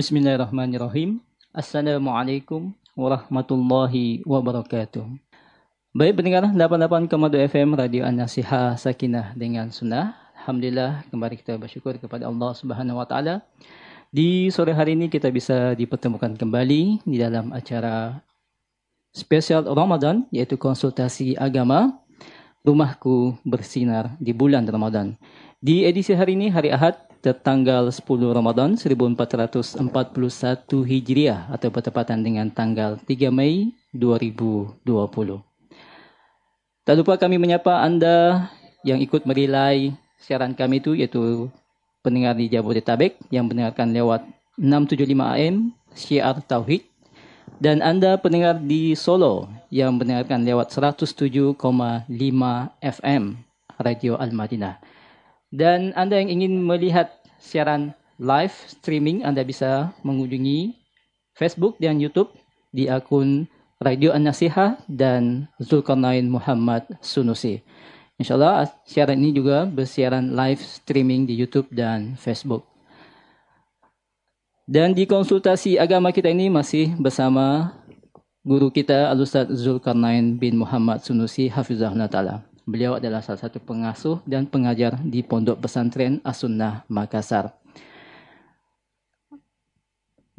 Bismillahirrahmanirrahim. 0.00 1.20
Assalamualaikum 1.52 2.72
warahmatullahi 2.96 4.24
wabarakatuh. 4.24 5.04
Baik 5.92 6.16
pendengar 6.16 6.48
88,2 6.48 7.44
FM 7.52 7.76
Radio 7.76 8.08
An-Nasiha 8.08 8.80
Sakinah 8.80 9.36
dengan 9.36 9.68
Sunnah. 9.68 10.16
Alhamdulillah 10.40 11.04
kembali 11.12 11.44
kita 11.44 11.60
bersyukur 11.60 12.00
kepada 12.00 12.32
Allah 12.32 12.48
Subhanahu 12.56 12.96
wa 12.96 13.04
taala. 13.04 13.44
Di 14.08 14.48
sore 14.48 14.72
hari 14.72 14.96
ini 14.96 15.12
kita 15.12 15.28
bisa 15.28 15.76
dipertemukan 15.76 16.32
kembali 16.32 17.04
di 17.04 17.20
dalam 17.20 17.52
acara 17.52 18.24
spesial 19.12 19.68
Ramadan 19.68 20.24
yaitu 20.32 20.56
konsultasi 20.56 21.36
agama 21.36 22.00
Rumahku 22.64 23.36
Bersinar 23.44 24.16
di 24.16 24.32
bulan 24.32 24.64
Ramadan. 24.64 25.20
Di 25.60 25.84
edisi 25.84 26.16
hari 26.16 26.40
ini 26.40 26.48
hari 26.48 26.72
Ahad 26.72 27.09
tertanggal 27.20 27.92
10 27.92 28.00
Ramadan 28.32 28.80
1441 28.80 29.80
Hijriah 30.88 31.52
atau 31.52 31.68
bertepatan 31.68 32.24
dengan 32.24 32.48
tanggal 32.48 32.96
3 32.96 33.28
Mei 33.28 33.76
2020. 33.92 34.80
Tak 36.88 36.94
lupa 36.96 37.20
kami 37.20 37.36
menyapa 37.36 37.84
anda 37.84 38.48
yang 38.80 39.04
ikut 39.04 39.28
merilai 39.28 39.92
siaran 40.16 40.56
kami 40.56 40.80
itu 40.80 40.96
yaitu 40.96 41.52
pendengar 42.00 42.32
di 42.32 42.48
Jabodetabek 42.48 43.20
yang 43.28 43.44
mendengarkan 43.44 43.92
lewat 43.92 44.24
675 44.56 45.04
AM 45.36 45.76
Syiar 45.92 46.40
Tauhid 46.40 46.88
dan 47.60 47.84
anda 47.84 48.16
pendengar 48.16 48.56
di 48.56 48.96
Solo 48.96 49.52
yang 49.68 50.00
mendengarkan 50.00 50.40
lewat 50.40 50.72
107,5 50.72 51.60
FM 52.80 53.22
Radio 53.76 54.16
Al-Madinah. 54.16 54.80
Dan 55.50 55.90
Anda 55.98 56.22
yang 56.22 56.30
ingin 56.30 56.62
melihat 56.62 57.19
siaran 57.40 57.96
live 58.20 58.52
streaming, 58.68 59.24
Anda 59.24 59.42
bisa 59.42 59.96
mengunjungi 60.04 60.76
Facebook 61.32 61.80
dan 61.80 61.96
YouTube 61.98 62.28
di 62.70 62.86
akun 62.86 63.48
Radio 63.80 64.12
An-Nasiha 64.12 64.76
dan 64.84 65.48
Zulkarnain 65.56 66.28
Muhammad 66.28 66.84
Sunusi. 67.00 67.64
InsyaAllah 68.20 68.68
siaran 68.84 69.16
ini 69.16 69.32
juga 69.32 69.64
bersiaran 69.64 70.36
live 70.36 70.60
streaming 70.60 71.24
di 71.24 71.32
YouTube 71.32 71.72
dan 71.72 72.12
Facebook. 72.20 72.68
Dan 74.68 74.92
di 74.92 75.08
konsultasi 75.08 75.80
agama 75.80 76.12
kita 76.12 76.28
ini 76.28 76.52
masih 76.52 76.92
bersama 77.00 77.72
guru 78.44 78.68
kita 78.68 79.08
Al-Ustaz 79.08 79.48
Zulkarnain 79.48 80.36
bin 80.36 80.60
Muhammad 80.60 81.00
Sunusi 81.00 81.48
Hafizahullah 81.48 82.12
Ta'ala. 82.12 82.49
Beliau 82.70 83.02
adalah 83.02 83.18
salah 83.18 83.42
satu 83.42 83.58
pengasuh 83.58 84.22
dan 84.22 84.46
pengajar 84.46 84.94
di 85.02 85.26
Pondok 85.26 85.58
Pesantren 85.58 86.22
As-Sunnah 86.22 86.86
Makassar. 86.86 87.50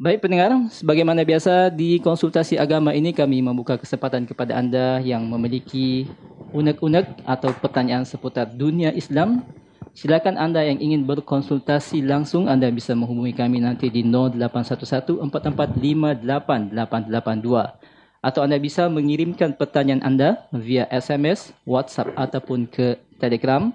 Baik 0.00 0.24
pendengar, 0.24 0.56
sebagaimana 0.72 1.28
biasa 1.28 1.68
di 1.68 2.00
konsultasi 2.00 2.56
agama 2.56 2.96
ini 2.96 3.12
kami 3.12 3.44
membuka 3.44 3.76
kesempatan 3.76 4.24
kepada 4.24 4.56
Anda 4.56 5.04
yang 5.04 5.28
memiliki 5.28 6.08
unek-unek 6.56 7.20
atau 7.28 7.52
pertanyaan 7.52 8.08
seputar 8.08 8.48
dunia 8.48 8.96
Islam. 8.96 9.44
Silakan 9.92 10.40
Anda 10.40 10.64
yang 10.64 10.80
ingin 10.80 11.04
berkonsultasi 11.04 12.00
langsung 12.00 12.48
Anda 12.48 12.72
bisa 12.72 12.96
menghubungi 12.96 13.36
kami 13.36 13.60
nanti 13.60 13.92
di 13.92 14.00
0811 14.08 15.20
4458 15.20 16.72
882 16.72 17.91
atau 18.22 18.46
anda 18.46 18.54
bisa 18.56 18.86
mengirimkan 18.86 19.58
pertanyaan 19.58 20.00
anda 20.06 20.46
via 20.54 20.86
SMS, 20.88 21.50
WhatsApp 21.66 22.14
ataupun 22.14 22.70
ke 22.70 22.94
Telegram 23.18 23.74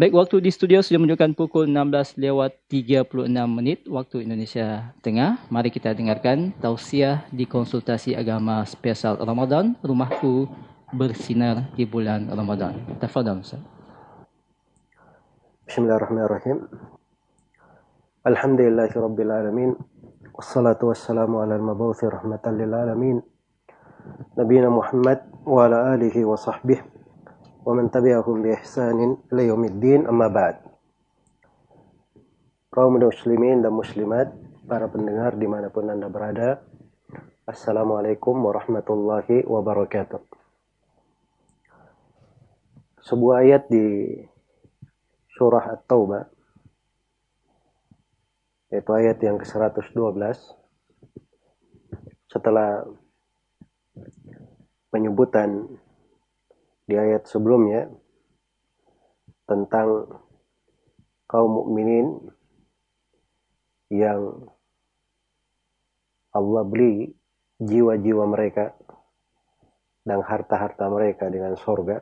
Baik, 0.00 0.16
waktu 0.16 0.40
di 0.40 0.48
studio 0.48 0.80
sudah 0.80 0.96
menunjukkan 1.02 1.36
pukul 1.36 1.68
16 1.68 2.16
lewat 2.16 2.56
36 2.72 3.28
menit 3.50 3.84
waktu 3.84 4.24
Indonesia 4.24 4.96
Tengah. 5.04 5.36
Mari 5.52 5.68
kita 5.68 5.92
dengarkan 5.92 6.56
tausiah 6.56 7.28
di 7.28 7.44
konsultasi 7.44 8.16
agama 8.16 8.64
spesial 8.64 9.20
Ramadan, 9.20 9.76
Rumahku 9.84 10.48
Bersinar 10.96 11.68
di 11.76 11.84
bulan 11.84 12.32
Ramadan. 12.32 12.80
Tafadhal 12.96 13.44
Ustaz. 13.44 13.79
Bismillahirrahmanirrahim. 15.70 16.66
Alhamdulillahi 18.26 18.90
rabbil 18.90 19.30
alamin. 19.30 19.70
Wassalatu 20.34 20.90
wassalamu 20.90 21.46
ala 21.46 21.54
al-mabawthi 21.54 22.10
rahmatan 22.10 22.58
lil 22.58 22.74
alamin. 22.74 23.22
Muhammad 24.66 25.22
wa 25.46 25.70
ala 25.70 25.94
alihi 25.94 26.26
wa 26.26 26.34
sahbihi 26.34 26.82
wa 27.62 27.70
man 27.70 27.86
tabi'ahum 27.86 28.42
bi 28.42 28.50
ihsanin 28.50 29.14
ila 29.30 29.42
yaumiddin 29.46 30.10
amma 30.10 30.26
ba'd. 30.26 30.58
Kaum 32.74 32.98
muslimin 32.98 33.62
dan 33.62 33.70
muslimat, 33.70 34.34
para 34.66 34.90
pendengar 34.90 35.38
di 35.38 35.46
mana 35.46 35.70
pun 35.70 35.86
Anda 35.86 36.10
berada, 36.10 36.66
Assalamualaikum 37.46 38.34
warahmatullahi 38.42 39.46
wabarakatuh. 39.46 40.18
Sebuah 43.06 43.46
ayat 43.46 43.70
di 43.70 43.86
surah 45.40 45.72
At-Taubah. 45.72 46.28
Yaitu 48.68 48.92
ayat 48.92 49.16
yang 49.24 49.40
ke-112 49.40 50.20
setelah 52.28 52.84
penyebutan 54.92 55.64
di 56.84 56.94
ayat 56.94 57.24
sebelumnya 57.24 57.88
tentang 59.48 60.06
kaum 61.26 61.50
mukminin 61.50 62.20
yang 63.90 64.46
Allah 66.30 66.62
beli 66.62 67.10
jiwa-jiwa 67.58 68.22
mereka 68.30 68.70
dan 70.06 70.22
harta-harta 70.22 70.86
mereka 70.86 71.26
dengan 71.26 71.58
sorga 71.58 71.98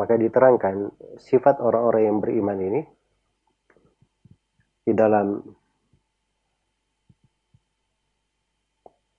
maka 0.00 0.16
diterangkan 0.16 0.88
sifat 1.20 1.60
orang-orang 1.60 2.08
yang 2.08 2.18
beriman 2.24 2.58
ini 2.58 2.80
di 4.80 4.96
dalam 4.96 5.44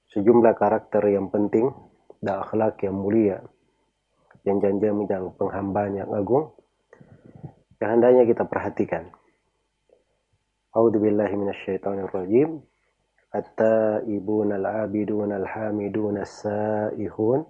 sejumlah 0.09 0.53
karakter 0.57 1.05
yang 1.13 1.29
penting 1.29 1.69
dan 2.17 2.41
akhlak 2.41 2.81
yang 2.81 2.97
mulia 2.97 3.37
yang 4.41 4.57
janji 4.57 4.89
yang 4.89 5.29
penghambaan 5.37 6.01
yang 6.01 6.09
agung 6.09 6.49
yang 7.81 7.97
hendaknya 7.97 8.23
kita 8.29 8.45
perhatikan. 8.45 9.09
A'udzu 10.71 11.01
billahi 11.01 11.33
minasyaitonir 11.33 12.13
rajim. 12.13 12.61
At-taibun 13.33 14.53
al-abidun 14.53 15.33
al-hamidun 15.33 16.21
as-saihun 16.21 17.41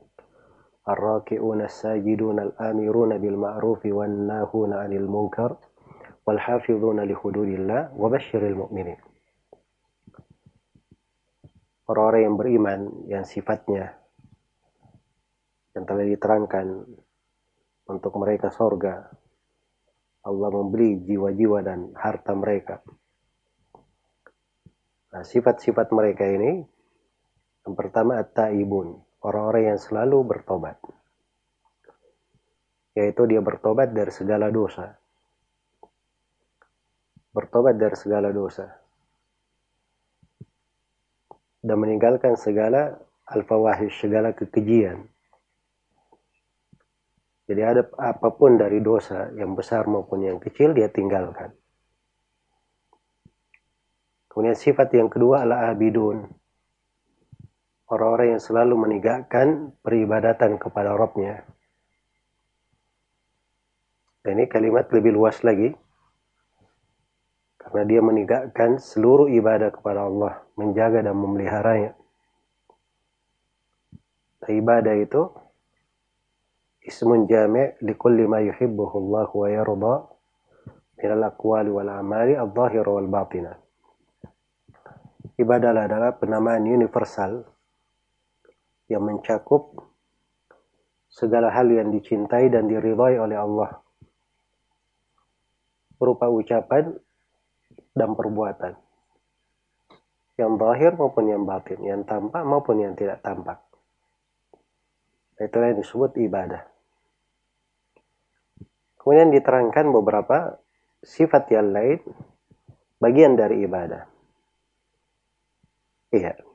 الراكعون 0.89 1.61
الساجدون 1.63 2.39
الآمرون 2.39 3.19
بالمعروف 3.19 3.83
والناهون 3.87 4.73
عن 4.73 4.93
المنكر 4.93 5.57
والحافظون 6.27 6.99
لحدود 7.01 7.49
الله 7.49 7.83
وبشر 7.99 8.43
المؤمنين 8.47 8.99
orang-orang 11.87 12.23
yang 12.27 12.37
beriman 12.39 12.81
yang 13.07 13.25
sifatnya 13.27 13.95
yang 15.75 15.87
telah 15.87 16.03
diterangkan 16.03 16.67
untuk 17.87 18.13
mereka 18.19 18.51
sorga 18.51 19.07
Allah 20.27 20.51
membeli 20.51 20.99
jiwa-jiwa 21.07 21.63
dan 21.63 21.95
harta 21.95 22.35
mereka 22.35 22.83
nah 25.15 25.23
sifat-sifat 25.23 25.95
mereka 25.95 26.27
ini 26.27 26.63
yang 27.67 27.75
pertama 27.75 28.19
at-taibun 28.23 29.03
orang-orang 29.22 29.74
yang 29.74 29.80
selalu 29.80 30.18
bertobat. 30.26 30.78
Yaitu 32.98 33.24
dia 33.30 33.40
bertobat 33.40 33.94
dari 33.96 34.12
segala 34.12 34.52
dosa. 34.52 34.98
Bertobat 37.32 37.80
dari 37.80 37.96
segala 37.96 38.34
dosa. 38.36 38.68
Dan 41.62 41.78
meninggalkan 41.78 42.36
segala 42.36 42.92
al-fawahish, 43.30 44.02
segala 44.02 44.34
kekejian. 44.36 45.08
Jadi 47.48 47.62
ada 47.62 47.84
apa 48.00 48.32
pun 48.34 48.60
dari 48.60 48.84
dosa 48.84 49.32
yang 49.36 49.56
besar 49.56 49.88
maupun 49.88 50.24
yang 50.24 50.40
kecil 50.42 50.76
dia 50.76 50.92
tinggalkan. 50.92 51.52
Kemudian 54.32 54.56
sifat 54.56 54.88
yang 54.96 55.12
kedua 55.12 55.44
adalah 55.44 55.76
abidun 55.76 56.41
orang-orang 57.92 58.40
yang 58.40 58.42
selalu 58.42 58.76
menegakkan 58.80 59.76
peribadatan 59.84 60.56
kepada 60.56 60.96
Rabbnya. 60.96 61.44
Dan 64.24 64.40
ini 64.40 64.48
kalimat 64.48 64.88
lebih 64.96 65.12
luas 65.12 65.44
lagi. 65.44 65.76
Karena 67.60 67.84
dia 67.86 68.02
menegakkan 68.02 68.80
seluruh 68.80 69.28
ibadah 69.28 69.70
kepada 69.76 70.08
Allah. 70.08 70.40
Menjaga 70.56 71.04
dan 71.04 71.20
memeliharanya. 71.20 71.92
Ibadah 74.42 74.96
itu 74.98 75.22
ismun 76.82 77.30
jami' 77.30 77.78
likulli 77.86 78.26
ma 78.26 78.42
yuhibbuhu 78.42 78.96
Allah 78.98 79.30
wa 79.30 79.48
yarda 79.48 79.96
min 80.98 81.10
al-aqwali 81.14 81.70
wal 81.70 81.92
amali 81.94 82.34
al-zahira 82.34 82.90
wal 82.90 83.06
batinah. 83.06 83.58
Ibadah 85.38 85.70
adalah 85.86 86.18
penamaan 86.18 86.66
universal 86.66 87.51
yang 88.92 89.08
mencakup 89.08 89.72
segala 91.08 91.48
hal 91.56 91.72
yang 91.72 91.96
dicintai 91.96 92.52
dan 92.52 92.68
diridhai 92.68 93.16
oleh 93.16 93.40
Allah 93.40 93.80
berupa 95.96 96.28
ucapan 96.28 96.92
dan 97.96 98.12
perbuatan 98.12 98.76
yang 100.42 100.58
zahir 100.58 100.98
maupun 100.98 101.26
yang 101.30 101.44
batin, 101.46 101.80
yang 101.86 102.02
tampak 102.02 102.42
maupun 102.42 102.82
yang 102.82 102.94
tidak 102.98 103.22
tampak. 103.22 103.62
Itulah 105.38 105.74
yang 105.74 105.80
disebut 105.82 106.18
ibadah. 106.22 106.66
Kemudian 108.98 109.34
diterangkan 109.34 109.90
beberapa 109.90 110.62
sifat 111.02 111.50
yang 111.50 111.74
lain 111.74 112.02
bagian 113.02 113.34
dari 113.34 113.66
ibadah. 113.66 114.06
Iya. 116.14 116.51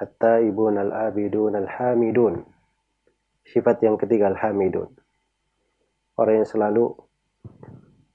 At-taibun 0.00 0.74
al-abidun 0.78 1.54
al-hamidun. 1.54 2.42
Sifat 3.46 3.84
yang 3.84 3.94
ketiga 3.94 4.32
al-hamidun. 4.32 4.90
Orang 6.18 6.42
yang 6.42 6.48
selalu 6.48 6.94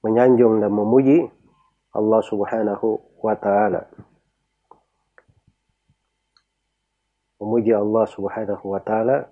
menyanjung 0.00 0.60
dan 0.60 0.72
memuji 0.72 1.28
Allah 1.92 2.20
Subhanahu 2.24 3.00
wa 3.20 3.34
taala. 3.36 3.88
Memuji 7.40 7.72
Allah 7.72 8.04
Subhanahu 8.08 8.64
wa 8.64 8.80
taala 8.84 9.28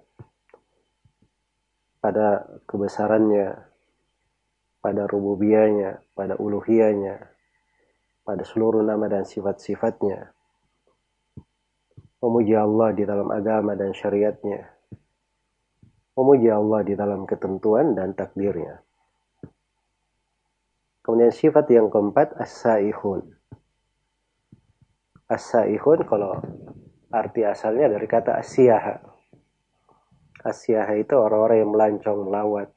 pada 2.01 2.47
kebesarannya, 2.65 3.69
pada 4.81 5.03
rububiyahnya, 5.11 6.01
pada 6.17 6.39
uluhiyahnya, 6.39 7.21
pada 8.25 8.43
seluruh 8.45 8.85
nama 8.85 9.09
dan 9.09 9.25
sifat-sifatnya. 9.29 10.38
Memuji 12.19 12.55
Allah 12.59 12.91
di 12.91 13.07
dalam 13.07 13.31
agama 13.31 13.79
dan 13.79 13.95
syariatnya. 13.95 14.67
Memuji 16.19 16.51
Allah 16.51 16.83
di 16.83 16.99
dalam 16.99 17.23
ketentuan 17.31 17.95
dan 17.95 18.11
takdirnya. 18.19 18.83
Kemudian 21.07 21.31
sifat 21.31 21.71
yang 21.71 21.89
keempat 21.89 22.35
as-saihun. 22.37 23.33
As-saihun 25.31 26.05
kalau 26.05 26.43
arti 27.09 27.47
asalnya 27.47 27.97
dari 27.97 28.05
kata 28.05 28.37
asyaha. 28.43 28.99
Asyaha 30.43 30.99
itu 30.99 31.15
orang-orang 31.17 31.65
yang 31.65 31.71
melancong, 31.71 32.19
melawat, 32.29 32.69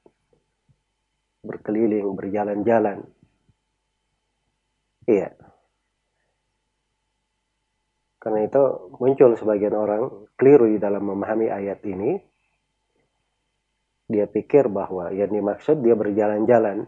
berkeliling, 1.41 2.13
berjalan-jalan. 2.13 3.03
Iya. 5.09 5.33
Karena 8.21 8.45
itu 8.45 8.61
muncul 9.01 9.33
sebagian 9.33 9.73
orang 9.73 10.29
keliru 10.37 10.69
di 10.69 10.77
dalam 10.77 11.09
memahami 11.09 11.49
ayat 11.49 11.81
ini. 11.89 12.21
Dia 14.05 14.29
pikir 14.29 14.69
bahwa 14.69 15.09
yang 15.09 15.33
dimaksud 15.33 15.81
dia 15.81 15.97
berjalan-jalan 15.97 16.85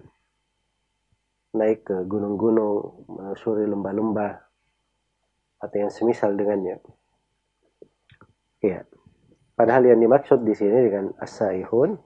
naik 1.57 1.89
ke 1.89 1.97
gunung-gunung, 2.05 3.09
menyusuri 3.09 3.65
lembah-lembah, 3.65 4.33
atau 5.63 5.77
yang 5.79 5.89
semisal 5.89 6.37
dengannya. 6.37 6.77
Ya. 8.61 8.85
Padahal 9.53 9.89
yang 9.89 10.01
dimaksud 10.01 10.41
di 10.45 10.53
sini 10.53 10.77
dengan 10.89 11.13
asaihun 11.17 11.97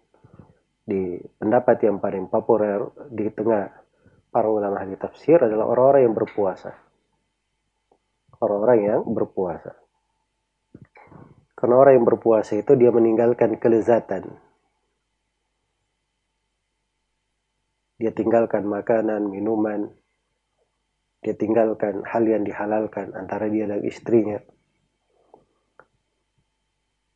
di 0.87 1.19
pendapat 1.39 1.83
yang 1.83 1.99
paling 1.99 2.31
populer 2.31 2.79
di 3.11 3.27
tengah 3.31 3.71
para 4.31 4.47
ulama 4.47 4.79
ahli 4.83 4.95
tafsir 4.95 5.39
adalah 5.39 5.67
orang-orang 5.67 6.11
yang 6.11 6.15
berpuasa. 6.15 6.86
Orang-orang 8.37 8.79
yang 8.85 9.01
berpuasa. 9.07 9.73
Karena 11.57 11.75
orang 11.81 11.93
yang 11.97 12.05
berpuasa 12.05 12.53
itu 12.53 12.77
dia 12.77 12.93
meninggalkan 12.93 13.57
kelezatan, 13.57 14.37
Dia 17.97 18.13
tinggalkan 18.13 18.69
makanan, 18.69 19.25
minuman. 19.33 19.89
Dia 21.25 21.33
tinggalkan 21.33 22.05
hal 22.05 22.23
yang 22.29 22.45
dihalalkan 22.45 23.17
antara 23.17 23.49
dia 23.49 23.65
dan 23.65 23.81
istrinya. 23.81 24.37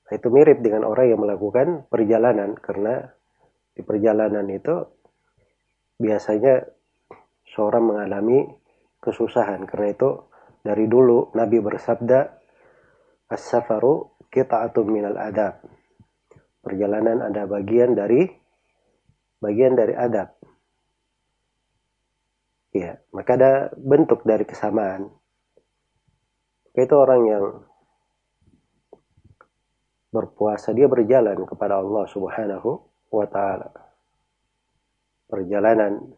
Nah, 0.09 0.13
itu 0.17 0.27
mirip 0.33 0.59
dengan 0.65 0.89
orang 0.89 1.13
yang 1.13 1.21
melakukan 1.21 1.85
perjalanan 1.87 2.57
karena 2.57 3.13
di 3.77 3.85
perjalanan 3.85 4.43
itu 4.49 4.73
biasanya 6.01 6.65
seorang 7.45 7.85
mengalami 7.85 8.49
kesusahan. 8.97 9.69
Karena 9.69 9.93
itu 9.93 10.09
dari 10.61 10.85
dulu 10.85 11.33
Nabi 11.33 11.57
bersabda 11.57 12.19
as-safaru 13.29 14.25
qita'atun 14.29 14.85
minal 14.87 15.17
adab. 15.17 15.61
Perjalanan 16.61 17.25
ada 17.25 17.49
bagian 17.49 17.97
dari 17.97 18.29
bagian 19.41 19.73
dari 19.73 19.97
adab. 19.97 20.37
Ya, 22.71 23.01
maka 23.11 23.35
ada 23.35 23.53
bentuk 23.75 24.23
dari 24.23 24.47
kesamaan. 24.47 25.11
Itu 26.71 26.95
orang 26.95 27.21
yang 27.27 27.45
berpuasa, 30.11 30.71
dia 30.71 30.87
berjalan 30.87 31.43
kepada 31.43 31.83
Allah 31.83 32.05
Subhanahu 32.07 32.69
wa 33.11 33.27
taala. 33.27 33.71
Perjalanan 35.27 36.15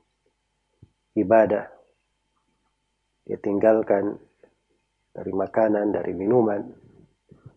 ibadah. 1.18 1.70
Dia 3.24 3.40
tinggalkan 3.40 4.20
dari 5.14 5.30
makanan, 5.30 5.94
dari 5.94 6.12
minuman, 6.18 6.62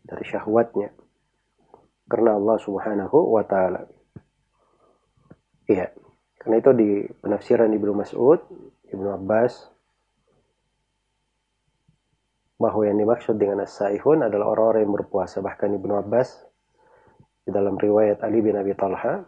dari 0.04 0.24
syahwatnya. 0.28 0.92
Karena 2.06 2.36
Allah 2.36 2.56
Subhanahu 2.60 3.18
wa 3.32 3.42
taala. 3.42 3.82
Iya. 5.66 5.90
Karena 6.38 6.62
itu 6.62 6.70
di 6.78 6.88
penafsiran 7.18 7.74
Ibnu 7.74 7.92
Mas'ud 7.98 8.38
Ibnu 8.86 9.08
Abbas 9.10 9.66
bahwa 12.56 12.86
yang 12.86 12.96
dimaksud 13.02 13.34
dengan 13.36 13.66
as-saihun 13.66 14.22
adalah 14.22 14.54
orang-orang 14.54 14.86
yang 14.86 14.94
berpuasa. 14.94 15.42
Bahkan 15.42 15.76
Ibnu 15.76 15.92
Abbas 16.06 16.28
di 17.42 17.50
dalam 17.50 17.74
riwayat 17.74 18.22
Ali 18.22 18.40
bin 18.40 18.54
Abi 18.54 18.72
Talha 18.78 19.26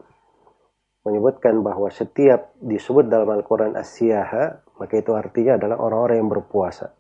menyebutkan 1.03 1.61
bahwa 1.63 1.89
setiap 1.91 2.55
disebut 2.61 3.09
dalam 3.09 3.29
Al-Quran 3.31 3.75
as-siyaha, 3.79 4.77
maka 4.79 4.95
itu 4.99 5.15
artinya 5.15 5.57
adalah 5.57 5.77
orang-orang 5.81 6.17
yang 6.23 6.31
berpuasa. 6.31 6.98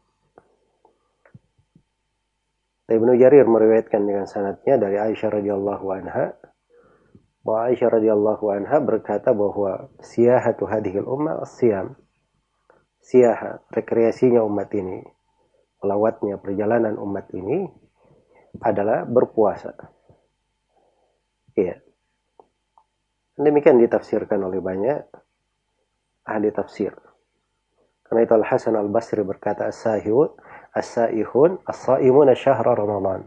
Ibnu 2.88 3.20
Jarir 3.20 3.44
meriwayatkan 3.44 4.00
dengan 4.00 4.24
sanatnya 4.24 4.80
dari 4.80 4.96
Aisyah 4.96 5.28
radhiyallahu 5.40 5.86
anha 5.92 6.32
bahwa 7.44 7.68
Aisyah 7.68 8.00
radhiyallahu 8.00 8.44
anha 8.48 8.80
berkata 8.80 9.36
bahwa 9.36 9.92
siyahatu 10.00 10.64
hadhil 10.64 11.04
ummah 11.04 11.44
as-siyam 11.44 12.00
siaha, 13.04 13.64
rekreasinya 13.72 14.44
umat 14.44 14.72
ini, 14.76 15.04
melawatnya 15.80 16.40
perjalanan 16.40 16.96
umat 16.96 17.28
ini 17.32 17.68
adalah 18.60 19.04
berpuasa. 19.04 19.76
Iya. 21.56 21.80
Demikian 23.38 23.78
ditafsirkan 23.78 24.40
oleh 24.42 24.58
banyak 24.58 25.08
ahli 26.26 26.50
tafsir. 26.50 26.92
Karena 28.04 28.24
itu 28.24 28.32
Al-Hasan 28.34 28.74
Al-Basri 28.76 29.20
berkata 29.22 29.68
as-sahihun 29.68 30.32
as-saihun 30.74 31.62
as-saimuna 31.64 32.36
syahra 32.36 32.76
Ramadan. 32.76 33.24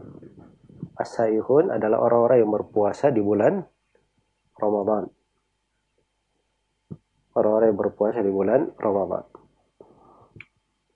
As-saihun 0.98 1.74
adalah 1.74 2.04
orang-orang 2.04 2.46
yang 2.46 2.52
berpuasa 2.54 3.10
di 3.10 3.22
bulan 3.24 3.66
Ramadan. 4.60 5.10
Orang-orang 7.34 7.68
yang 7.74 7.80
berpuasa 7.80 8.20
di 8.22 8.32
bulan 8.32 8.70
Ramadan. 8.78 9.24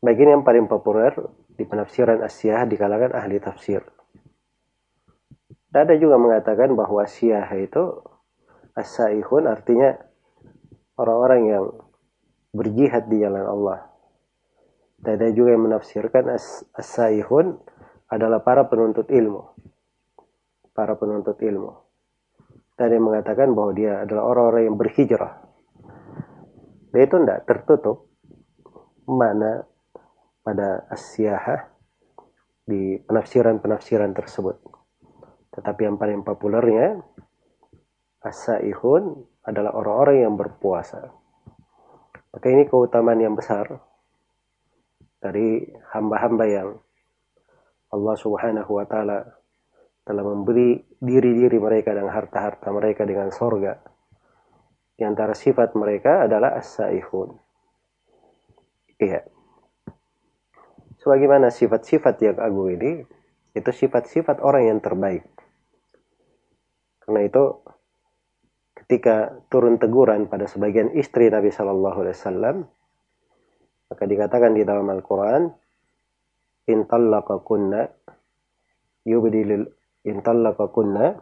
Bagian 0.04 0.38
yang 0.38 0.44
paling 0.46 0.70
populer 0.70 1.16
di 1.56 1.64
penafsiran 1.64 2.22
Asyah 2.22 2.68
di 2.70 2.76
kalangan 2.78 3.16
ahli 3.16 3.42
tafsir. 3.42 3.82
Ada 5.76 5.98
juga 5.98 6.16
mengatakan 6.22 6.76
bahwa 6.76 7.04
Asyah 7.04 7.50
itu 7.58 7.84
as-saihun 8.76 9.48
artinya 9.48 9.96
orang-orang 11.00 11.42
yang 11.50 11.64
berjihad 12.56 13.08
di 13.12 13.24
jalan 13.24 13.44
Allah. 13.44 13.95
Dan 15.06 15.22
ada 15.22 15.30
juga 15.30 15.54
yang 15.54 15.70
menafsirkan 15.70 16.34
as-saihun 16.74 17.62
adalah 18.10 18.42
para 18.42 18.66
penuntut 18.66 19.06
ilmu. 19.14 19.54
Para 20.74 20.98
penuntut 20.98 21.38
ilmu. 21.38 21.72
Dan 22.74 22.98
yang 22.98 23.06
mengatakan 23.06 23.54
bahwa 23.54 23.72
dia 23.78 24.02
adalah 24.02 24.26
orang-orang 24.26 24.74
yang 24.74 24.78
berhijrah. 24.82 25.46
Dan 26.90 27.00
itu 27.06 27.16
tidak 27.22 27.40
tertutup 27.46 28.10
mana 29.06 29.62
pada 30.42 30.90
asyahah 30.90 31.70
di 32.66 32.98
penafsiran-penafsiran 33.06 34.10
tersebut. 34.18 34.58
Tetapi 35.54 35.82
yang 35.86 36.02
paling 36.02 36.26
populernya 36.26 36.98
As-saihun 38.26 39.22
adalah 39.46 39.78
orang-orang 39.78 40.26
yang 40.26 40.34
berpuasa. 40.34 41.14
Maka 42.34 42.46
ini 42.50 42.66
keutamaan 42.66 43.22
yang 43.22 43.38
besar 43.38 43.70
dari 45.26 45.66
hamba-hamba 45.90 46.46
yang 46.46 46.70
Allah 47.90 48.16
Subhanahu 48.22 48.72
wa 48.78 48.86
taala 48.86 49.26
telah 50.06 50.22
memberi 50.22 50.78
diri-diri 51.02 51.58
mereka 51.58 51.98
dan 51.98 52.06
harta-harta 52.06 52.70
mereka 52.70 53.10
dengan 53.10 53.34
sorga. 53.34 53.82
Di 54.96 55.02
antara 55.02 55.34
sifat 55.34 55.74
mereka 55.74 56.30
adalah 56.30 56.54
as-saihun. 56.62 57.36
Iya. 59.02 59.26
Sebagaimana 61.02 61.50
sifat-sifat 61.50 62.16
yang 62.22 62.38
agung 62.40 62.70
ini, 62.72 63.04
itu 63.58 63.72
sifat-sifat 63.74 64.40
orang 64.46 64.72
yang 64.72 64.80
terbaik. 64.80 65.26
Karena 67.04 67.22
itu 67.26 67.44
ketika 68.86 69.42
turun 69.50 69.82
teguran 69.82 70.30
pada 70.30 70.46
sebagian 70.46 70.94
istri 70.94 71.34
Nabi 71.34 71.50
Shallallahu 71.50 72.00
Alaihi 72.06 72.18
Wasallam, 72.18 72.56
maka 73.86 74.04
dikatakan 74.10 74.58
di 74.58 74.66
dalam 74.66 74.90
Al-Quran, 74.90 75.50
intallaqakunna 76.66 77.86
yubdilil 79.06 79.70
intallaqakunna 80.06 81.22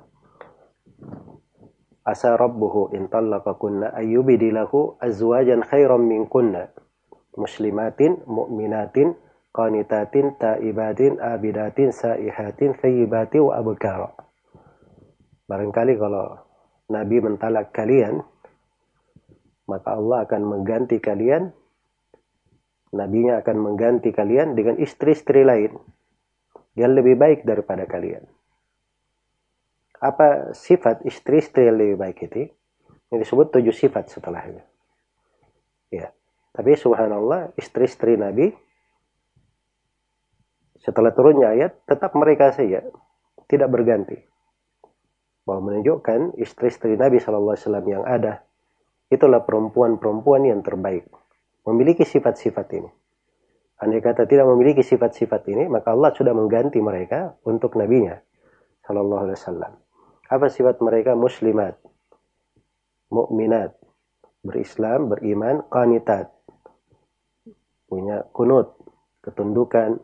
asa 2.03 2.35
rabbuhu 2.35 2.95
intallaqakunna 2.95 3.95
ayyubidilahu 3.95 4.99
azwajan 4.99 5.63
khairan 5.63 6.03
minkunna 6.03 6.71
muslimatin 7.35 8.23
mu'minatin 8.27 9.15
qanitatin 9.55 10.35
taibatin 10.39 11.19
abidatin 11.19 11.91
saihatin 11.91 12.75
thayyibati 12.79 13.39
wa 13.39 13.59
abkara. 13.59 14.11
Barangkali 15.47 15.99
kalau 15.99 16.39
Nabi 16.91 17.19
mentalak 17.23 17.71
kalian 17.75 18.23
maka 19.63 19.95
Allah 19.95 20.27
akan 20.27 20.41
mengganti 20.43 20.99
kalian 20.99 21.55
Nabinya 22.93 23.41
akan 23.41 23.57
mengganti 23.57 24.13
kalian 24.13 24.53
dengan 24.53 24.77
istri-istri 24.77 25.41
lain 25.41 25.73
yang 26.77 26.93
lebih 26.93 27.17
baik 27.17 27.41
daripada 27.41 27.89
kalian. 27.89 28.21
Apa 29.97 30.53
sifat 30.53 31.01
istri-istri 31.01 31.65
yang 31.65 31.81
lebih 31.81 31.97
baik 31.97 32.17
itu? 32.29 32.53
Yang 33.09 33.29
disebut 33.29 33.47
tujuh 33.49 33.73
sifat 33.73 34.13
setelahnya. 34.13 34.61
Ya. 35.89 36.13
Tapi 36.53 36.77
subhanallah 36.77 37.57
istri-istri 37.57 38.13
Nabi 38.13 38.53
setelah 40.77 41.09
turunnya 41.17 41.49
ayat 41.49 41.81
tetap 41.89 42.13
mereka 42.13 42.53
saja 42.53 42.85
tidak 43.49 43.73
berganti. 43.73 44.21
Bahwa 45.49 45.73
menunjukkan 45.73 46.37
istri-istri 46.37 46.93
Nabi 46.93 47.17
SAW 47.17 47.57
yang 47.89 48.05
ada 48.05 48.45
itulah 49.09 49.41
perempuan-perempuan 49.41 50.45
yang 50.45 50.61
terbaik 50.61 51.09
memiliki 51.67 52.03
sifat-sifat 52.03 52.67
ini. 52.75 52.91
Andai 53.83 53.99
kata 53.99 54.23
tidak 54.23 54.47
memiliki 54.47 54.79
sifat-sifat 54.79 55.43
ini, 55.51 55.67
maka 55.67 55.91
Allah 55.91 56.15
sudah 56.15 56.31
mengganti 56.31 56.79
mereka 56.79 57.35
untuk 57.43 57.75
nabinya 57.75 58.15
sallallahu 58.87 59.23
alaihi 59.27 59.39
wasallam. 59.39 59.73
Apa 60.31 60.47
sifat 60.47 60.79
mereka? 60.79 61.19
Muslimat, 61.19 61.75
mukminat, 63.11 63.75
berislam, 64.39 65.11
beriman, 65.11 65.67
qanitat. 65.67 66.31
Punya 67.87 68.23
kunut, 68.31 68.73
ketundukan, 69.19 69.99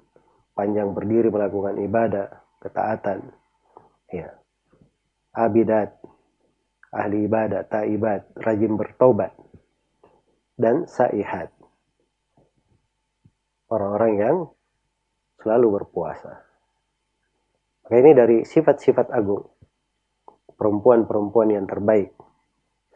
panjang 0.54 0.92
berdiri 0.92 1.32
melakukan 1.32 1.80
ibadah, 1.80 2.28
ketaatan. 2.60 3.32
Ya. 4.12 4.36
Abidat, 5.34 5.96
ahli 6.92 7.26
ibadah, 7.32 7.64
taibat, 7.64 8.28
rajin 8.38 8.76
bertobat 8.76 9.34
dan 10.60 10.84
saihat. 10.92 11.56
Orang-orang 13.72 14.12
yang 14.20 14.36
selalu 15.40 15.80
berpuasa. 15.80 16.44
Maka 17.88 17.96
ini 17.96 18.12
dari 18.12 18.38
sifat-sifat 18.44 19.08
agung. 19.16 19.48
Perempuan-perempuan 20.60 21.56
yang 21.56 21.64
terbaik. 21.64 22.12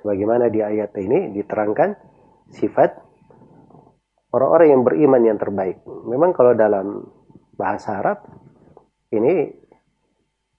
Sebagaimana 0.04 0.52
di 0.52 0.60
ayat 0.60 0.92
ini 1.00 1.32
diterangkan 1.32 1.96
sifat 2.52 3.00
orang-orang 4.36 4.68
yang 4.76 4.84
beriman 4.84 5.24
yang 5.24 5.40
terbaik. 5.40 5.80
Memang 5.88 6.36
kalau 6.36 6.52
dalam 6.52 7.08
bahasa 7.56 8.04
Arab 8.04 8.28
ini 9.16 9.48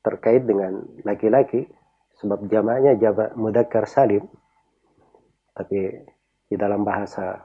terkait 0.00 0.49
dengan 0.49 0.80
laki-laki 1.04 1.68
sebab 2.16 2.49
jamaknya 2.49 2.96
jamak 2.96 3.37
mudakar 3.37 3.84
salim. 3.84 4.25
Tapi 5.52 6.13
di 6.48 6.56
dalam 6.56 6.84
bahasa 6.84 7.40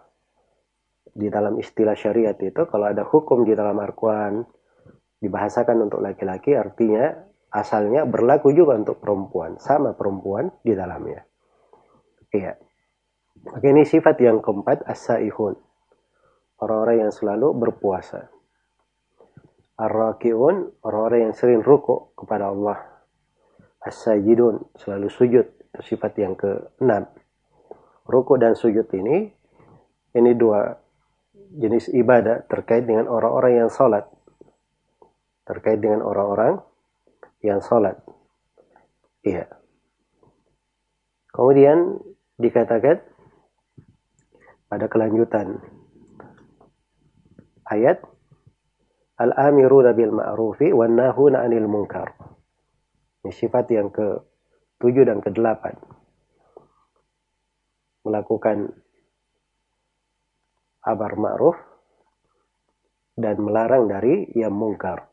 di 1.09 1.27
dalam 1.27 1.57
istilah 1.57 1.97
syariat 1.97 2.37
itu 2.37 2.69
kalau 2.69 2.85
ada 2.87 3.01
hukum 3.03 3.43
di 3.43 3.57
dalam 3.57 3.75
Al-Quran 3.81 4.45
dibahasakan 5.19 5.89
untuk 5.89 5.99
laki-laki 5.99 6.53
artinya 6.53 7.11
asalnya 7.49 8.05
berlaku 8.05 8.53
juga 8.53 8.77
untuk 8.77 9.01
perempuan 9.01 9.57
sama 9.57 9.97
perempuan 9.97 10.53
di 10.61 10.77
dalamnya. 10.77 11.25
Iya. 12.29 12.53
Maka 13.49 13.65
ini 13.65 13.87
sifat 13.87 14.21
yang 14.21 14.43
keempat 14.43 14.85
as-saihun. 14.85 15.57
Orang-orang 16.59 17.07
yang 17.07 17.11
selalu 17.15 17.55
berpuasa. 17.55 18.29
Ar-rakiun 19.79 20.83
orang-orang 20.83 21.31
yang 21.31 21.33
sering 21.33 21.63
ruku 21.63 22.11
kepada 22.19 22.51
Allah. 22.51 22.83
As-sajidun 23.79 24.75
selalu 24.75 25.07
sujud 25.07 25.47
itu 25.79 25.95
sifat 25.95 26.13
yang 26.19 26.33
keenam 26.35 27.07
Ruku 28.09 28.41
dan 28.41 28.57
sujud 28.57 28.89
ini, 28.97 29.29
ini 30.17 30.31
dua 30.33 30.73
jenis 31.53 31.93
ibadah 31.93 32.41
terkait 32.49 32.89
dengan 32.89 33.05
orang-orang 33.05 33.61
yang 33.61 33.69
sholat. 33.69 34.09
Terkait 35.45 35.77
dengan 35.77 36.01
orang-orang 36.01 36.57
yang 37.45 37.61
sholat. 37.61 38.01
Iya. 39.21 39.45
Kemudian 41.29 42.01
dikatakan 42.41 42.97
pada 44.65 44.89
kelanjutan 44.89 45.61
ayat 47.69 48.01
Al-amiruna 49.19 49.91
bil 49.91 50.15
ma'rufi 50.15 50.71
wan 50.71 50.95
nahuna 50.95 51.43
'anil 51.43 51.67
munkar. 51.67 52.15
Ini 53.19 53.35
sifat 53.35 53.67
yang 53.67 53.91
ke-7 53.91 54.95
dan 55.03 55.19
ke-8 55.19 55.88
melakukan 58.09 58.73
abar 60.81 61.13
ma'ruf 61.13 61.57
dan 63.13 63.37
melarang 63.37 63.85
dari 63.85 64.33
yang 64.33 64.57
mungkar. 64.57 65.05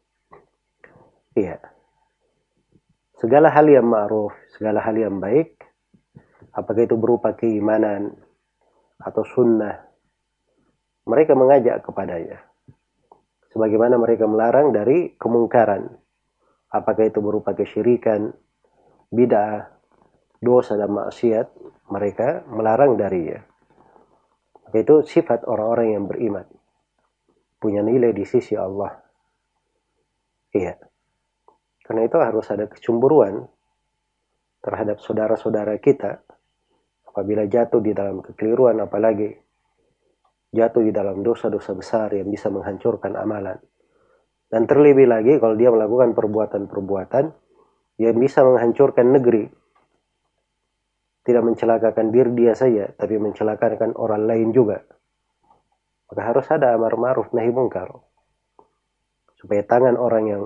Iya. 1.36 1.60
Segala 3.20 3.52
hal 3.52 3.68
yang 3.68 3.84
ma'ruf, 3.84 4.32
segala 4.56 4.80
hal 4.80 4.96
yang 4.96 5.20
baik, 5.20 5.60
apakah 6.56 6.88
itu 6.88 6.96
berupa 6.96 7.36
keimanan 7.36 8.16
atau 8.96 9.20
sunnah, 9.28 9.84
mereka 11.04 11.36
mengajak 11.36 11.84
kepadanya. 11.84 12.40
Sebagaimana 13.52 14.00
mereka 14.00 14.24
melarang 14.28 14.72
dari 14.72 15.16
kemungkaran, 15.16 15.88
apakah 16.72 17.08
itu 17.08 17.20
berupa 17.24 17.56
kesyirikan, 17.56 18.32
bid'ah, 19.08 19.75
dosa 20.40 20.76
dan 20.76 20.92
maksiat, 20.92 21.46
mereka 21.90 22.44
melarang 22.50 22.98
darinya. 22.98 23.40
Itu 24.74 25.06
sifat 25.06 25.46
orang-orang 25.46 25.88
yang 25.96 26.04
beriman. 26.10 26.46
Punya 27.56 27.80
nilai 27.80 28.12
di 28.12 28.24
sisi 28.26 28.52
Allah. 28.58 28.92
Iya. 30.52 30.76
Karena 31.86 32.02
itu 32.04 32.18
harus 32.18 32.46
ada 32.50 32.66
kecemburuan 32.66 33.46
terhadap 34.60 34.98
saudara-saudara 34.98 35.78
kita 35.78 36.18
apabila 37.06 37.46
jatuh 37.46 37.78
di 37.78 37.94
dalam 37.94 38.18
kekeliruan 38.20 38.82
apalagi 38.82 39.30
jatuh 40.50 40.82
di 40.82 40.90
dalam 40.90 41.22
dosa-dosa 41.22 41.72
besar 41.78 42.12
yang 42.12 42.26
bisa 42.28 42.50
menghancurkan 42.50 43.14
amalan. 43.14 43.56
Dan 44.50 44.66
terlebih 44.66 45.06
lagi 45.06 45.38
kalau 45.38 45.54
dia 45.54 45.70
melakukan 45.70 46.14
perbuatan-perbuatan 46.14 47.24
yang 48.02 48.16
bisa 48.18 48.42
menghancurkan 48.42 49.14
negeri 49.14 49.46
tidak 51.26 51.42
mencelakakan 51.42 52.14
diri 52.14 52.30
dia 52.38 52.54
saja, 52.54 52.86
tapi 52.94 53.18
mencelakakan 53.18 53.98
orang 53.98 54.30
lain 54.30 54.54
juga. 54.54 54.78
Maka 56.06 56.22
harus 56.22 56.46
ada 56.54 56.78
amar 56.78 56.94
ma'ruf 56.94 57.34
nahi 57.34 57.50
mungkar. 57.50 57.90
Supaya 59.34 59.66
tangan 59.66 59.98
orang 59.98 60.24
yang 60.30 60.42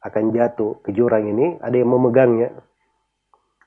akan 0.00 0.24
jatuh 0.32 0.80
ke 0.80 0.96
jurang 0.96 1.28
ini 1.28 1.60
ada 1.60 1.76
yang 1.76 1.92
memegangnya 1.92 2.56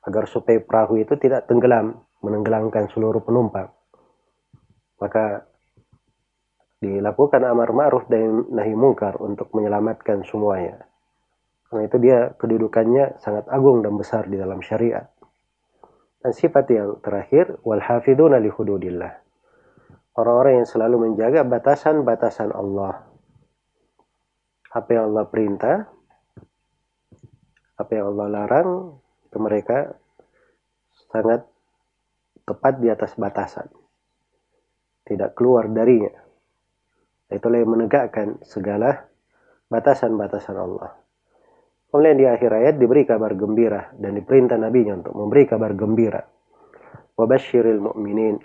agar 0.02 0.26
supaya 0.26 0.58
perahu 0.58 0.98
itu 0.98 1.14
tidak 1.22 1.46
tenggelam, 1.46 2.02
menenggelamkan 2.26 2.90
seluruh 2.90 3.22
penumpang. 3.22 3.70
Maka 4.98 5.46
dilakukan 6.82 7.46
amar 7.46 7.70
ma'ruf 7.70 8.10
dan 8.10 8.50
nahi 8.50 8.74
mungkar 8.74 9.14
untuk 9.22 9.54
menyelamatkan 9.54 10.26
semuanya. 10.26 10.90
Karena 11.70 11.86
itu 11.86 11.98
dia 12.02 12.34
kedudukannya 12.34 13.22
sangat 13.22 13.46
agung 13.52 13.86
dan 13.86 13.94
besar 13.94 14.26
di 14.26 14.42
dalam 14.42 14.64
syariat. 14.66 15.06
Sifat 16.34 16.66
yang 16.72 17.00
terakhir, 17.00 17.60
wal 17.64 17.80
hafiduna 17.80 18.42
li 18.42 18.52
hududillah. 18.52 19.14
Orang-orang 20.18 20.64
yang 20.64 20.68
selalu 20.68 20.96
menjaga 21.12 21.46
batasan-batasan 21.46 22.52
Allah. 22.52 23.06
Apa 24.74 24.90
yang 24.92 25.14
Allah 25.14 25.26
perintah, 25.30 25.76
apa 27.78 27.92
yang 27.94 28.12
Allah 28.12 28.28
larang, 28.28 28.98
itu 29.30 29.38
mereka 29.38 29.94
sangat 31.14 31.46
tepat 32.44 32.74
di 32.82 32.88
atas 32.90 33.14
batasan. 33.16 33.70
Tidak 35.06 35.38
keluar 35.38 35.70
darinya. 35.72 36.12
Itulah 37.30 37.60
yang 37.60 37.72
menegakkan 37.78 38.40
segala 38.44 39.08
batasan-batasan 39.70 40.58
Allah. 40.58 41.07
Kemudian 41.98 42.14
di 42.14 42.30
akhir 42.30 42.54
ayat 42.54 42.76
diberi 42.78 43.10
kabar 43.10 43.34
gembira 43.34 43.90
dan 43.98 44.14
diperintah 44.14 44.54
nabinya 44.54 45.02
untuk 45.02 45.18
memberi 45.18 45.50
kabar 45.50 45.74
gembira. 45.74 46.22
Wabashiril 47.18 47.82
mu'minin 47.82 48.38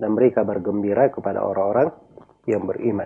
dan 0.00 0.16
beri 0.16 0.32
kabar 0.32 0.64
gembira 0.64 1.12
kepada 1.12 1.44
orang-orang 1.44 1.92
yang 2.48 2.64
beriman. 2.64 3.04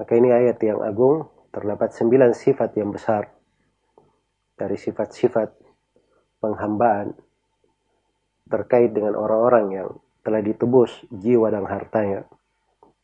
Maka 0.00 0.12
ini 0.16 0.32
ayat 0.32 0.56
yang 0.64 0.80
agung, 0.80 1.28
terdapat 1.52 1.92
sembilan 1.92 2.32
sifat 2.32 2.80
yang 2.80 2.96
besar 2.96 3.28
dari 4.56 4.80
sifat-sifat 4.80 5.48
penghambaan 6.40 7.12
terkait 8.48 8.88
dengan 8.88 9.20
orang-orang 9.20 9.84
yang 9.84 9.88
telah 10.24 10.40
ditebus 10.40 11.12
jiwa 11.12 11.52
dan 11.52 11.68
hartanya 11.68 12.24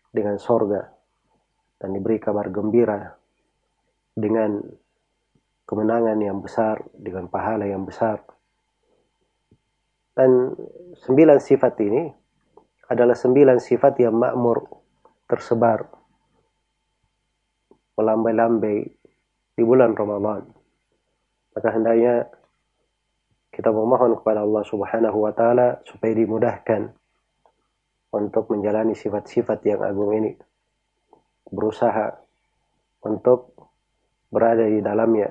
dengan 0.08 0.40
sorga 0.40 0.96
dan 1.76 1.92
diberi 1.92 2.16
kabar 2.16 2.48
gembira 2.48 3.12
dengan 4.16 4.80
kemenangan 5.64 6.18
yang 6.20 6.38
besar, 6.44 6.84
dengan 6.92 7.28
pahala 7.28 7.64
yang 7.64 7.84
besar 7.88 8.20
dan 10.14 10.54
sembilan 10.94 11.42
sifat 11.42 11.74
ini 11.82 12.06
adalah 12.86 13.18
sembilan 13.18 13.58
sifat 13.58 13.98
yang 13.98 14.14
makmur 14.14 14.62
tersebar 15.26 15.82
melambai-lambai 17.98 18.78
di 19.54 19.62
bulan 19.62 19.94
Ramadan. 19.94 20.42
Maka 21.54 21.68
hendaknya 21.70 22.30
kita 23.50 23.70
memohon 23.70 24.18
kepada 24.18 24.42
Allah 24.42 24.62
Subhanahu 24.66 25.18
wa 25.18 25.32
taala 25.34 25.82
supaya 25.86 26.14
dimudahkan 26.14 26.90
untuk 28.14 28.50
menjalani 28.54 28.94
sifat-sifat 28.94 29.58
yang 29.66 29.82
agung 29.82 30.14
ini. 30.14 30.34
Berusaha 31.50 32.18
untuk 33.06 33.54
berada 34.30 34.66
di 34.66 34.82
dalamnya 34.82 35.30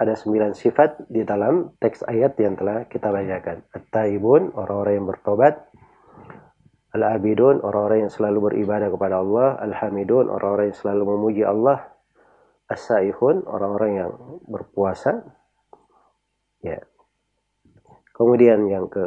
ada 0.00 0.16
sembilan 0.16 0.56
sifat 0.56 1.12
di 1.12 1.20
dalam 1.28 1.76
teks 1.76 2.08
ayat 2.08 2.32
yang 2.40 2.56
telah 2.56 2.88
kita 2.88 3.12
bacakan. 3.12 3.68
At-taibun, 3.68 4.56
orang-orang 4.56 5.04
yang 5.04 5.06
bertobat. 5.12 5.60
Al-abidun, 6.96 7.60
orang-orang 7.60 8.08
yang 8.08 8.12
selalu 8.12 8.48
beribadah 8.48 8.88
kepada 8.88 9.20
Allah. 9.20 9.60
Al-hamidun, 9.60 10.32
orang-orang 10.32 10.72
yang 10.72 10.78
selalu 10.80 11.02
memuji 11.04 11.44
Allah. 11.44 11.84
As-saihun, 12.72 13.44
orang-orang 13.44 13.90
yang 14.00 14.10
berpuasa. 14.48 15.20
Ya. 16.64 16.80
Kemudian 18.16 18.72
yang 18.72 18.88
ke 18.88 19.04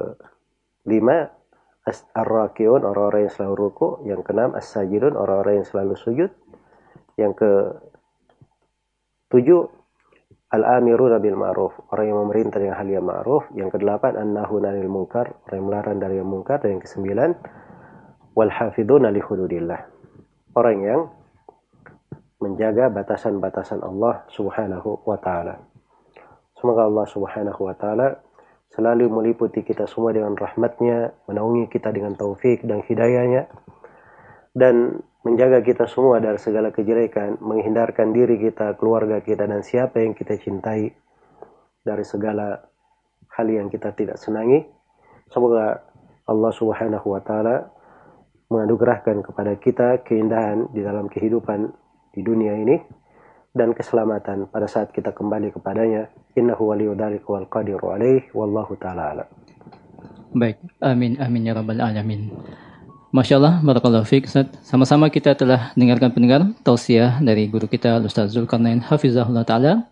lima, 0.85 1.33
Ar-rakiun, 1.89 2.85
orang-orang 2.85 3.25
yang 3.25 3.33
selalu 3.33 3.55
ruku. 3.57 3.87
Yang 4.05 4.29
keenam, 4.29 4.53
As-sajidun, 4.53 5.17
orang-orang 5.17 5.65
yang 5.65 5.67
selalu 5.67 5.97
sujud. 5.97 6.31
Yang 7.17 7.33
ke 7.33 7.51
tujuh, 9.33 9.82
Al-amiruna 10.53 11.17
bil 11.17 11.33
ma'ruf, 11.33 11.73
orang 11.89 12.13
yang 12.13 12.19
memerintah 12.29 12.61
dengan 12.61 12.77
hal 12.77 12.85
yang 12.85 13.01
ma'ruf. 13.01 13.49
Yang 13.57 13.73
kedelapan, 13.73 14.21
an-nahuna 14.21 14.69
lil 14.69 14.85
munkar, 14.85 15.33
orang 15.49 15.57
yang 15.57 15.67
melarang 15.67 15.97
dari 15.97 16.15
yang 16.21 16.29
munkar. 16.29 16.61
Dan 16.61 16.77
yang 16.77 16.83
kesembilan, 16.85 17.29
wal 18.37 18.53
hafidhuna 18.53 19.09
li 19.09 19.17
hududillah. 19.17 19.81
Orang 20.53 20.77
yang 20.85 21.09
menjaga 22.37 22.93
batasan-batasan 22.93 23.81
Allah 23.81 24.29
Subhanahu 24.29 25.01
wa 25.09 25.17
taala. 25.17 25.57
Semoga 26.59 26.85
Allah 26.85 27.05
Subhanahu 27.09 27.61
wa 27.65 27.73
taala 27.73 28.21
selalu 28.73 29.09
meliputi 29.09 29.65
kita 29.65 29.89
semua 29.89 30.13
dengan 30.13 30.37
rahmatnya, 30.37 31.17
menaungi 31.29 31.69
kita 31.71 31.89
dengan 31.89 32.13
taufik 32.13 32.61
dan 32.65 32.85
hidayahnya, 32.85 33.49
dan 34.53 35.01
menjaga 35.23 35.63
kita 35.63 35.87
semua 35.87 36.19
dari 36.19 36.35
segala 36.37 36.69
kejelekan, 36.75 37.39
menghindarkan 37.39 38.11
diri 38.11 38.39
kita, 38.39 38.75
keluarga 38.75 39.23
kita, 39.23 39.47
dan 39.47 39.63
siapa 39.63 40.03
yang 40.03 40.11
kita 40.11 40.35
cintai 40.35 40.91
dari 41.83 42.03
segala 42.03 42.59
hal 43.33 43.47
yang 43.47 43.71
kita 43.71 43.95
tidak 43.95 44.19
senangi. 44.19 44.63
Semoga 45.31 45.79
Allah 46.27 46.51
Subhanahu 46.51 47.07
wa 47.07 47.23
Ta'ala 47.23 47.71
menganugerahkan 48.51 49.25
kepada 49.25 49.57
kita 49.57 49.87
keindahan 50.05 50.69
di 50.69 50.85
dalam 50.85 51.09
kehidupan 51.09 51.71
di 52.13 52.21
dunia 52.21 52.53
ini 52.53 52.77
dan 53.55 53.73
keselamatan 53.73 54.49
pada 54.51 54.69
saat 54.69 54.93
kita 54.93 55.15
kembali 55.15 55.49
kepadanya. 55.55 56.11
Innahu 56.37 56.73
waliyudzalika 56.73 57.27
wal 57.29 57.47
qadiru 57.49 57.93
alaih 57.93 58.25
wallahu 58.33 58.77
taala 58.77 59.25
Baik, 60.33 60.57
amin 60.81 61.21
amin 61.21 61.45
ya 61.45 61.53
rabbal 61.53 61.77
alamin. 61.77 62.33
Masya 63.13 63.37
Allah, 63.37 63.61
Barakallahu 63.61 64.09
Fik, 64.09 64.25
Sama-sama 64.65 65.05
kita 65.05 65.37
telah 65.37 65.69
dengarkan 65.77 66.09
pendengar 66.09 66.49
tausiah 66.65 67.21
dari 67.21 67.45
guru 67.45 67.69
kita, 67.69 68.01
Ustaz 68.01 68.33
Zulkarnain 68.33 68.81
Hafizahullah 68.81 69.45
Ta'ala. 69.45 69.85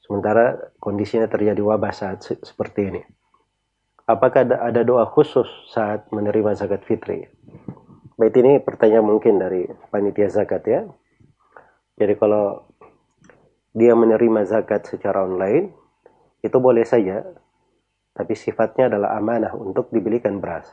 Sementara 0.06 0.70
kondisinya 0.78 1.26
terjadi 1.26 1.58
wabah 1.58 1.90
saat 1.90 2.22
seperti 2.22 2.86
ini 2.86 3.02
apakah 4.05 4.45
ada, 4.45 4.81
doa 4.85 5.05
khusus 5.09 5.49
saat 5.69 6.09
menerima 6.13 6.53
zakat 6.53 6.85
fitri? 6.85 7.25
Baik 8.15 8.39
ini 8.39 8.63
pertanyaan 8.63 9.03
mungkin 9.03 9.41
dari 9.41 9.67
panitia 9.91 10.31
zakat 10.31 10.63
ya. 10.63 10.81
Jadi 11.99 12.13
kalau 12.15 12.63
dia 13.75 13.91
menerima 13.91 14.47
zakat 14.47 14.87
secara 14.87 15.27
online, 15.27 15.75
itu 16.39 16.57
boleh 16.61 16.87
saja, 16.87 17.27
tapi 18.15 18.31
sifatnya 18.37 18.87
adalah 18.87 19.19
amanah 19.19 19.51
untuk 19.51 19.91
dibelikan 19.91 20.39
beras. 20.39 20.71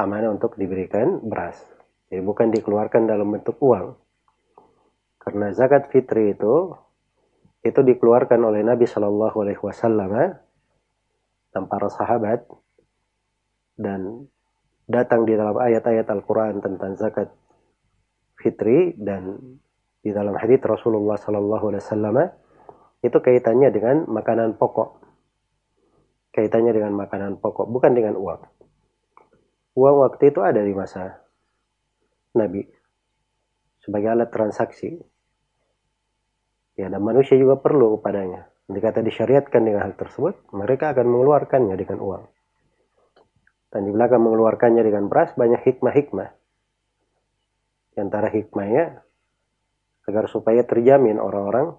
Amanah 0.00 0.32
untuk 0.32 0.56
diberikan 0.56 1.20
beras. 1.20 1.60
Jadi 2.08 2.24
bukan 2.24 2.48
dikeluarkan 2.48 3.04
dalam 3.04 3.28
bentuk 3.28 3.60
uang. 3.60 3.92
Karena 5.20 5.52
zakat 5.52 5.92
fitri 5.92 6.32
itu 6.32 6.72
itu 7.62 7.78
dikeluarkan 7.78 8.42
oleh 8.42 8.64
Nabi 8.64 8.88
Shallallahu 8.88 9.36
Alaihi 9.44 9.60
Wasallam 9.62 10.10
dan 11.52 11.68
para 11.68 11.88
sahabat 11.92 12.48
dan 13.76 14.28
datang 14.88 15.28
di 15.28 15.36
dalam 15.36 15.56
ayat-ayat 15.56 16.08
Al-Quran 16.08 16.60
tentang 16.64 16.96
zakat 16.96 17.28
fitri 18.40 18.96
dan 18.98 19.38
di 20.02 20.10
dalam 20.10 20.34
hadits 20.34 20.66
Rasulullah 20.66 21.14
Sallallahu 21.14 21.64
Alaihi 21.70 21.82
Wasallam 21.84 22.16
itu 23.02 23.18
kaitannya 23.18 23.70
dengan 23.70 23.96
makanan 24.10 24.58
pokok. 24.58 25.00
kaitannya 26.32 26.72
dengan 26.72 26.96
makanan 26.96 27.44
pokok, 27.44 27.68
bukan 27.68 27.92
dengan 27.92 28.16
uang. 28.16 28.40
Uang 29.76 29.96
waktu 30.00 30.32
itu 30.32 30.40
ada 30.40 30.64
di 30.64 30.72
masa 30.72 31.20
Nabi 32.32 32.64
sebagai 33.84 34.08
alat 34.16 34.32
transaksi. 34.32 34.96
Ya, 36.72 36.88
dan 36.88 37.04
manusia 37.04 37.36
juga 37.36 37.60
perlu 37.60 38.00
kepadanya. 38.00 38.48
Jika 38.70 38.94
kata 38.94 39.00
disyariatkan 39.02 39.62
dengan 39.64 39.82
hal 39.88 39.94
tersebut, 39.98 40.38
mereka 40.54 40.94
akan 40.94 41.06
mengeluarkannya 41.08 41.74
dengan 41.74 41.98
uang. 41.98 42.24
Dan 43.72 43.80
di 43.88 43.90
belakang 43.90 44.22
mengeluarkannya 44.22 44.82
dengan 44.84 45.08
beras 45.08 45.34
banyak 45.34 45.64
hikmah-hikmah. 45.64 46.30
Di 47.92 47.98
antara 47.98 48.28
hikmahnya 48.30 49.02
agar 50.08 50.24
supaya 50.26 50.66
terjamin 50.66 51.18
orang-orang 51.22 51.78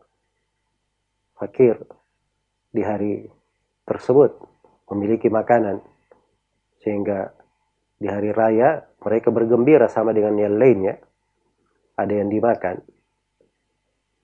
fakir 1.35 1.75
di 2.71 2.81
hari 2.81 3.27
tersebut 3.83 4.31
memiliki 4.87 5.27
makanan 5.27 5.83
sehingga 6.79 7.35
di 7.99 8.07
hari 8.07 8.31
raya 8.31 8.83
mereka 9.03 9.31
bergembira 9.31 9.91
sama 9.91 10.15
dengan 10.15 10.39
yang 10.39 10.55
lainnya 10.55 10.95
ada 11.99 12.13
yang 12.15 12.31
dimakan 12.31 12.79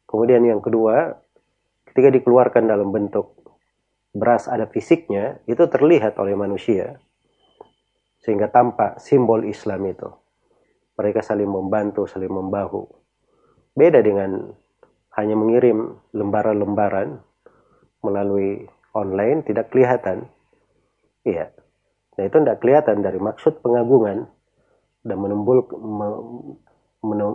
kemudian 0.08 0.48
yang 0.48 0.63
kedua 0.63 1.19
ketika 1.99 2.15
dikeluarkan 2.15 2.63
dalam 2.71 2.95
bentuk 2.95 3.35
beras 4.15 4.47
ada 4.47 4.71
fisiknya 4.71 5.43
itu 5.51 5.67
terlihat 5.67 6.15
oleh 6.15 6.31
manusia 6.31 6.95
sehingga 8.23 8.47
tampak 8.47 9.03
simbol 9.03 9.43
Islam 9.43 9.83
itu 9.83 10.07
mereka 10.95 11.19
saling 11.19 11.51
membantu 11.51 12.07
saling 12.07 12.31
membahu 12.31 12.88
beda 13.75 13.99
dengan 13.99 14.55
hanya 15.19 15.35
mengirim 15.35 15.99
lembaran-lembaran 16.15 17.19
melalui 17.99 18.63
online 18.95 19.43
tidak 19.43 19.67
kelihatan. 19.67 20.31
Iya. 21.27 21.51
Nah 22.15 22.23
itu 22.23 22.39
tidak 22.39 22.63
kelihatan 22.63 23.03
dari 23.03 23.19
maksud 23.19 23.59
pengagungan 23.59 24.23
dan 25.03 25.17
menembul, 25.19 25.67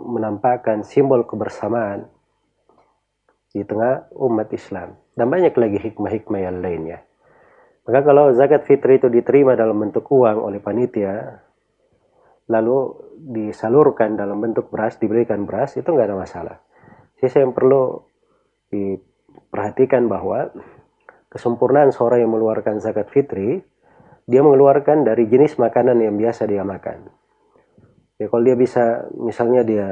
menampakkan 0.09 0.81
simbol 0.81 1.21
kebersamaan 1.29 2.09
di 3.55 3.63
tengah 3.63 4.11
umat 4.19 4.51
Islam. 4.51 4.99
Dan 5.15 5.31
banyak 5.31 5.55
lagi 5.55 5.79
hikmah-hikmah 5.79 6.41
yang 6.43 6.59
lainnya. 6.59 6.99
Maka 7.87 8.03
kalau 8.03 8.35
zakat 8.35 8.67
fitri 8.67 8.99
itu 8.99 9.07
diterima 9.07 9.55
dalam 9.55 9.79
bentuk 9.79 10.03
uang 10.11 10.43
oleh 10.43 10.59
panitia, 10.59 11.39
lalu 12.51 12.91
disalurkan 13.15 14.19
dalam 14.19 14.43
bentuk 14.43 14.67
beras, 14.67 14.99
diberikan 14.99 15.47
beras, 15.47 15.79
itu 15.79 15.87
nggak 15.87 16.11
ada 16.11 16.17
masalah. 16.19 16.57
Sisa 17.15 17.39
yang 17.39 17.55
perlu 17.55 18.03
diperhatikan 18.67 20.11
bahwa 20.11 20.51
kesempurnaan 21.31 21.95
seorang 21.95 22.27
yang 22.27 22.35
mengeluarkan 22.35 22.83
zakat 22.83 23.07
fitri, 23.07 23.63
dia 24.27 24.41
mengeluarkan 24.43 25.07
dari 25.07 25.31
jenis 25.31 25.55
makanan 25.55 26.01
yang 26.01 26.19
biasa 26.19 26.43
dia 26.49 26.65
makan. 26.65 27.07
Ya, 28.19 28.25
kalau 28.27 28.43
dia 28.43 28.57
bisa, 28.57 29.07
misalnya 29.15 29.61
dia 29.61 29.87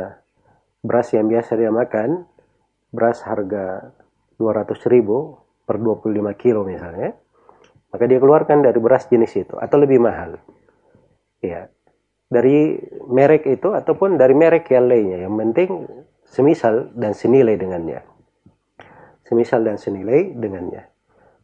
beras 0.84 1.14
yang 1.14 1.30
biasa 1.30 1.56
dia 1.56 1.70
makan, 1.70 2.26
beras 2.94 3.26
harga 3.26 3.90
200 4.38 4.94
ribu 4.94 5.42
per 5.66 5.82
25 5.82 6.14
kilo 6.38 6.62
misalnya, 6.62 7.18
maka 7.90 8.04
dia 8.06 8.22
keluarkan 8.22 8.62
dari 8.62 8.78
beras 8.78 9.10
jenis 9.10 9.34
itu 9.34 9.58
atau 9.58 9.78
lebih 9.82 9.98
mahal. 9.98 10.38
Ya, 11.42 11.74
dari 12.30 12.78
merek 13.10 13.50
itu 13.50 13.74
ataupun 13.74 14.16
dari 14.16 14.38
merek 14.38 14.70
yang 14.70 14.88
lainnya. 14.88 15.26
Yang 15.26 15.34
penting 15.36 15.70
semisal 16.24 16.94
dan 16.94 17.14
senilai 17.18 17.58
dengannya. 17.58 18.02
Semisal 19.26 19.66
dan 19.66 19.78
senilai 19.82 20.34
dengannya. 20.34 20.90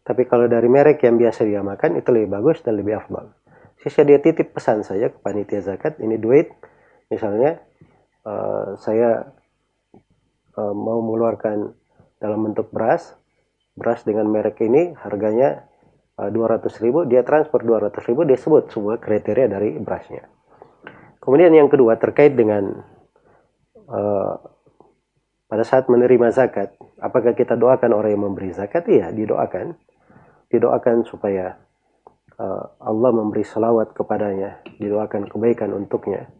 Tapi 0.01 0.25
kalau 0.25 0.49
dari 0.49 0.65
merek 0.65 1.05
yang 1.05 1.21
biasa 1.21 1.45
dia 1.45 1.62
makan 1.62 2.01
itu 2.01 2.09
lebih 2.09 2.33
bagus 2.33 2.65
dan 2.65 2.81
lebih 2.81 2.97
afdal. 2.97 3.29
Sisa 3.79 4.03
dia 4.03 4.17
titip 4.19 4.51
pesan 4.51 4.83
saja 4.83 5.13
ke 5.13 5.17
panitia 5.21 5.63
zakat, 5.63 6.01
ini 6.03 6.19
duit, 6.19 6.51
misalnya 7.07 7.63
uh, 8.27 8.75
saya 8.75 9.38
uh, 10.57 10.73
mau 10.73 11.03
mengeluarkan 11.03 11.75
dalam 12.19 12.39
bentuk 12.49 12.71
beras, 12.73 13.15
beras 13.77 14.03
dengan 14.03 14.27
merek 14.27 14.59
ini 14.59 14.91
harganya 14.99 15.63
eh, 16.19 16.27
200 16.27 16.67
ribu, 16.83 17.07
dia 17.07 17.23
transfer 17.23 17.63
200 17.63 17.95
ribu, 18.12 18.27
dia 18.27 18.35
sebut 18.35 18.67
semua 18.67 18.99
kriteria 18.99 19.47
dari 19.47 19.79
berasnya. 19.79 20.27
Kemudian 21.23 21.55
yang 21.55 21.71
kedua 21.71 21.95
terkait 21.95 22.35
dengan 22.35 22.83
uh, 23.88 24.35
pada 25.47 25.63
saat 25.63 25.88
menerima 25.88 26.27
zakat, 26.35 26.75
apakah 26.99 27.31
kita 27.31 27.55
doakan 27.55 27.95
orang 27.95 28.12
yang 28.12 28.23
memberi 28.27 28.51
zakat? 28.51 28.83
Iya, 28.91 29.15
didoakan 29.15 29.79
didoakan 30.49 31.05
supaya 31.05 31.55
Allah 32.79 33.12
memberi 33.12 33.43
salawat 33.43 33.91
kepadanya, 33.91 34.63
didoakan 34.79 35.27
kebaikan 35.27 35.75
untuknya. 35.75 36.31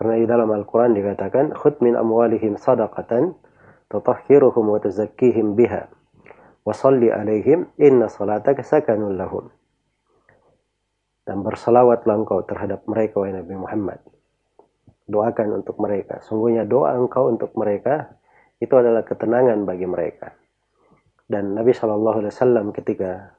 Karena 0.00 0.16
di 0.16 0.24
dalam 0.24 0.48
Al-Quran 0.48 0.96
dikatakan, 0.96 1.52
Khud 1.52 1.84
min 1.84 1.92
amwalihim 1.92 2.56
sadaqatan, 2.56 3.36
tutahhiruhum 3.92 4.72
wa 4.72 4.80
tuzakkihim 4.80 5.52
biha, 5.60 5.92
wa 6.64 6.72
salli 6.72 7.12
alaihim, 7.12 7.68
inna 7.76 8.08
salataka 8.08 8.64
sakanun 8.64 9.20
lahum. 9.20 9.52
Dan 11.28 11.44
bersalawatlah 11.44 12.16
engkau 12.16 12.40
terhadap 12.48 12.88
mereka, 12.88 13.20
wahai 13.20 13.44
Nabi 13.44 13.52
Muhammad. 13.60 14.00
Doakan 15.04 15.60
untuk 15.60 15.76
mereka. 15.76 16.24
Sungguhnya 16.24 16.64
doa 16.64 16.96
engkau 16.96 17.28
untuk 17.28 17.52
mereka, 17.60 18.16
itu 18.56 18.72
adalah 18.72 19.04
ketenangan 19.04 19.68
bagi 19.68 19.84
mereka. 19.84 20.32
Dan 21.28 21.52
Nabi 21.52 21.76
Shallallahu 21.76 22.24
Alaihi 22.24 22.32
Wasallam 22.32 22.72
ketika 22.72 23.36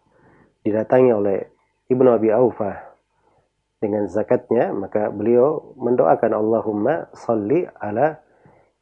didatangi 0.61 1.09
oleh 1.09 1.41
Ibnu 1.89 2.05
Abi 2.05 2.29
Aufah 2.29 2.90
dengan 3.81 4.05
zakatnya, 4.05 4.69
maka 4.77 5.09
beliau 5.09 5.73
mendoakan 5.73 6.37
Allahumma 6.37 7.09
salli 7.17 7.65
ala 7.81 8.21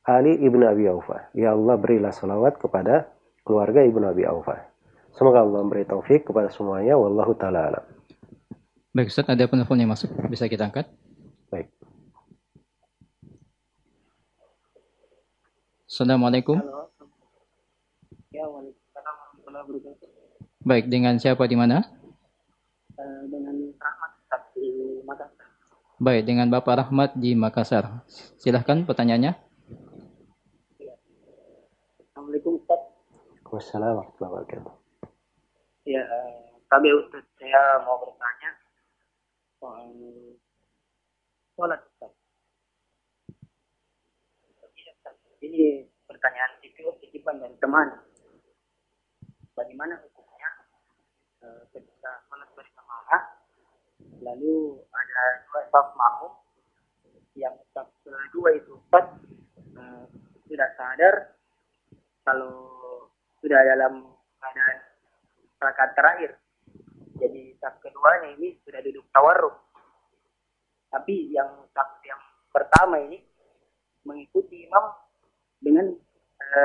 Ali 0.03 0.35
Ibnu 0.35 0.67
Abi 0.67 0.91
Aufah. 0.91 1.31
Ya 1.31 1.55
Allah 1.55 1.79
berilah 1.79 2.11
salawat 2.11 2.59
kepada 2.59 3.07
keluarga 3.47 3.79
Ibnu 3.79 4.03
Abi 4.03 4.27
Aufah. 4.27 4.59
Semoga 5.15 5.41
Allah 5.41 5.63
memberi 5.63 5.87
taufik 5.87 6.27
kepada 6.27 6.51
semuanya. 6.51 6.99
Wallahu 6.99 7.31
ta'ala 7.39 7.71
alam. 7.71 7.85
Baik 8.91 9.07
Ustaz, 9.07 9.25
ada 9.25 9.47
penelpon 9.47 9.79
yang 9.79 9.89
masuk. 9.89 10.11
Bisa 10.27 10.51
kita 10.51 10.67
angkat? 10.67 10.91
Baik. 11.47 11.71
Assalamualaikum. 15.87 16.59
Halo. 16.59 16.91
Ya, 18.29 18.45
Baik, 20.61 20.85
dengan 20.91 21.17
siapa 21.17 21.47
di 21.49 21.57
mana? 21.57 21.81
Uh, 22.99 23.23
dengan. 23.31 23.58
Baik, 25.99 26.31
dengan 26.31 26.47
Bapak 26.47 26.79
Rahmat 26.79 27.19
di 27.19 27.35
Makassar. 27.35 28.07
Silahkan 28.39 28.87
pertanyaannya. 28.87 29.35
Ya. 30.79 30.95
Assalamualaikum 31.99 32.55
Ustaz. 32.55 32.79
Waalaikumsalam 33.43 33.99
warahmatullahi 33.99 34.31
wabarakatuh. 34.31 34.73
Ya, 35.83 36.07
kami 36.71 36.95
Ustaz, 37.03 37.27
saya 37.35 37.83
mau 37.83 37.99
bertanya 37.99 38.51
soal 39.59 39.91
sholat 41.59 41.83
Ustaz. 41.83 42.15
Ini 45.43 45.83
pertanyaan 46.07 46.63
itu 46.63 46.95
titipan 47.03 47.43
dari 47.43 47.59
teman 47.59 48.07
bagaimana 49.51 49.99
hukumnya 49.99 50.49
e, 51.43 51.47
ketika 51.75 52.23
sholat 52.31 52.47
berjamaah 52.55 53.38
lalu 54.23 54.79
ada 54.91 55.23
dua 55.47 55.61
saf 55.71 55.87
makmum. 55.95 56.33
Yang 57.37 57.55
saf 57.71 57.87
kedua 58.03 58.49
itu 58.55 58.75
Ustaz 58.75 59.05
e, 59.75 59.81
sudah 60.47 60.69
sadar 60.75 61.15
kalau 62.27 62.53
sudah 63.39 63.59
dalam 63.63 64.03
keadaan 64.39 64.77
rakaat 65.59 65.91
terakhir. 65.95 66.31
Jadi 67.19 67.55
saf 67.59 67.79
keduanya 67.83 68.35
ini 68.39 68.59
sudah 68.63 68.79
duduk 68.83 69.05
tawarruk. 69.15 69.55
Tapi 70.89 71.31
yang 71.31 71.67
saf 71.71 71.99
yang 72.03 72.19
pertama 72.51 72.99
ini 72.99 73.23
mengikuti 74.03 74.67
imam 74.67 74.85
dengan 75.63 75.95
e, 76.39 76.59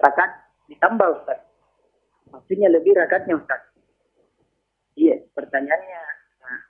rakaat 0.00 0.32
ditambah 0.68 1.08
Ustaz. 1.24 1.40
Maksudnya 2.28 2.68
lebih 2.68 2.92
rakatnya 2.96 3.40
Ustaz. 3.40 3.64
Iya, 4.98 5.22
pertanyaannya 5.30 6.17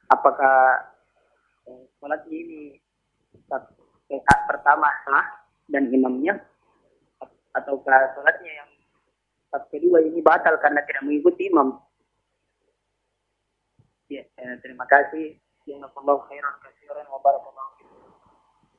apakah 0.08 0.88
sholat 2.00 2.22
ini 2.32 2.80
rakaat 3.48 4.40
pertama 4.48 4.88
sah 5.04 5.26
dan 5.68 5.92
imamnya 5.92 6.40
ataukah 7.52 8.16
sholatnya 8.16 8.52
yang 8.64 8.70
saat 9.48 9.64
kedua 9.72 10.04
ini 10.04 10.20
batal 10.20 10.60
karena 10.60 10.84
tidak 10.84 11.04
mengikuti 11.08 11.48
imam. 11.48 11.80
Ya, 14.08 14.24
eh, 14.24 14.56
terima 14.64 14.88
kasih. 14.88 15.36
Jazakallahu 15.68 16.24
khairan 16.32 16.54
katsiran 16.64 17.04
wa 17.12 17.20
barakallahu 17.20 17.76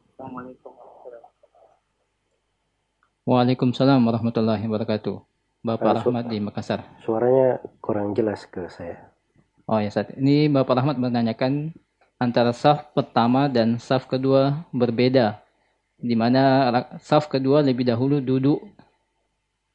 Assalamualaikum 0.09 0.73
warahmatullahi 0.73 1.29
wabarakatuh. 1.29 1.69
Waalaikumsalam 3.29 3.99
warahmatullahi 4.01 4.63
wabarakatuh. 4.65 5.15
Bapak 5.59 6.01
Rahmat 6.01 6.25
di 6.31 6.37
Makassar. 6.41 6.81
Suaranya 7.05 7.61
kurang 7.83 8.17
jelas 8.17 8.47
ke 8.49 8.65
saya. 8.71 9.08
Oh 9.69 9.77
ya, 9.77 9.93
saat 9.93 10.17
ini 10.17 10.49
Bapak 10.49 10.81
Rahmat 10.81 10.97
menanyakan 10.97 11.69
antara 12.17 12.49
saf 12.57 12.89
pertama 12.97 13.45
dan 13.45 13.77
saf 13.77 14.09
kedua 14.09 14.65
berbeda. 14.73 15.45
Di 16.01 16.17
mana 16.17 16.73
saf 16.97 17.29
kedua 17.29 17.61
lebih 17.61 17.85
dahulu 17.85 18.17
duduk 18.17 18.65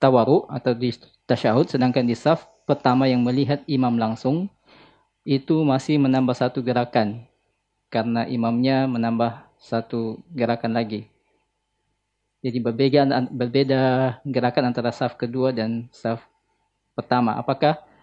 tawaru 0.02 0.50
atau 0.50 0.74
di 0.74 0.90
tasyahud, 1.30 1.70
sedangkan 1.70 2.02
di 2.02 2.18
saf 2.18 2.42
pertama 2.66 3.06
yang 3.06 3.22
melihat 3.22 3.62
imam 3.70 3.94
langsung 3.94 4.50
itu 5.22 5.62
masih 5.62 6.02
menambah 6.02 6.34
satu 6.34 6.58
gerakan 6.58 7.22
karena 7.86 8.26
imamnya 8.26 8.90
menambah 8.90 9.46
satu 9.62 10.18
gerakan 10.34 10.74
lagi. 10.74 11.06
Jadi 12.42 12.58
berbeda, 12.58 13.30
berbeda 13.30 13.82
gerakan 14.26 14.74
antara 14.74 14.90
saf 14.90 15.14
kedua 15.14 15.54
dan 15.54 15.86
saf 15.94 16.18
pertama. 16.98 17.38
Apakah 17.38 17.93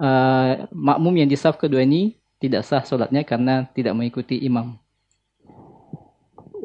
uh, 0.00 0.68
makmum 0.72 1.14
yang 1.16 1.28
di 1.28 1.36
saf 1.36 1.56
kedua 1.56 1.82
ini 1.84 2.16
tidak 2.40 2.62
sah 2.68 2.84
solatnya 2.84 3.24
karena 3.24 3.68
tidak 3.72 3.96
mengikuti 3.96 4.36
imam. 4.44 4.76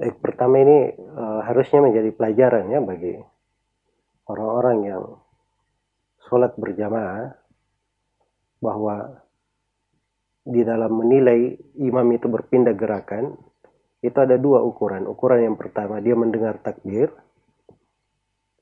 Eh, 0.02 0.14
pertama 0.18 0.60
ini 0.60 0.92
uh, 0.98 1.46
harusnya 1.46 1.80
menjadi 1.80 2.10
pelajaran 2.12 2.74
ya 2.74 2.80
bagi 2.82 3.16
orang-orang 4.26 4.78
yang 4.88 5.04
sholat 6.26 6.56
berjamaah 6.58 7.38
bahwa 8.62 9.22
di 10.42 10.66
dalam 10.66 10.90
menilai 11.06 11.54
imam 11.78 12.08
itu 12.18 12.26
berpindah 12.26 12.74
gerakan 12.74 13.38
itu 14.02 14.18
ada 14.18 14.42
dua 14.42 14.66
ukuran. 14.66 15.06
Ukuran 15.06 15.46
yang 15.46 15.58
pertama 15.58 16.02
dia 16.02 16.18
mendengar 16.18 16.58
takbir 16.58 17.14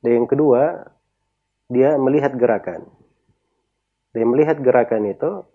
dan 0.03 0.23
yang 0.23 0.27
kedua 0.27 0.91
dia 1.71 1.95
melihat 1.95 2.35
gerakan. 2.35 2.98
Dia 4.13 4.25
melihat 4.25 4.57
gerakan 4.59 5.05
itu, 5.05 5.45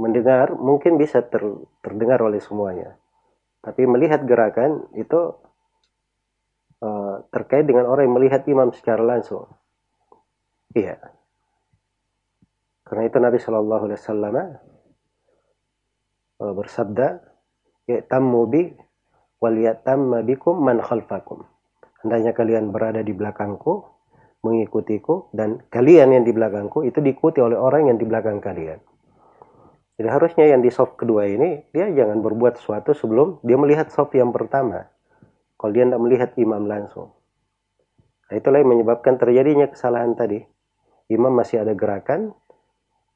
mendengar 0.00 0.56
mungkin 0.56 0.98
bisa 0.98 1.22
ter, 1.22 1.42
terdengar 1.84 2.18
oleh 2.24 2.40
semuanya. 2.42 2.98
Tapi 3.62 3.86
melihat 3.86 4.24
gerakan 4.26 4.88
itu 4.98 5.36
uh, 6.84 7.24
terkait 7.30 7.64
dengan 7.64 7.88
orang 7.88 8.08
yang 8.08 8.16
melihat 8.16 8.42
imam 8.44 8.72
secara 8.74 9.00
langsung. 9.00 9.48
Iya. 10.74 10.98
Karena 12.84 13.08
itu 13.08 13.16
Nabi 13.16 13.38
Shallallahu 13.40 13.84
Alaihi 13.88 14.00
Wasallam 14.00 14.34
uh, 16.42 16.52
bersabda, 16.52 17.08
ya 17.88 18.00
tammu 18.04 18.42
bi 18.50 18.68
wal 19.40 19.56
yatamma 19.56 20.20
bikum 20.26 20.60
man 20.60 20.82
khalfakum. 20.84 21.46
Hendaknya 22.04 22.36
kalian 22.36 22.68
berada 22.68 23.00
di 23.00 23.16
belakangku 23.16 23.93
mengikutiku 24.44 25.32
dan 25.32 25.64
kalian 25.72 26.12
yang 26.12 26.24
di 26.28 26.36
belakangku 26.36 26.84
itu 26.84 27.00
diikuti 27.00 27.40
oleh 27.40 27.56
orang 27.56 27.88
yang 27.88 27.96
di 27.96 28.04
belakang 28.04 28.38
kalian. 28.44 28.78
Jadi 29.94 30.08
harusnya 30.10 30.44
yang 30.50 30.60
di 30.60 30.74
soft 30.74 30.98
kedua 30.98 31.24
ini 31.24 31.70
dia 31.70 31.86
jangan 31.88 32.18
berbuat 32.20 32.58
sesuatu 32.58 32.92
sebelum 32.92 33.40
dia 33.46 33.56
melihat 33.56 33.88
soft 33.94 34.12
yang 34.12 34.34
pertama. 34.34 34.90
Kalau 35.54 35.70
dia 35.72 35.86
tidak 35.86 36.02
melihat 36.02 36.30
imam 36.36 36.66
langsung. 36.66 37.14
Nah, 38.28 38.34
itulah 38.36 38.58
yang 38.60 38.74
menyebabkan 38.74 39.16
terjadinya 39.16 39.70
kesalahan 39.70 40.12
tadi. 40.18 40.42
Imam 41.08 41.30
masih 41.30 41.62
ada 41.62 41.76
gerakan, 41.76 42.34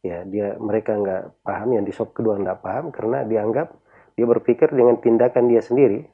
ya 0.07 0.23
dia 0.23 0.55
mereka 0.61 0.95
nggak 0.95 1.43
paham 1.43 1.69
yang 1.75 1.85
di 1.85 1.91
soft 1.91 2.15
kedua 2.15 2.39
nggak 2.39 2.63
paham 2.63 2.95
karena 2.95 3.27
dianggap 3.27 3.75
dia 4.15 4.27
berpikir 4.29 4.71
dengan 4.71 5.03
tindakan 5.03 5.51
dia 5.51 5.61
sendiri. 5.65 6.07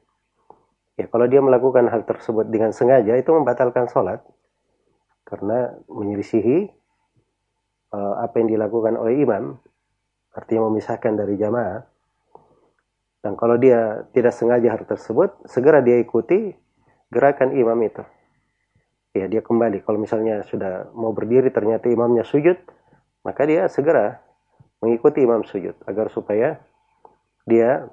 Ya 0.97 1.05
kalau 1.11 1.27
dia 1.29 1.43
melakukan 1.43 1.91
hal 1.91 2.07
tersebut 2.07 2.47
dengan 2.49 2.73
sengaja 2.73 3.13
itu 3.13 3.29
membatalkan 3.29 3.85
sholat 3.91 4.23
karena 5.25 5.73
menyelisihi 5.89 6.69
uh, 7.91 8.15
apa 8.21 8.35
yang 8.39 8.55
dilakukan 8.55 8.95
oleh 8.95 9.25
imam 9.25 9.57
artinya 10.31 10.69
memisahkan 10.69 11.17
dari 11.17 11.35
jamaah 11.35 11.83
dan 13.25 13.33
kalau 13.33 13.57
dia 13.57 14.05
tidak 14.13 14.37
sengaja 14.37 14.69
hal 14.69 14.85
tersebut 14.85 15.33
segera 15.49 15.81
dia 15.81 15.97
ikuti 15.97 16.53
gerakan 17.09 17.57
imam 17.57 17.77
itu 17.81 18.05
ya 19.17 19.25
dia 19.25 19.41
kembali 19.41 19.81
kalau 19.81 19.97
misalnya 19.97 20.45
sudah 20.45 20.93
mau 20.93 21.09
berdiri 21.11 21.49
ternyata 21.49 21.89
imamnya 21.89 22.21
sujud 22.21 22.55
maka 23.25 23.41
dia 23.49 23.65
segera 23.65 24.21
mengikuti 24.85 25.25
imam 25.25 25.41
sujud 25.41 25.73
agar 25.89 26.13
supaya 26.13 26.61
dia 27.49 27.89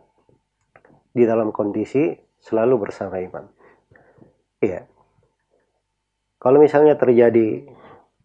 di 1.13 1.25
dalam 1.25 1.53
kondisi 1.53 2.13
selalu 2.41 2.89
bersama 2.89 3.17
imam. 3.21 3.49
Iya. 4.61 4.89
Kalau 6.43 6.59
misalnya 6.59 6.99
terjadi 6.99 7.71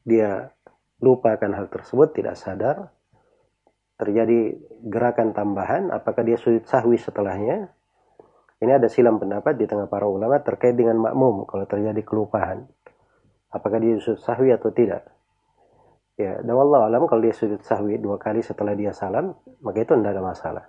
dia 0.02 0.50
lupa 0.98 1.38
akan 1.38 1.54
hal 1.54 1.70
tersebut, 1.70 2.18
tidak 2.18 2.34
sadar, 2.34 2.90
terjadi 4.02 4.58
gerakan 4.82 5.38
tambahan, 5.38 5.94
apakah 5.94 6.26
dia 6.26 6.34
sujud 6.42 6.66
sahwi 6.66 6.98
setelahnya? 6.98 7.70
Ini 8.58 8.82
ada 8.82 8.90
silam 8.90 9.22
pendapat 9.22 9.54
di 9.62 9.70
tengah 9.70 9.86
para 9.86 10.10
ulama 10.10 10.42
terkait 10.42 10.74
dengan 10.74 10.98
makmum 10.98 11.46
kalau 11.46 11.70
terjadi 11.70 12.02
kelupaan. 12.02 12.66
Apakah 13.54 13.78
dia 13.78 14.02
sujud 14.02 14.18
sahwi 14.18 14.50
atau 14.50 14.74
tidak? 14.74 15.06
Ya, 16.18 16.42
dan 16.42 16.58
Allah 16.58 16.90
alam 16.90 17.06
kalau 17.06 17.22
dia 17.22 17.38
sujud 17.38 17.62
sahwi 17.62 18.02
dua 18.02 18.18
kali 18.18 18.42
setelah 18.42 18.74
dia 18.74 18.90
salam, 18.98 19.38
maka 19.62 19.86
itu 19.86 19.94
tidak 19.94 20.18
ada 20.18 20.24
masalah. 20.26 20.66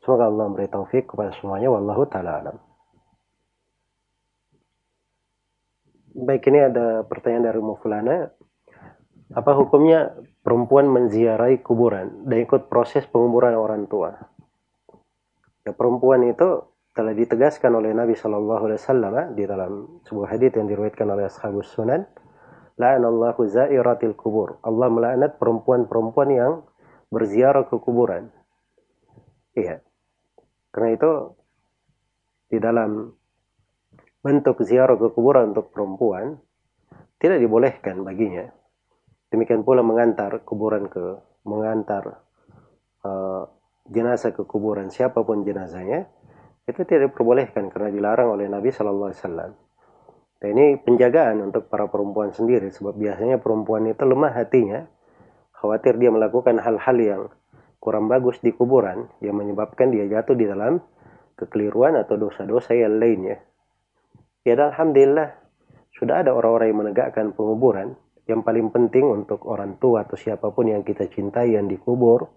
Semoga 0.00 0.32
Allah 0.32 0.48
memberi 0.48 0.72
taufik 0.72 1.12
kepada 1.12 1.36
semuanya. 1.36 1.68
Wallahu 1.68 2.08
ta'ala 2.08 2.40
alam. 2.40 2.69
Baik, 6.10 6.50
ini 6.50 6.58
ada 6.58 7.06
pertanyaan 7.06 7.54
dari 7.54 7.60
Mufulana. 7.62 8.34
Apa 9.30 9.54
hukumnya 9.54 10.10
perempuan 10.42 10.90
menziarahi 10.90 11.62
kuburan 11.62 12.26
dan 12.26 12.42
ikut 12.42 12.66
proses 12.66 13.06
penguburan 13.06 13.54
orang 13.54 13.86
tua? 13.86 14.18
Ya, 15.62 15.70
perempuan 15.70 16.26
itu 16.26 16.66
telah 16.90 17.14
ditegaskan 17.14 17.78
oleh 17.78 17.94
Nabi 17.94 18.18
Shallallahu 18.18 18.62
Alaihi 18.66 18.80
Wasallam 18.82 19.12
eh, 19.14 19.26
di 19.38 19.44
dalam 19.46 20.02
sebuah 20.02 20.34
hadis 20.34 20.50
yang 20.58 20.66
diriwayatkan 20.66 21.06
oleh 21.06 21.30
Ashabus 21.30 21.70
Sunan. 21.70 22.02
La'anallahu 22.74 23.46
zairatil 23.46 24.18
kubur. 24.18 24.58
Allah 24.66 24.90
melaknat 24.90 25.38
perempuan-perempuan 25.38 26.28
yang 26.34 26.52
berziarah 27.14 27.70
ke 27.70 27.78
kuburan. 27.78 28.34
Iya. 29.54 29.78
Karena 30.74 30.90
itu 30.90 31.10
di 32.50 32.58
dalam 32.58 33.14
bentuk 34.20 34.60
ziarah 34.64 34.96
ke 35.00 35.12
kuburan 35.16 35.56
untuk 35.56 35.72
perempuan 35.72 36.36
tidak 37.20 37.40
dibolehkan 37.40 38.04
baginya. 38.04 38.48
Demikian 39.32 39.64
pula 39.64 39.80
mengantar 39.80 40.42
kuburan 40.44 40.90
ke 40.90 41.20
mengantar 41.46 42.20
uh, 43.04 43.48
jenazah 43.88 44.36
ke 44.36 44.44
kuburan 44.44 44.92
siapa 44.92 45.24
pun 45.24 45.42
jenazahnya 45.46 46.08
itu 46.68 46.86
tidak 46.86 47.12
diperbolehkan 47.12 47.72
karena 47.72 47.90
dilarang 47.90 48.36
oleh 48.36 48.46
Nabi 48.46 48.70
Shallallahu 48.70 49.10
Alaihi 49.10 49.22
Wasallam. 49.24 49.52
Dan 50.40 50.48
ini 50.56 50.66
penjagaan 50.80 51.36
untuk 51.44 51.68
para 51.68 51.84
perempuan 51.90 52.32
sendiri 52.32 52.72
sebab 52.72 52.96
biasanya 52.96 53.36
perempuan 53.42 53.84
itu 53.90 54.00
lemah 54.08 54.32
hatinya, 54.32 54.88
khawatir 55.52 56.00
dia 56.00 56.08
melakukan 56.08 56.56
hal-hal 56.56 56.96
yang 56.96 57.22
kurang 57.76 58.08
bagus 58.08 58.40
di 58.40 58.52
kuburan 58.56 59.08
yang 59.20 59.36
menyebabkan 59.36 59.92
dia 59.92 60.08
jatuh 60.08 60.36
di 60.36 60.48
dalam 60.48 60.80
kekeliruan 61.36 61.96
atau 61.96 62.16
dosa-dosa 62.16 62.72
yang 62.72 62.96
lainnya. 62.96 63.40
Ya 64.40 64.56
Alhamdulillah 64.56 65.36
sudah 65.92 66.24
ada 66.24 66.32
orang-orang 66.32 66.72
yang 66.72 66.80
menegakkan 66.80 67.36
penguburan. 67.36 67.92
Yang 68.24 68.40
paling 68.46 68.68
penting 68.70 69.04
untuk 69.10 69.42
orang 69.44 69.76
tua 69.82 70.06
atau 70.06 70.14
siapa 70.14 70.54
pun 70.54 70.70
yang 70.70 70.86
kita 70.86 71.10
cintai 71.10 71.58
yang 71.58 71.66
dikubur 71.66 72.30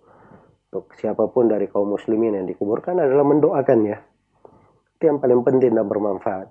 untuk 0.74 0.90
siapa 0.98 1.30
pun 1.30 1.46
dari 1.46 1.70
kaum 1.70 1.94
muslimin 1.94 2.34
yang 2.34 2.50
dikuburkan 2.50 2.98
adalah 2.98 3.22
mendoakannya. 3.22 3.98
Itu 4.98 5.04
yang 5.06 5.22
paling 5.22 5.46
penting 5.46 5.78
dan 5.78 5.86
bermanfaat. 5.86 6.50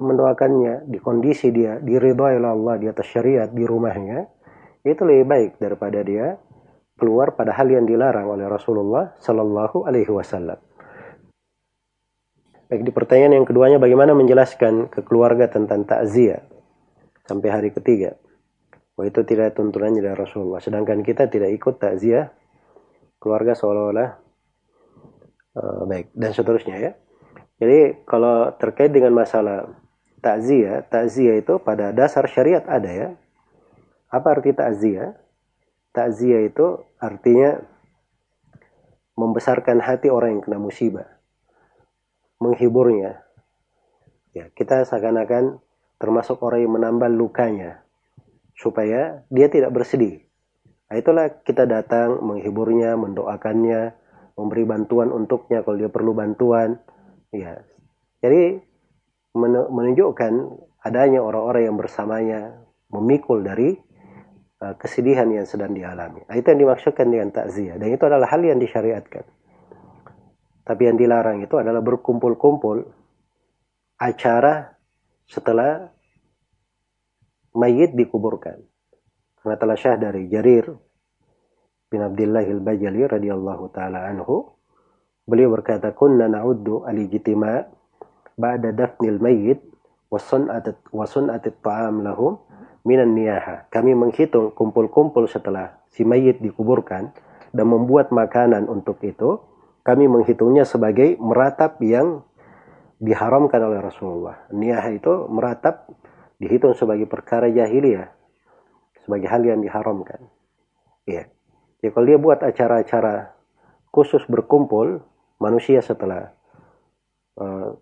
Mendoakannya 0.00 0.88
di 0.90 0.98
kondisi 0.98 1.52
dia 1.52 1.76
diridhoi 1.78 2.40
oleh 2.40 2.50
Allah 2.50 2.74
di 2.80 2.86
atas 2.88 3.04
syariat 3.04 3.46
di 3.46 3.62
rumahnya 3.62 4.26
itu 4.82 5.02
lebih 5.06 5.26
baik 5.28 5.50
daripada 5.60 6.02
dia 6.02 6.34
keluar 6.98 7.38
pada 7.38 7.54
hal 7.54 7.70
yang 7.70 7.86
dilarang 7.86 8.26
oleh 8.26 8.48
Rasulullah 8.48 9.14
Shallallahu 9.22 9.86
Alaihi 9.86 10.10
Wasallam. 10.10 10.58
Baik 12.74 12.90
di 12.90 12.94
pertanyaan 12.98 13.38
yang 13.38 13.46
keduanya 13.46 13.78
bagaimana 13.78 14.18
menjelaskan 14.18 14.90
ke 14.90 15.06
keluarga 15.06 15.46
tentang 15.46 15.86
takziah 15.86 16.42
sampai 17.22 17.46
hari 17.46 17.70
ketiga. 17.70 18.18
Wah 18.98 19.06
itu 19.06 19.22
tidak 19.22 19.54
tuntunannya 19.54 20.02
dari 20.02 20.18
Rasulullah. 20.18 20.58
Sedangkan 20.58 21.06
kita 21.06 21.30
tidak 21.30 21.54
ikut 21.54 21.78
takziah 21.78 22.34
keluarga 23.22 23.54
seolah-olah 23.54 24.10
uh, 25.54 25.86
baik 25.86 26.18
dan 26.18 26.34
seterusnya 26.34 26.76
ya. 26.82 26.90
Jadi 27.62 28.02
kalau 28.10 28.50
terkait 28.58 28.90
dengan 28.90 29.22
masalah 29.22 29.70
takziah, 30.18 30.82
takziah 30.90 31.38
itu 31.38 31.62
pada 31.62 31.94
dasar 31.94 32.26
syariat 32.26 32.66
ada 32.66 32.90
ya. 32.90 33.08
Apa 34.10 34.34
arti 34.34 34.50
takziah? 34.50 35.14
Takziah 35.94 36.42
itu 36.42 36.82
artinya 36.98 37.54
membesarkan 39.14 39.78
hati 39.78 40.10
orang 40.10 40.34
yang 40.34 40.42
kena 40.42 40.58
musibah 40.58 41.13
menghiburnya. 42.42 43.22
Ya, 44.34 44.50
kita 44.50 44.82
seakan-akan 44.86 45.62
termasuk 46.02 46.42
orang 46.42 46.66
yang 46.66 46.74
menambah 46.74 47.10
lukanya 47.14 47.86
supaya 48.58 49.22
dia 49.30 49.46
tidak 49.50 49.70
bersedih. 49.74 50.26
Nah, 50.90 50.96
itulah 50.98 51.26
kita 51.42 51.66
datang 51.66 52.22
menghiburnya, 52.22 52.94
mendoakannya, 52.98 53.94
memberi 54.34 54.64
bantuan 54.66 55.10
untuknya 55.14 55.62
kalau 55.62 55.76
dia 55.78 55.90
perlu 55.90 56.14
bantuan. 56.14 56.78
Ya. 57.30 57.62
Jadi 58.22 58.62
menunjukkan 59.34 60.32
adanya 60.86 61.20
orang-orang 61.22 61.66
yang 61.66 61.76
bersamanya 61.78 62.62
memikul 62.92 63.42
dari 63.42 63.74
uh, 64.62 64.74
kesedihan 64.78 65.26
yang 65.26 65.46
sedang 65.48 65.74
dialami. 65.74 66.22
Nah, 66.30 66.34
itu 66.38 66.46
yang 66.54 66.60
dimaksudkan 66.62 67.10
dengan 67.10 67.34
takziah 67.34 67.74
dan 67.74 67.90
itu 67.90 68.04
adalah 68.06 68.30
hal 68.30 68.42
yang 68.46 68.62
disyariatkan. 68.62 69.26
Tapi 70.64 70.82
yang 70.88 70.96
dilarang 70.96 71.44
itu 71.44 71.60
adalah 71.60 71.84
berkumpul-kumpul 71.84 72.88
acara 74.00 74.72
setelah 75.28 75.92
mayit 77.52 77.92
dikuburkan. 77.92 78.64
Karena 79.38 79.56
telah 79.60 79.76
syah 79.76 80.00
dari 80.00 80.24
Jarir 80.32 80.72
bin 81.92 82.00
Abdullah 82.00 82.48
al-Bajali 82.48 83.04
radhiyallahu 83.04 83.64
taala 83.76 84.08
anhu, 84.08 84.56
beliau 85.28 85.52
berkata, 85.52 85.92
"Kunna 85.92 86.32
na'uddu 86.32 86.88
al-ijtima' 86.88 87.68
ba'da 88.34 88.72
dafnil 88.72 89.20
mayyit 89.20 89.60
wa 90.08 90.16
sun'at 90.16 91.44
at-ta'am 91.44 92.00
lahum 92.00 92.40
minan 92.88 93.12
niyaha." 93.12 93.68
Kami 93.68 93.92
menghitung 93.92 94.56
kumpul-kumpul 94.56 95.28
setelah 95.28 95.84
si 95.92 96.08
mayit 96.08 96.40
dikuburkan 96.40 97.12
dan 97.52 97.66
membuat 97.68 98.10
makanan 98.10 98.66
untuk 98.66 98.98
itu, 99.04 99.38
kami 99.84 100.08
menghitungnya 100.08 100.64
sebagai 100.64 101.20
meratap 101.20 101.76
yang 101.84 102.24
diharamkan 102.98 103.60
oleh 103.60 103.84
Rasulullah. 103.84 104.48
Niyah 104.48 104.96
itu 104.96 105.28
meratap 105.28 105.92
dihitung 106.40 106.72
sebagai 106.72 107.04
perkara 107.04 107.52
jahiliyah 107.52 108.08
sebagai 109.04 109.28
hal 109.28 109.44
yang 109.44 109.60
diharamkan. 109.60 110.32
Ya. 111.04 111.28
Ya 111.84 111.92
kalau 111.92 112.08
dia 112.08 112.16
buat 112.16 112.40
acara-acara 112.40 113.36
khusus 113.92 114.24
berkumpul 114.24 115.04
manusia 115.36 115.84
setelah 115.84 116.32
uh, 117.36 117.76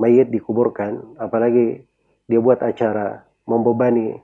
mayit 0.00 0.32
dikuburkan, 0.32 1.20
apalagi 1.20 1.84
dia 2.24 2.40
buat 2.40 2.64
acara 2.64 3.28
membebani 3.44 4.16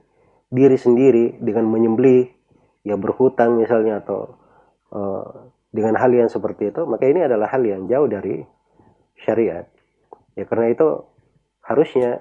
diri 0.49 0.75
sendiri 0.81 1.37
dengan 1.37 1.69
menyembelih, 1.69 2.33
ya 2.81 2.97
berhutang 2.97 3.61
misalnya 3.61 4.01
atau 4.01 4.41
uh, 4.89 5.53
dengan 5.71 5.95
hal 5.95 6.11
yang 6.11 6.27
seperti 6.27 6.69
itu, 6.75 6.83
maka 6.83 7.07
ini 7.07 7.23
adalah 7.23 7.47
hal 7.47 7.63
yang 7.63 7.87
jauh 7.87 8.07
dari 8.11 8.43
syariat. 9.15 9.63
Ya 10.35 10.43
karena 10.43 10.71
itu 10.71 10.87
harusnya 11.63 12.19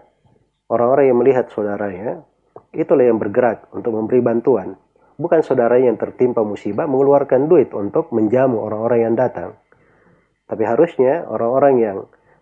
orang-orang 0.71 1.11
yang 1.11 1.19
melihat 1.19 1.47
saudaranya 1.51 2.23
itulah 2.71 3.03
yang 3.03 3.19
bergerak 3.19 3.67
untuk 3.75 3.95
memberi 3.99 4.23
bantuan. 4.23 4.79
Bukan 5.21 5.45
saudara 5.45 5.77
yang 5.77 6.01
tertimpa 6.01 6.41
musibah 6.41 6.89
mengeluarkan 6.89 7.51
duit 7.51 7.75
untuk 7.77 8.09
menjamu 8.15 8.63
orang-orang 8.63 9.11
yang 9.11 9.15
datang. 9.19 9.59
Tapi 10.49 10.65
harusnya 10.65 11.29
orang-orang 11.29 11.75
yang 11.77 11.99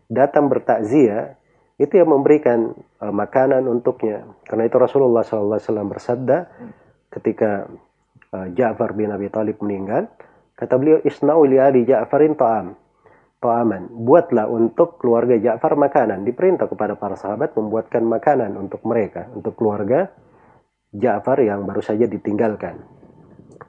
datang 0.07 0.47
bertakziah 0.47 1.35
itu 1.79 1.95
yang 1.95 2.11
memberikan 2.11 2.75
uh, 3.03 3.15
makanan 3.15 3.67
untuknya. 3.67 4.27
Karena 4.47 4.67
itu 4.67 4.77
Rasulullah 4.79 5.23
SAW 5.23 5.59
bersabda 5.91 6.39
ketika 7.11 7.67
uh, 8.35 8.47
Ja'far 8.55 8.95
bin 8.99 9.11
Abi 9.15 9.31
Talib 9.31 9.59
meninggal, 9.63 10.11
kata 10.59 10.75
beliau 10.75 10.99
isna'u 11.07 11.47
li 11.47 11.63
ali 11.63 11.87
Ja'farin 11.87 12.35
ta'am. 12.35 12.75
Ta'aman. 13.39 13.95
Buatlah 14.03 14.51
untuk 14.51 14.99
keluarga 14.99 15.39
Ja'far 15.39 15.79
makanan. 15.79 16.27
Diperintah 16.27 16.67
kepada 16.67 16.99
para 16.99 17.15
sahabat 17.15 17.55
membuatkan 17.55 18.03
makanan 18.03 18.59
untuk 18.59 18.83
mereka, 18.83 19.31
untuk 19.31 19.55
keluarga 19.55 20.11
Ja'far 20.91 21.39
yang 21.47 21.63
baru 21.63 21.79
saja 21.79 22.11
ditinggalkan. 22.11 22.83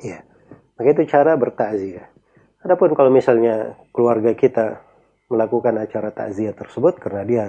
Ya. 0.01 0.25
Maka 0.73 0.87
itu 0.97 1.05
cara 1.05 1.37
bertakziah. 1.37 2.09
Adapun 2.65 2.97
kalau 2.97 3.13
misalnya 3.13 3.77
keluarga 3.93 4.33
kita 4.33 4.81
melakukan 5.29 5.77
acara 5.77 6.09
takziah 6.09 6.57
tersebut 6.57 6.97
karena 6.97 7.23
dia 7.23 7.45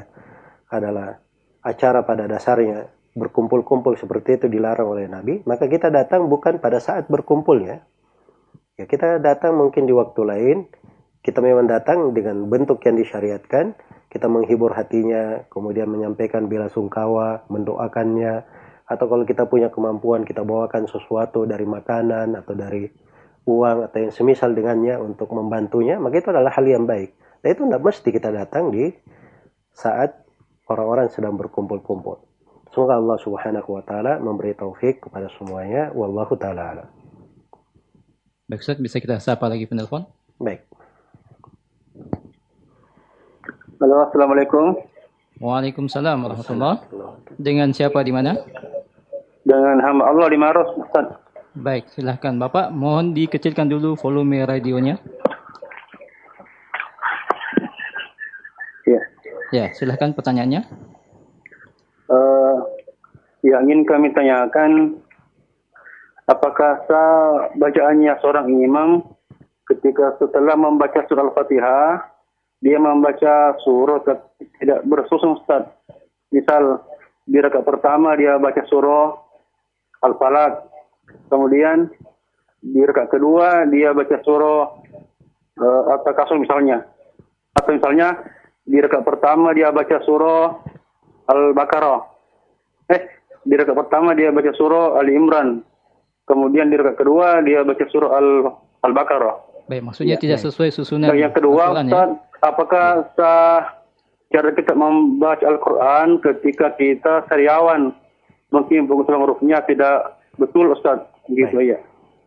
adalah 0.69 1.19
acara 1.65 2.05
pada 2.05 2.29
dasarnya 2.29 2.93
berkumpul-kumpul 3.17 3.99
seperti 3.99 4.39
itu 4.39 4.47
dilarang 4.47 4.87
oleh 4.87 5.11
Nabi, 5.11 5.43
maka 5.43 5.67
kita 5.67 5.91
datang 5.91 6.31
bukan 6.31 6.63
pada 6.63 6.79
saat 6.79 7.11
berkumpulnya. 7.11 7.83
Ya, 8.81 8.89
kita 8.89 9.21
datang 9.21 9.61
mungkin 9.61 9.85
di 9.85 9.93
waktu 9.93 10.25
lain, 10.25 10.65
kita 11.21 11.45
memang 11.45 11.69
datang 11.69 12.17
dengan 12.17 12.49
bentuk 12.49 12.81
yang 12.89 12.97
disyariatkan, 12.97 13.77
kita 14.09 14.25
menghibur 14.25 14.73
hatinya, 14.73 15.45
kemudian 15.53 15.85
menyampaikan 15.85 16.49
bela 16.49 16.73
sungkawa, 16.73 17.45
mendoakannya, 17.53 18.41
atau 18.89 19.05
kalau 19.05 19.29
kita 19.29 19.45
punya 19.45 19.69
kemampuan 19.69 20.25
kita 20.25 20.49
bawakan 20.49 20.89
sesuatu 20.89 21.45
dari 21.45 21.69
makanan 21.69 22.41
atau 22.41 22.57
dari 22.57 22.89
uang 23.45 23.85
atau 23.85 23.99
yang 24.01 24.13
semisal 24.17 24.57
dengannya 24.57 24.97
untuk 24.97 25.29
membantunya 25.31 26.01
maka 26.01 26.25
itu 26.25 26.33
adalah 26.33 26.49
hal 26.57 26.65
yang 26.65 26.89
baik. 26.89 27.13
Dan 27.45 27.49
itu 27.53 27.63
tidak 27.69 27.85
mesti 27.85 28.09
kita 28.09 28.33
datang 28.33 28.73
di 28.73 28.89
saat 29.77 30.25
orang-orang 30.73 31.13
sedang 31.13 31.37
berkumpul-kumpul. 31.37 32.17
Semoga 32.73 32.97
Allah 32.97 33.19
subhanahu 33.21 33.77
wa 33.77 33.83
ta'ala 33.85 34.25
memberi 34.25 34.57
taufik 34.57 35.05
kepada 35.05 35.29
semuanya. 35.37 35.93
Wallahu 35.93 36.35
ta'ala 36.41 37.00
baik 38.51 38.67
Ustaz 38.67 38.83
bisa 38.83 38.99
kita 38.99 39.23
sapa 39.23 39.47
lagi 39.47 39.71
penelpon 39.71 40.03
baik 40.43 40.67
Halo, 43.81 44.05
Assalamualaikum. 44.05 44.77
Waalaikumsalam 45.41 46.21
warahmatullahi 46.21 46.85
Dengan 47.41 47.73
siapa 47.73 48.05
di 48.05 48.13
mana? 48.13 48.37
dengan 49.41 49.81
hamba 49.81 50.05
Allah 50.13 50.27
di 50.29 50.37
Maros, 50.37 50.69
Ustaz. 50.77 51.17
Baik, 51.57 51.89
silahkan 51.91 52.37
Bapak. 52.37 52.71
Mohon 52.71 53.17
dikecilkan 53.17 53.67
dulu 53.67 53.97
volume 53.97 54.45
radionya. 54.47 55.01
Ya. 58.85 59.01
Ya, 59.51 59.65
silahkan 59.75 60.13
pertanyaannya. 60.15 60.63
Uh, 62.07 62.61
yang 63.43 63.67
ingin 63.67 63.89
kami 63.89 64.13
tanyakan, 64.15 65.00
apakah 66.31 66.87
sah 66.87 67.51
bacaannya 67.59 68.15
seorang 68.23 68.47
imam 68.47 69.03
ketika 69.67 70.15
setelah 70.23 70.55
membaca 70.55 71.03
surah 71.07 71.27
Al-Fatihah, 71.27 72.07
dia 72.63 72.79
membaca 72.79 73.59
surah 73.67 73.99
tidak 74.63 74.87
bersusun 74.87 75.39
Ustaz. 75.43 75.67
Misal, 76.31 76.79
di 77.27 77.39
rakaat 77.39 77.67
pertama 77.67 78.15
dia 78.15 78.39
baca 78.39 78.63
surah 78.71 79.15
Al-Falaq. 80.07 80.71
Kemudian 81.27 81.91
di 82.63 82.83
rakaat 82.83 83.11
kedua 83.11 83.67
dia 83.67 83.91
baca 83.91 84.17
surah 84.23 84.59
uh, 85.59 85.83
At-Takasur 85.99 86.39
misalnya. 86.39 86.87
Atau 87.59 87.75
misalnya 87.75 88.19
di 88.63 88.79
rakaat 88.79 89.03
pertama 89.03 89.51
dia 89.55 89.71
baca 89.75 89.99
surah 90.03 90.59
Al-Baqarah. 91.31 92.01
Eh, 92.91 93.03
di 93.47 93.55
rakaat 93.55 93.79
pertama 93.87 94.15
dia 94.19 94.35
baca 94.35 94.51
surah 94.55 94.99
Ali 94.99 95.15
Imran. 95.15 95.70
Kemudian 96.31 96.71
di 96.71 96.79
rakaat 96.79 97.03
kedua 97.03 97.43
dia 97.43 97.67
baca 97.67 97.85
surah 97.91 98.11
Al-Baqarah. 98.87 99.67
Baik, 99.67 99.83
maksudnya 99.83 100.15
ya, 100.15 100.23
tidak 100.23 100.39
sesuai 100.47 100.71
susunan. 100.71 101.11
Dan 101.11 101.19
yang 101.19 101.35
kedua, 101.35 101.75
ya? 101.75 101.83
Ustaz, 101.83 102.11
ya? 102.11 102.47
apakah 102.47 102.87
sah 103.19 103.83
cara 104.31 104.51
kita 104.55 104.79
membaca 104.79 105.43
Al-Quran 105.43 106.23
ketika 106.23 106.75
kita 106.79 107.27
sariawan 107.27 107.91
mungkin 108.55 108.87
pengusulan 108.87 109.27
hurufnya 109.27 109.63
tidak 109.67 110.23
betul 110.39 110.71
Ustaz. 110.71 111.03
Gitu 111.27 111.51
Baik. 111.51 111.75
ya. 111.75 111.79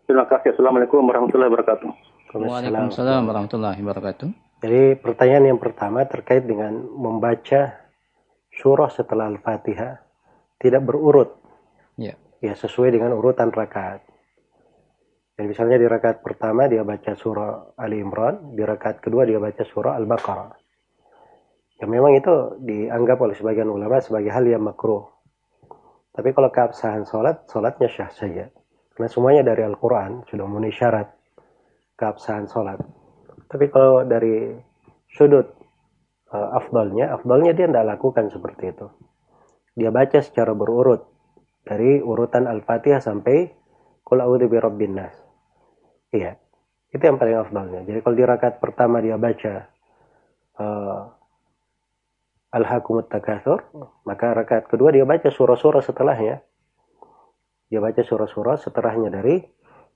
Terima 0.04 0.28
kasih. 0.28 0.56
Assalamualaikum 0.56 1.04
warahmatullahi 1.04 1.52
wabarakatuh. 1.52 1.90
Waalaikumsalam 2.36 3.24
warahmatullahi 3.24 3.80
wabarakatuh. 3.80 4.28
Jadi 4.64 5.00
pertanyaan 5.00 5.56
yang 5.56 5.60
pertama 5.60 6.08
terkait 6.08 6.48
dengan 6.48 6.80
membaca 6.96 7.84
surah 8.56 8.92
setelah 8.92 9.28
Al-Fatihah 9.32 10.00
tidak 10.60 10.82
berurut. 10.88 11.36
Ya. 12.00 12.16
Ya 12.44 12.60
sesuai 12.60 12.92
dengan 12.92 13.16
urutan 13.16 13.56
rakaat. 13.56 14.04
Dan 15.40 15.48
misalnya 15.48 15.80
di 15.80 15.88
rakaat 15.88 16.20
pertama 16.20 16.68
dia 16.68 16.84
baca 16.84 17.16
surah 17.16 17.80
Ali 17.80 18.04
Imran, 18.04 18.52
di 18.52 18.68
rakaat 18.68 19.00
kedua 19.00 19.24
dia 19.24 19.40
baca 19.40 19.64
surah 19.64 19.96
Al-Baqarah. 19.96 20.52
Ya 21.80 21.88
memang 21.88 22.20
itu 22.20 22.60
dianggap 22.60 23.18
oleh 23.24 23.34
sebagian 23.34 23.72
ulama 23.72 24.04
sebagai 24.04 24.30
hal 24.30 24.44
yang 24.44 24.60
makruh. 24.60 25.08
Tapi 26.12 26.36
kalau 26.36 26.52
keabsahan 26.52 27.08
sholat, 27.08 27.48
sholatnya 27.48 27.88
syah 27.88 28.12
saja. 28.12 28.46
Karena 28.94 29.08
semuanya 29.08 29.42
dari 29.42 29.64
Al-Quran 29.64 30.28
sudah 30.28 30.44
memenuhi 30.44 30.76
syarat 30.76 31.10
keabsahan 31.98 32.46
sholat. 32.52 32.78
Tapi 33.48 33.72
kalau 33.72 34.04
dari 34.04 34.54
sudut 35.10 35.48
uh, 36.30 36.60
afdalnya, 36.60 37.10
afdalnya 37.16 37.56
dia 37.56 37.72
tidak 37.72 37.98
lakukan 37.98 38.30
seperti 38.30 38.70
itu. 38.70 38.88
Dia 39.74 39.90
baca 39.90 40.20
secara 40.22 40.54
berurut 40.54 41.13
dari 41.64 42.00
urutan 42.04 42.48
Al-Fatihah 42.48 43.00
sampai 43.00 43.52
Qul 44.04 44.20
a'udzu. 44.20 44.48
Iya. 46.14 46.32
Itu 46.94 47.02
yang 47.02 47.18
paling 47.18 47.40
afdalnya. 47.40 47.82
Jadi 47.88 48.00
kalau 48.06 48.16
di 48.16 48.26
rakaat 48.28 48.62
pertama 48.62 49.02
dia 49.02 49.18
baca 49.18 49.66
uh, 50.62 51.02
Al-Hakumut 52.54 53.10
Takathur, 53.10 53.66
maka 54.06 54.38
rakaat 54.38 54.70
kedua 54.70 54.94
dia 54.94 55.02
baca 55.02 55.26
surah-surah 55.26 55.82
setelahnya. 55.82 56.46
Dia 57.74 57.82
baca 57.82 58.06
surah-surah 58.06 58.62
setelahnya 58.62 59.10
dari 59.10 59.42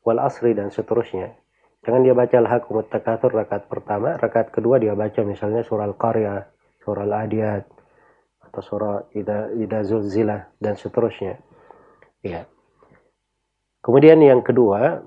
wal 0.01 0.17
asri 0.17 0.57
dan 0.57 0.73
seterusnya. 0.73 1.37
Jangan 1.85 2.01
dia 2.01 2.17
baca 2.17 2.35
al-hakumut 2.41 2.89
takatsur 2.89 3.31
rakaat 3.31 3.69
pertama, 3.69 4.17
rakaat 4.17 4.49
kedua 4.49 4.81
dia 4.81 4.97
baca 4.97 5.21
misalnya 5.21 5.61
surah 5.61 5.85
al-qaryah, 5.85 6.49
surah 6.81 7.05
al-adiyat 7.05 7.63
atau 8.49 8.61
surah 8.63 8.95
ida 9.13 9.53
ida 9.53 9.85
zulzilah 9.85 10.57
dan 10.57 10.73
seterusnya. 10.73 11.37
Ya. 12.25 12.49
Kemudian 13.81 14.19
yang 14.19 14.43
kedua, 14.43 14.99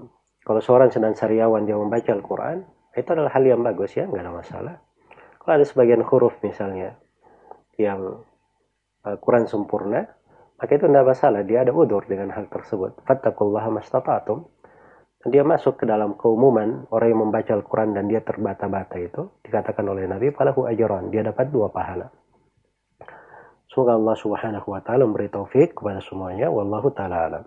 kalau 0.47 0.61
seorang 0.65 0.89
sedang 0.89 1.13
sariawan 1.13 1.69
dia 1.69 1.77
membaca 1.77 2.11
Al-Quran, 2.11 2.65
itu 2.97 3.09
adalah 3.13 3.31
hal 3.35 3.45
yang 3.45 3.61
bagus 3.63 3.95
ya, 3.95 4.09
nggak 4.09 4.25
ada 4.25 4.33
masalah. 4.33 4.75
Kalau 5.41 5.53
ada 5.57 5.67
sebagian 5.67 6.03
huruf 6.05 6.37
misalnya 6.43 6.97
yang 7.81 8.25
uh, 9.05 9.17
kurang 9.21 9.49
sempurna, 9.49 10.05
maka 10.61 10.77
itu 10.77 10.85
tidak 10.85 11.07
masalah. 11.17 11.41
Dia 11.45 11.65
ada 11.65 11.73
udur 11.73 12.05
dengan 12.05 12.29
hal 12.37 12.49
tersebut. 12.53 13.01
Fattakullaha 13.09 13.73
mastata'atum. 13.73 14.45
Dia 15.29 15.45
masuk 15.45 15.81
ke 15.81 15.85
dalam 15.85 16.17
keumuman 16.17 16.89
orang 16.89 17.09
yang 17.13 17.21
membaca 17.29 17.53
Al-Quran 17.53 17.93
dan 17.93 18.09
dia 18.09 18.25
terbata-bata 18.25 18.97
itu. 18.97 19.29
Dikatakan 19.45 19.85
oleh 19.85 20.09
Nabi, 20.09 20.33
falahu 20.33 20.65
ajaran. 20.69 21.13
Dia 21.13 21.25
dapat 21.25 21.53
dua 21.53 21.69
pahala. 21.69 22.09
Semoga 23.71 23.95
Allah 23.95 24.17
subhanahu 24.19 24.67
wa 24.67 24.83
ta'ala 24.83 25.07
memberi 25.07 25.31
taufik 25.31 25.79
kepada 25.79 26.03
semuanya. 26.03 26.51
Wallahu 26.51 26.91
ta'ala 26.91 27.17
alam. 27.31 27.45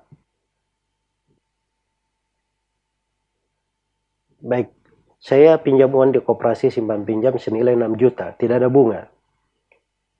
Baik, 4.39 4.71
saya 5.19 5.59
pinjam 5.59 5.91
uang 5.91 6.15
di 6.15 6.19
koperasi 6.23 6.71
simpan 6.71 7.03
pinjam 7.03 7.35
senilai 7.35 7.75
6 7.75 7.99
juta, 7.99 8.35
tidak 8.39 8.63
ada 8.63 8.71
bunga. 8.71 9.07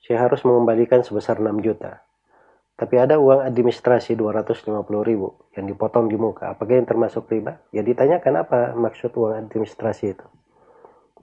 Saya 0.04 0.28
harus 0.28 0.44
mengembalikan 0.44 1.04
sebesar 1.04 1.40
6 1.40 1.64
juta. 1.64 2.04
Tapi 2.76 2.96
ada 3.00 3.16
uang 3.20 3.44
administrasi 3.48 4.20
250 4.20 4.76
ribu 5.08 5.40
yang 5.56 5.68
dipotong 5.68 6.12
di 6.12 6.20
muka. 6.20 6.52
Apakah 6.52 6.84
yang 6.84 6.88
termasuk 6.90 7.32
riba? 7.32 7.64
Ya 7.72 7.80
ditanyakan 7.80 8.44
apa 8.44 8.76
maksud 8.76 9.16
uang 9.16 9.40
administrasi 9.48 10.16
itu. 10.16 10.28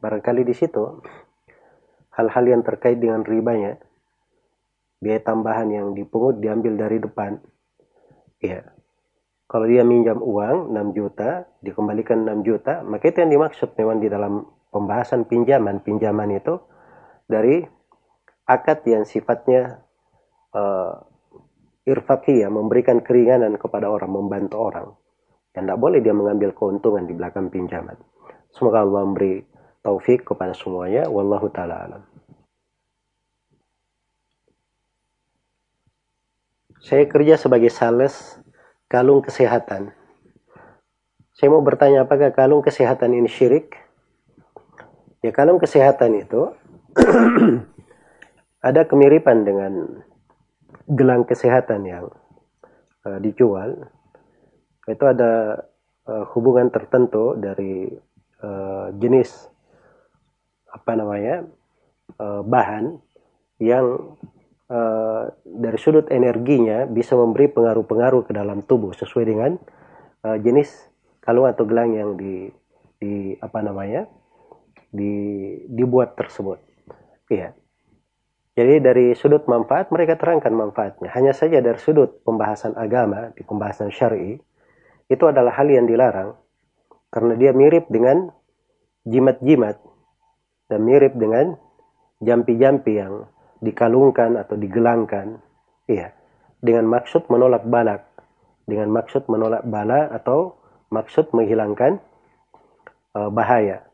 Barangkali 0.00 0.44
di 0.44 0.56
situ 0.56 1.04
hal-hal 2.16 2.44
yang 2.48 2.62
terkait 2.64 2.96
dengan 2.96 3.24
ribanya, 3.24 3.76
biaya 5.00 5.20
tambahan 5.24 5.72
yang 5.72 5.96
dipungut 5.96 6.38
diambil 6.38 6.76
dari 6.76 7.00
depan. 7.00 7.40
Ya, 8.40 8.64
kalau 9.50 9.66
dia 9.66 9.82
minjam 9.82 10.22
uang 10.22 10.70
6 10.70 10.94
juta, 10.94 11.50
dikembalikan 11.58 12.22
6 12.22 12.46
juta, 12.46 12.86
maka 12.86 13.10
itu 13.10 13.18
yang 13.18 13.34
dimaksud 13.34 13.74
memang 13.74 13.98
di 13.98 14.06
dalam 14.06 14.46
pembahasan 14.70 15.26
pinjaman. 15.26 15.82
Pinjaman 15.82 16.38
itu 16.38 16.54
dari 17.26 17.64
akad 18.46 18.86
yang 18.86 19.02
sifatnya 19.02 19.82
uh, 20.54 21.02
irfaqiyah, 21.82 22.46
memberikan 22.46 23.02
keringanan 23.02 23.58
kepada 23.58 23.90
orang, 23.90 24.14
membantu 24.14 24.56
orang. 24.62 24.86
Dan 25.50 25.66
tidak 25.66 25.82
boleh 25.82 25.98
dia 25.98 26.14
mengambil 26.14 26.54
keuntungan 26.54 27.10
di 27.10 27.14
belakang 27.18 27.50
pinjaman. 27.50 27.98
Semoga 28.54 28.86
Allah 28.86 29.02
memberi 29.02 29.42
taufik 29.82 30.30
kepada 30.30 30.54
semuanya. 30.54 31.10
Wallahu 31.10 31.50
ta'ala 31.50 31.90
alam. 31.90 32.02
Saya 36.80 37.04
kerja 37.04 37.36
sebagai 37.36 37.68
sales 37.68 38.40
kalung 38.88 39.20
kesehatan. 39.20 39.92
Saya 41.36 41.48
mau 41.52 41.60
bertanya 41.60 42.08
apakah 42.08 42.32
kalung 42.32 42.64
kesehatan 42.64 43.12
ini 43.12 43.28
syirik? 43.28 43.76
Ya 45.20 45.28
kalung 45.36 45.60
kesehatan 45.60 46.16
itu 46.16 46.56
ada 48.68 48.88
kemiripan 48.88 49.44
dengan 49.44 50.04
gelang 50.88 51.28
kesehatan 51.28 51.84
yang 51.84 52.08
uh, 53.04 53.20
dijual 53.20 53.92
itu 54.88 55.04
ada 55.04 55.64
uh, 56.08 56.24
hubungan 56.34 56.72
tertentu 56.72 57.36
dari 57.36 57.86
uh, 58.42 58.90
jenis 58.96 59.46
apa 60.72 60.96
namanya 60.98 61.46
uh, 62.18 62.42
bahan 62.42 62.98
yang 63.60 64.16
uh, 64.70 65.28
dari 65.44 65.78
sudut 65.78 66.06
energinya 66.08 66.86
bisa 66.86 67.18
memberi 67.18 67.50
pengaruh-pengaruh 67.50 68.30
ke 68.30 68.32
dalam 68.32 68.62
tubuh 68.62 68.94
sesuai 68.94 69.24
dengan 69.26 69.58
uh, 70.24 70.38
jenis 70.38 70.70
kalung 71.20 71.50
atau 71.50 71.66
gelang 71.66 71.92
yang 71.92 72.14
di, 72.16 72.48
di 72.96 73.34
apa 73.42 73.60
namanya 73.60 74.06
di, 74.88 75.12
dibuat 75.68 76.16
tersebut. 76.16 76.58
Iya. 77.30 77.54
Jadi 78.58 78.74
dari 78.82 79.06
sudut 79.14 79.46
manfaat 79.46 79.94
mereka 79.94 80.18
terangkan 80.18 80.52
manfaatnya. 80.52 81.08
Hanya 81.14 81.30
saja 81.32 81.62
dari 81.62 81.78
sudut 81.78 82.20
pembahasan 82.26 82.74
agama 82.74 83.30
di 83.32 83.46
pembahasan 83.46 83.94
syar'i 83.94 84.36
itu 85.10 85.24
adalah 85.26 85.54
hal 85.54 85.70
yang 85.70 85.86
dilarang 85.86 86.34
karena 87.10 87.34
dia 87.38 87.50
mirip 87.54 87.86
dengan 87.90 88.30
jimat-jimat 89.06 89.80
dan 90.70 90.80
mirip 90.86 91.14
dengan 91.18 91.58
jampi-jampi 92.22 93.00
yang 93.00 93.26
dikalungkan 93.60 94.40
atau 94.40 94.56
digelangkan. 94.56 95.40
Iya, 95.86 96.12
dengan 96.60 96.88
maksud 96.88 97.28
menolak 97.32 97.64
balak, 97.68 98.04
dengan 98.64 98.92
maksud 98.92 99.28
menolak 99.28 99.64
bala 99.68 100.10
atau 100.12 100.60
maksud 100.92 101.32
menghilangkan 101.32 102.00
uh, 103.16 103.30
bahaya. 103.32 103.86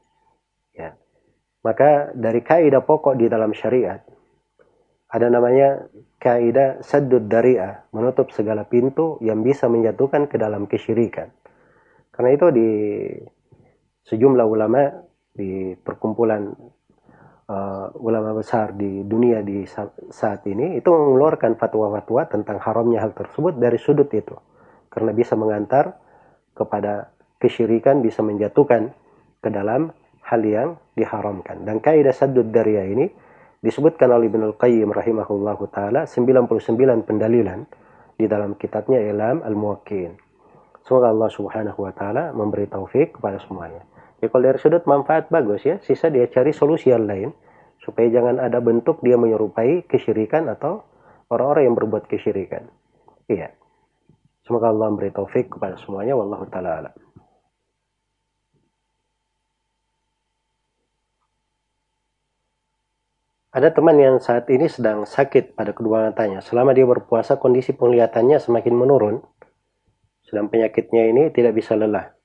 Ya. 0.74 0.96
Maka 1.62 2.14
dari 2.14 2.40
kaidah 2.42 2.82
pokok 2.82 3.18
di 3.18 3.26
dalam 3.26 3.50
syariat 3.52 4.00
ada 5.06 5.30
namanya 5.30 5.86
kaidah 6.18 6.82
saddud 6.82 7.30
dari'ah, 7.30 7.86
menutup 7.94 8.34
segala 8.34 8.66
pintu 8.66 9.22
yang 9.22 9.40
bisa 9.46 9.70
menjatuhkan 9.70 10.26
ke 10.26 10.36
dalam 10.36 10.66
kesyirikan. 10.66 11.30
Karena 12.10 12.30
itu 12.34 12.46
di 12.50 12.70
sejumlah 14.10 14.46
ulama 14.46 14.90
di 15.30 15.76
perkumpulan 15.78 16.50
uh, 17.50 17.90
ulama 17.98 18.34
besar 18.36 18.74
di 18.74 19.06
dunia 19.06 19.42
di 19.42 19.66
saat 20.10 20.42
ini 20.46 20.78
itu 20.78 20.88
mengeluarkan 20.90 21.58
fatwa-fatwa 21.58 22.26
tentang 22.30 22.58
haramnya 22.62 23.02
hal 23.02 23.14
tersebut 23.14 23.58
dari 23.58 23.78
sudut 23.78 24.10
itu. 24.12 24.34
Karena 24.90 25.12
bisa 25.12 25.34
mengantar 25.38 25.98
kepada 26.56 27.12
kesyirikan, 27.36 28.00
bisa 28.00 28.24
menjatuhkan 28.24 28.90
ke 29.42 29.48
dalam 29.52 29.92
hal 30.26 30.42
yang 30.42 30.68
diharamkan. 30.96 31.62
Dan 31.62 31.78
kaidah 31.78 32.14
saddud 32.14 32.50
dari'ah 32.50 32.86
ini 32.88 33.06
disebutkan 33.60 34.10
oleh 34.10 34.32
Ibnu 34.32 34.56
Qayyim 34.56 34.90
rahimahullahu 34.90 35.68
taala 35.70 36.08
99 36.08 37.06
pendalilan 37.06 37.66
di 38.16 38.24
dalam 38.24 38.56
kitabnya 38.56 38.98
Ilam 38.98 39.44
Al-Muwakkin. 39.44 40.16
Semoga 40.86 41.12
Allah 41.12 41.30
Subhanahu 41.30 41.78
wa 41.82 41.92
taala 41.92 42.32
memberi 42.32 42.70
taufik 42.70 43.20
kepada 43.20 43.42
semuanya. 43.42 43.84
Ya 44.26 44.28
kalau 44.34 44.42
dari 44.42 44.58
sudut 44.58 44.82
manfaat 44.90 45.30
bagus 45.30 45.62
ya, 45.62 45.78
sisa 45.86 46.10
dia 46.10 46.26
cari 46.26 46.50
solusi 46.50 46.90
yang 46.90 47.06
lain 47.06 47.30
supaya 47.78 48.10
jangan 48.10 48.42
ada 48.42 48.58
bentuk 48.58 48.98
dia 48.98 49.14
menyerupai 49.14 49.86
kesyirikan 49.86 50.50
atau 50.50 50.82
orang-orang 51.30 51.70
yang 51.70 51.76
berbuat 51.78 52.10
kesyirikan. 52.10 52.66
Iya. 53.30 53.54
Semoga 54.42 54.74
Allah 54.74 54.90
memberi 54.90 55.14
taufik 55.14 55.54
kepada 55.54 55.78
semuanya 55.78 56.18
wallahu 56.18 56.42
taala 56.50 56.82
alam. 56.82 56.94
Ada 63.54 63.70
teman 63.70 63.94
yang 64.02 64.18
saat 64.18 64.50
ini 64.50 64.66
sedang 64.66 65.06
sakit 65.06 65.54
pada 65.54 65.70
kedua 65.70 66.10
matanya. 66.10 66.42
Selama 66.42 66.74
dia 66.74 66.82
berpuasa, 66.82 67.38
kondisi 67.38 67.70
penglihatannya 67.78 68.42
semakin 68.42 68.74
menurun. 68.74 69.22
Sedang 70.26 70.50
penyakitnya 70.50 71.14
ini 71.14 71.30
tidak 71.30 71.54
bisa 71.54 71.78
lelah. 71.78 72.15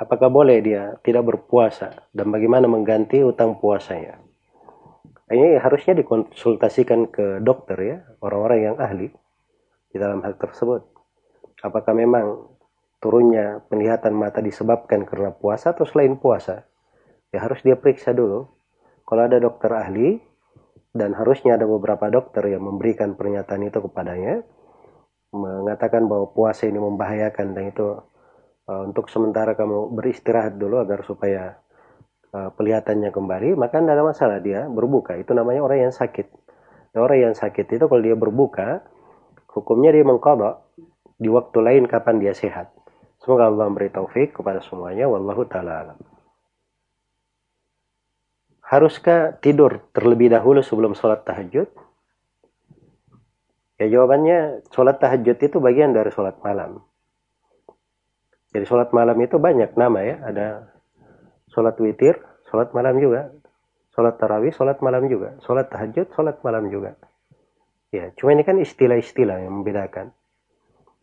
Apakah 0.00 0.32
boleh 0.32 0.64
dia 0.64 0.96
tidak 1.04 1.28
berpuasa? 1.28 2.08
Dan 2.08 2.32
bagaimana 2.32 2.64
mengganti 2.64 3.20
utang 3.20 3.60
puasanya? 3.60 4.16
Ini 5.28 5.60
harusnya 5.60 5.92
dikonsultasikan 6.00 7.12
ke 7.12 7.44
dokter 7.44 7.78
ya, 7.78 7.96
orang-orang 8.24 8.72
yang 8.72 8.76
ahli 8.80 9.12
di 9.92 9.96
dalam 10.00 10.24
hal 10.24 10.40
tersebut. 10.40 10.88
Apakah 11.60 11.92
memang 11.92 12.48
turunnya 12.98 13.60
penglihatan 13.68 14.16
mata 14.16 14.40
disebabkan 14.40 15.04
karena 15.04 15.36
puasa 15.36 15.76
atau 15.76 15.84
selain 15.84 16.16
puasa? 16.16 16.64
Ya 17.30 17.44
harus 17.44 17.60
dia 17.60 17.76
periksa 17.76 18.16
dulu. 18.16 18.48
Kalau 19.04 19.22
ada 19.28 19.36
dokter 19.36 19.70
ahli, 19.70 20.18
dan 20.90 21.14
harusnya 21.14 21.54
ada 21.54 21.66
beberapa 21.70 22.10
dokter 22.10 22.50
yang 22.50 22.66
memberikan 22.66 23.14
pernyataan 23.14 23.62
itu 23.62 23.78
kepadanya 23.78 24.42
mengatakan 25.30 26.10
bahwa 26.10 26.34
puasa 26.34 26.66
ini 26.66 26.82
membahayakan 26.82 27.54
dan 27.54 27.70
itu 27.70 28.02
uh, 28.70 28.86
untuk 28.86 29.10
sementara 29.10 29.58
kamu 29.58 29.90
beristirahat 29.90 30.54
dulu 30.54 30.78
agar 30.78 31.02
supaya 31.02 31.58
uh, 32.30 32.54
pelihatannya 32.54 33.10
kembali 33.10 33.58
maka 33.58 33.82
tidak 33.82 33.94
ada 33.98 34.04
masalah 34.06 34.38
dia 34.38 34.70
berbuka. 34.70 35.18
Itu 35.18 35.34
namanya 35.34 35.66
orang 35.66 35.90
yang 35.90 35.94
sakit. 35.94 36.30
Dan 36.94 37.00
orang 37.02 37.30
yang 37.30 37.34
sakit 37.34 37.66
itu 37.66 37.84
kalau 37.90 38.02
dia 38.02 38.14
berbuka 38.14 38.86
hukumnya 39.50 39.90
dia 39.90 40.06
mengkodok 40.06 40.62
di 41.18 41.26
waktu 41.26 41.58
lain 41.58 41.84
kapan 41.90 42.22
dia 42.22 42.34
sehat. 42.34 42.70
Semoga 43.20 43.50
Allah 43.50 43.68
memberi 43.68 43.92
taufik 43.92 44.38
kepada 44.38 44.64
semuanya. 44.64 45.10
Wallahu 45.10 45.44
taala 45.44 45.72
alam. 45.84 45.98
Haruskah 48.64 49.42
tidur 49.42 49.82
terlebih 49.90 50.30
dahulu 50.30 50.62
sebelum 50.62 50.94
sholat 50.94 51.26
tahajud? 51.26 51.66
Ya 53.82 53.86
jawabannya 53.90 54.62
sholat 54.70 55.02
tahajud 55.02 55.36
itu 55.36 55.56
bagian 55.58 55.90
dari 55.90 56.14
sholat 56.14 56.38
malam. 56.40 56.80
Jadi 58.50 58.64
sholat 58.66 58.90
malam 58.90 59.14
itu 59.22 59.38
banyak 59.38 59.78
nama 59.78 59.98
ya. 60.02 60.16
Ada 60.26 60.46
sholat 61.54 61.78
witir, 61.78 62.18
sholat 62.50 62.74
malam 62.74 62.98
juga. 62.98 63.30
Sholat 63.94 64.18
tarawih, 64.18 64.54
sholat 64.54 64.78
malam 64.82 65.06
juga. 65.06 65.38
Sholat 65.42 65.70
tahajud, 65.70 66.10
sholat 66.14 66.42
malam 66.42 66.70
juga. 66.70 66.94
Ya, 67.90 68.14
cuma 68.14 68.34
ini 68.34 68.46
kan 68.46 68.54
istilah-istilah 68.58 69.42
yang 69.42 69.62
membedakan. 69.62 70.14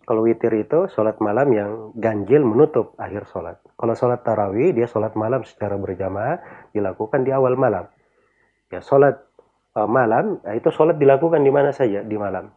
Kalau 0.07 0.23
witir 0.23 0.55
itu 0.55 0.87
sholat 0.87 1.19
malam 1.19 1.51
yang 1.51 1.71
ganjil 1.99 2.39
menutup 2.47 2.95
akhir 2.95 3.27
sholat. 3.27 3.59
Kalau 3.75 3.91
sholat 3.91 4.23
tarawih, 4.23 4.71
dia 4.71 4.87
sholat 4.87 5.11
malam 5.19 5.43
secara 5.43 5.75
berjamaah 5.75 6.39
dilakukan 6.71 7.27
di 7.27 7.35
awal 7.35 7.59
malam. 7.59 7.91
Ya, 8.71 8.79
sholat 8.79 9.19
uh, 9.75 9.83
malam, 9.83 10.39
nah 10.47 10.55
itu 10.55 10.71
sholat 10.71 10.95
dilakukan 10.95 11.43
di 11.43 11.51
mana 11.51 11.75
saja, 11.75 12.07
di 12.07 12.15
malam. 12.15 12.55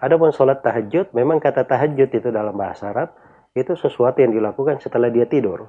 Adapun 0.00 0.32
sholat 0.32 0.64
tahajud, 0.64 1.12
memang 1.12 1.44
kata 1.44 1.68
tahajud 1.68 2.08
itu 2.08 2.28
dalam 2.32 2.56
bahasa 2.56 2.88
Arab, 2.88 3.12
itu 3.60 3.74
sesuatu 3.74 4.18
yang 4.22 4.32
dilakukan 4.34 4.78
setelah 4.78 5.10
dia 5.10 5.26
tidur. 5.26 5.66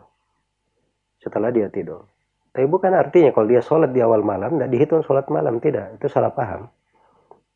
Setelah 1.19 1.49
dia 1.49 1.67
tidur. 1.67 2.05
Tapi 2.49 2.65
bukan 2.65 2.91
artinya 2.97 3.29
kalau 3.29 3.47
dia 3.49 3.61
sholat 3.61 3.93
di 3.93 4.01
awal 4.01 4.25
malam, 4.25 4.57
tidak 4.57 4.69
dihitung 4.73 5.01
sholat 5.05 5.29
malam. 5.29 5.61
Tidak, 5.61 6.01
itu 6.01 6.07
salah 6.09 6.33
paham. 6.33 6.69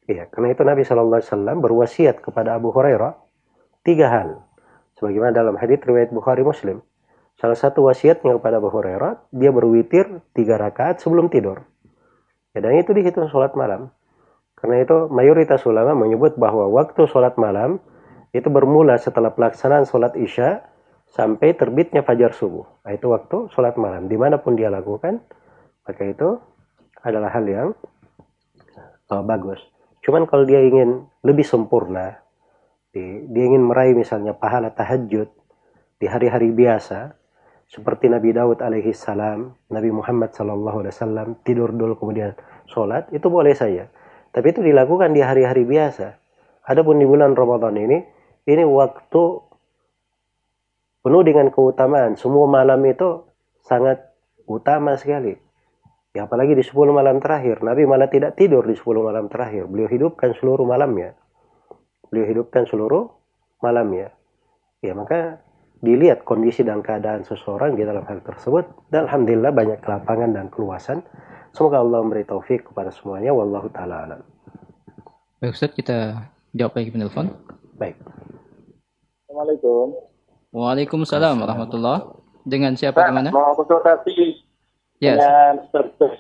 Iya, 0.06 0.28
karena 0.28 0.52
itu 0.52 0.62
Nabi 0.68 0.84
SAW 0.84 1.64
berwasiat 1.64 2.20
kepada 2.20 2.60
Abu 2.60 2.76
Hurairah 2.76 3.16
tiga 3.88 4.12
hal. 4.12 4.44
Sebagaimana 5.00 5.34
dalam 5.34 5.56
hadis 5.58 5.82
riwayat 5.82 6.14
Bukhari 6.14 6.44
Muslim. 6.46 6.84
Salah 7.40 7.58
satu 7.58 7.90
wasiatnya 7.90 8.38
kepada 8.38 8.62
Abu 8.62 8.70
Hurairah, 8.70 9.34
dia 9.34 9.50
berwitir 9.50 10.22
tiga 10.38 10.60
rakaat 10.60 11.02
sebelum 11.02 11.34
tidur. 11.34 11.66
Ya, 12.54 12.62
dan 12.62 12.78
itu 12.78 12.94
dihitung 12.94 13.26
sholat 13.34 13.58
malam. 13.58 13.90
Karena 14.54 14.80
itu 14.86 15.10
mayoritas 15.10 15.66
ulama 15.66 15.98
menyebut 15.98 16.38
bahwa 16.38 16.70
waktu 16.70 17.04
sholat 17.10 17.36
malam 17.36 17.82
itu 18.34 18.50
bermula 18.50 18.98
setelah 18.98 19.32
pelaksanaan 19.32 19.86
sholat 19.86 20.18
isya 20.18 20.66
sampai 21.14 21.54
terbitnya 21.54 22.02
fajar 22.02 22.34
subuh. 22.34 22.66
Nah, 22.82 22.92
itu 22.98 23.06
waktu 23.14 23.54
sholat 23.54 23.78
malam. 23.78 24.10
Di 24.10 24.18
mana 24.18 24.42
pun 24.42 24.58
dia 24.58 24.74
lakukan, 24.74 25.22
maka 25.86 26.04
itu 26.04 26.42
adalah 27.06 27.30
hal 27.30 27.46
yang 27.46 27.68
uh, 29.14 29.24
bagus. 29.24 29.62
Cuman 30.02 30.26
kalau 30.26 30.44
dia 30.50 30.66
ingin 30.66 31.06
lebih 31.22 31.46
sempurna, 31.46 32.20
dia 32.94 33.44
ingin 33.46 33.64
meraih 33.64 33.94
misalnya 33.94 34.34
pahala 34.34 34.74
tahajud 34.74 35.30
di 36.02 36.06
hari-hari 36.10 36.50
biasa 36.52 37.16
seperti 37.74 38.06
Nabi 38.06 38.36
Daud 38.36 38.62
alaihi 38.62 38.94
salam, 38.94 39.58
Nabi 39.74 39.90
Muhammad 39.90 40.36
sallallahu 40.36 40.86
alaihi 40.86 40.94
wasallam 40.94 41.28
tidur 41.42 41.74
dulu 41.74 41.98
kemudian 41.98 42.38
sholat 42.70 43.10
itu 43.10 43.26
boleh 43.34 43.58
saja. 43.58 43.90
Tapi 44.30 44.54
itu 44.54 44.62
dilakukan 44.62 45.14
di 45.14 45.22
hari-hari 45.26 45.66
biasa. 45.66 46.22
Adapun 46.70 47.02
di 47.02 47.06
bulan 47.10 47.34
Ramadan 47.34 47.74
ini 47.78 47.98
ini 48.50 48.64
waktu 48.68 49.24
penuh 51.04 51.24
dengan 51.24 51.48
keutamaan. 51.52 52.16
Semua 52.16 52.48
malam 52.48 52.80
itu 52.88 53.28
sangat 53.64 54.02
utama 54.48 54.96
sekali. 54.96 55.36
Ya 56.14 56.30
apalagi 56.30 56.54
di 56.54 56.62
10 56.62 56.94
malam 56.94 57.18
terakhir. 57.18 57.66
Nabi 57.66 57.90
malah 57.90 58.06
tidak 58.06 58.38
tidur 58.38 58.62
di 58.64 58.78
10 58.78 59.02
malam 59.02 59.26
terakhir. 59.32 59.66
Beliau 59.66 59.90
hidupkan 59.90 60.38
seluruh 60.38 60.68
malamnya 60.68 61.18
beliau 62.14 62.30
hidupkan 62.30 62.70
seluruh 62.70 63.10
malamnya. 63.66 64.14
Ya 64.86 64.94
maka 64.94 65.42
dilihat 65.82 66.22
kondisi 66.22 66.62
dan 66.62 66.86
keadaan 66.86 67.26
seseorang 67.26 67.74
di 67.74 67.82
dalam 67.82 68.06
hal 68.06 68.22
tersebut. 68.22 68.70
Dan 68.94 69.10
Alhamdulillah 69.10 69.50
banyak 69.50 69.82
kelapangan 69.82 70.38
dan 70.38 70.54
keluasan. 70.54 71.02
Semoga 71.58 71.82
Allah 71.82 72.06
memberi 72.06 72.22
taufik 72.30 72.70
kepada 72.70 72.94
semuanya. 72.94 73.34
Wallahu 73.34 73.74
ta'ala 73.74 74.06
alam. 74.06 74.22
Baik 75.42 75.58
Ustaz, 75.58 75.74
kita 75.74 76.30
jawab 76.54 76.78
lagi 76.78 76.94
penelpon. 76.94 77.34
Baik. 77.82 77.98
Assalamualaikum. 79.44 79.88
Waalaikumsalam 80.56 81.36
warahmatullah. 81.44 82.16
Dengan 82.48 82.80
siapa 82.80 83.04
di 83.04 83.12
mana? 83.12 83.28
Mau 83.36 83.52
konsultasi 83.60 84.40
Ya, 85.04 85.20
dengan 85.20 85.68
Ustaz. 85.68 86.16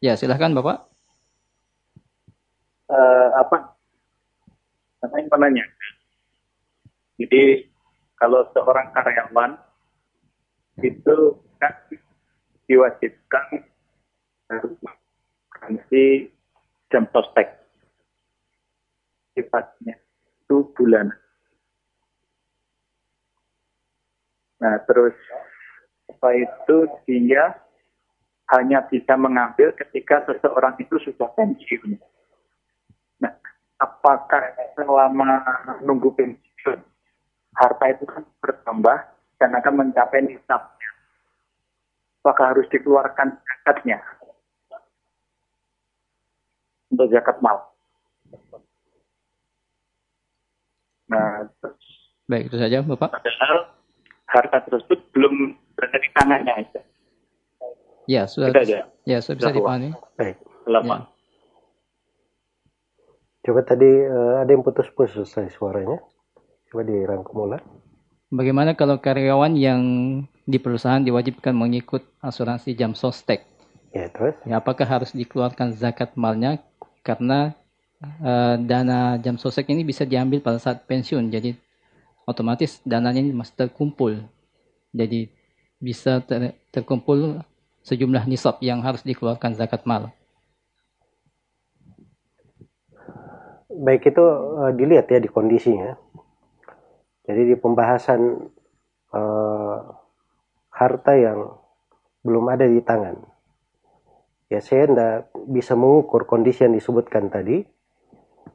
ya 0.00 0.16
silahkan 0.16 0.56
Bapak. 0.56 0.88
Eh, 2.88 3.28
apa 3.36 3.76
saya 5.04 5.12
ingin 5.20 5.28
menanyakan. 5.28 5.92
Jadi 7.20 7.68
kalau 8.16 8.48
seorang 8.56 8.88
karyawan 8.96 9.52
itu 10.80 11.16
kan 11.60 11.74
diwajibkan 12.64 13.60
harus 14.48 14.72
mengganti 14.80 16.32
jam 16.88 17.04
sostek 17.12 17.60
sifatnya 19.36 20.00
itu 20.48 20.64
bulanan. 20.72 21.21
Nah 24.62 24.78
terus 24.86 25.12
apa 26.06 26.38
itu 26.38 26.76
dia 27.10 27.58
hanya 28.54 28.84
bisa 28.86 29.18
mengambil 29.18 29.74
ketika 29.74 30.22
seseorang 30.28 30.78
itu 30.78 30.94
sudah 31.02 31.26
pensiun. 31.34 31.98
Nah, 33.18 33.32
apakah 33.80 34.54
selama 34.78 35.42
nunggu 35.82 36.14
pensiun 36.14 36.78
harta 37.58 37.84
itu 37.90 38.04
kan 38.06 38.22
bertambah 38.38 38.98
dan 39.40 39.50
akan 39.56 39.74
mencapai 39.82 40.22
nisabnya? 40.22 40.90
Apakah 42.22 42.54
harus 42.54 42.70
dikeluarkan 42.70 43.34
zakatnya 43.34 43.98
untuk 46.92 47.10
zakat 47.10 47.40
mal? 47.42 47.72
Nah, 51.10 51.50
terus 51.58 51.82
Baik, 52.30 52.48
itu 52.48 52.56
saja 52.56 52.78
Bapak. 52.86 53.10
padahal 53.10 53.81
harta 54.32 54.64
tersebut 54.64 54.98
belum 55.12 55.54
berada 55.76 55.98
di 56.00 56.08
tangannya. 56.16 56.54
Ya, 58.08 58.26
sudah 58.26 58.50
Kita 58.50 58.60
aja. 58.64 58.78
Ya, 59.04 59.18
sudah 59.22 59.36
bisa 59.38 59.46
Sudah 59.52 59.54
dipahami. 59.54 59.90
Baik. 60.18 60.36
Lama. 60.66 60.96
Ya. 60.96 60.98
Coba 63.42 63.60
tadi 63.66 63.90
eh, 63.90 64.34
ada 64.38 64.50
yang 64.50 64.62
putus-putus 64.62 65.28
saya 65.28 65.50
suaranya. 65.50 65.98
Coba 66.70 66.82
dirangkum 66.86 67.36
ulang. 67.50 67.64
Bagaimana 68.32 68.72
kalau 68.72 68.96
karyawan 68.96 69.52
yang 69.58 69.82
di 70.48 70.56
perusahaan 70.56 71.02
diwajibkan 71.02 71.52
mengikut 71.52 72.00
asuransi 72.24 72.72
jam 72.72 72.96
sostek? 72.96 73.44
Ya 73.92 74.08
terus. 74.08 74.38
Ya, 74.48 74.62
apakah 74.62 74.88
harus 74.88 75.12
dikeluarkan 75.12 75.76
zakat 75.76 76.16
malnya 76.16 76.62
karena 77.04 77.52
eh, 78.00 78.56
dana 78.62 79.18
jam 79.20 79.36
sostek 79.36 79.68
ini 79.68 79.84
bisa 79.84 80.06
diambil 80.06 80.40
pada 80.40 80.62
saat 80.62 80.86
pensiun, 80.86 81.28
jadi 81.28 81.58
otomatis 82.24 82.78
dananya 82.86 83.20
ini 83.20 83.34
masih 83.34 83.66
terkumpul, 83.66 84.22
jadi 84.94 85.30
bisa 85.82 86.22
ter- 86.22 86.54
terkumpul 86.70 87.42
sejumlah 87.82 88.30
nisab 88.30 88.62
yang 88.62 88.80
harus 88.86 89.02
dikeluarkan 89.02 89.58
zakat 89.58 89.82
mal. 89.82 90.14
Baik 93.72 94.14
itu 94.14 94.24
eh, 94.62 94.72
dilihat 94.78 95.10
ya 95.10 95.18
di 95.18 95.26
kondisinya. 95.26 95.98
Jadi 97.26 97.42
di 97.50 97.56
pembahasan 97.58 98.20
eh, 99.10 99.78
harta 100.70 101.12
yang 101.18 101.58
belum 102.22 102.44
ada 102.54 102.70
di 102.70 102.78
tangan. 102.78 103.18
Ya 104.46 104.60
saya 104.62 104.86
tidak 104.86 105.32
bisa 105.48 105.74
mengukur 105.74 106.28
kondisi 106.28 106.62
yang 106.62 106.76
disebutkan 106.76 107.32
tadi. 107.32 107.64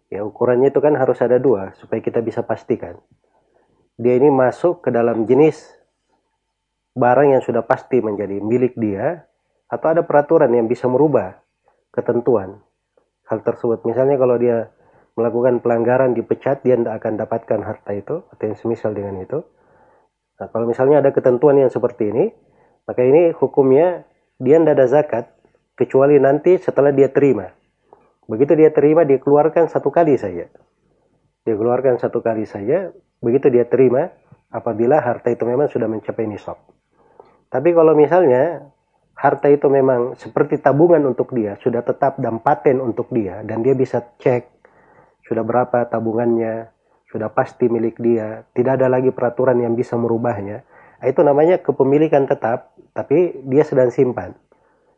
Ya 0.07 0.23
ukurannya 0.23 0.71
itu 0.71 0.79
kan 0.79 0.95
harus 0.95 1.19
ada 1.19 1.35
dua 1.35 1.75
supaya 1.75 1.99
kita 1.99 2.23
bisa 2.23 2.45
pastikan. 2.47 2.95
Dia 3.97 4.13
ini 4.17 4.29
masuk 4.29 4.85
ke 4.85 4.89
dalam 4.93 5.25
jenis 5.25 5.57
barang 6.97 7.33
yang 7.33 7.41
sudah 7.41 7.65
pasti 7.65 8.01
menjadi 8.01 8.41
milik 8.41 8.77
dia 8.77 9.25
atau 9.69 9.93
ada 9.93 10.05
peraturan 10.05 10.49
yang 10.53 10.69
bisa 10.69 10.85
merubah 10.85 11.41
ketentuan 11.89 12.61
hal 13.25 13.41
tersebut. 13.41 13.83
Misalnya 13.85 14.21
kalau 14.21 14.37
dia 14.37 14.69
melakukan 15.17 15.65
pelanggaran 15.65 16.13
dipecat 16.13 16.61
dia 16.61 16.77
tidak 16.77 17.01
akan 17.01 17.13
dapatkan 17.17 17.59
harta 17.65 17.91
itu 17.97 18.21
atau 18.21 18.43
yang 18.45 18.57
semisal 18.57 18.93
dengan 18.93 19.17
itu. 19.17 19.41
Nah, 20.37 20.47
kalau 20.53 20.69
misalnya 20.69 21.01
ada 21.01 21.09
ketentuan 21.09 21.57
yang 21.57 21.73
seperti 21.73 22.13
ini, 22.13 22.29
maka 22.85 23.01
ini 23.01 23.33
hukumnya 23.33 24.05
dia 24.37 24.61
tidak 24.61 24.73
ada 24.77 24.85
zakat 24.85 25.25
kecuali 25.73 26.21
nanti 26.21 26.61
setelah 26.61 26.93
dia 26.93 27.09
terima. 27.09 27.49
Begitu 28.29 28.53
dia 28.53 28.69
terima 28.69 29.01
dia 29.09 29.17
keluarkan 29.17 29.65
satu 29.65 29.89
kali 29.89 30.13
saja. 30.21 30.45
Dia 31.41 31.55
keluarkan 31.57 31.97
satu 31.97 32.21
kali 32.21 32.45
saja, 32.45 32.93
begitu 33.23 33.49
dia 33.49 33.65
terima 33.65 34.13
apabila 34.51 35.01
harta 35.01 35.31
itu 35.31 35.43
memang 35.43 35.67
sudah 35.67 35.89
mencapai 35.89 36.25
nisab. 36.29 36.57
Tapi 37.47 37.71
kalau 37.71 37.95
misalnya 37.95 38.67
harta 39.17 39.47
itu 39.49 39.65
memang 39.71 40.13
seperti 40.19 40.59
tabungan 40.61 41.01
untuk 41.07 41.31
dia, 41.33 41.55
sudah 41.63 41.81
tetap 41.81 42.19
dan 42.21 42.43
paten 42.43 42.83
untuk 42.83 43.09
dia 43.11 43.41
dan 43.47 43.63
dia 43.63 43.73
bisa 43.73 44.03
cek 44.19 44.57
sudah 45.27 45.43
berapa 45.43 45.91
tabungannya, 45.91 46.71
sudah 47.11 47.27
pasti 47.35 47.67
milik 47.67 47.99
dia, 47.99 48.47
tidak 48.55 48.79
ada 48.79 48.87
lagi 48.87 49.11
peraturan 49.11 49.59
yang 49.59 49.75
bisa 49.75 49.99
merubahnya. 49.99 50.63
Itu 51.03 51.21
namanya 51.21 51.59
kepemilikan 51.59 52.25
tetap, 52.25 52.73
tapi 52.95 53.43
dia 53.43 53.67
sedang 53.67 53.91
simpan. 53.91 54.33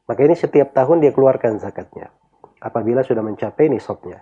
Maka 0.05 0.21
ini 0.21 0.37
setiap 0.37 0.71
tahun 0.71 1.01
dia 1.01 1.11
keluarkan 1.17 1.57
zakatnya. 1.57 2.13
Apabila 2.61 3.01
sudah 3.01 3.25
mencapai 3.25 3.73
nisabnya. 3.73 4.21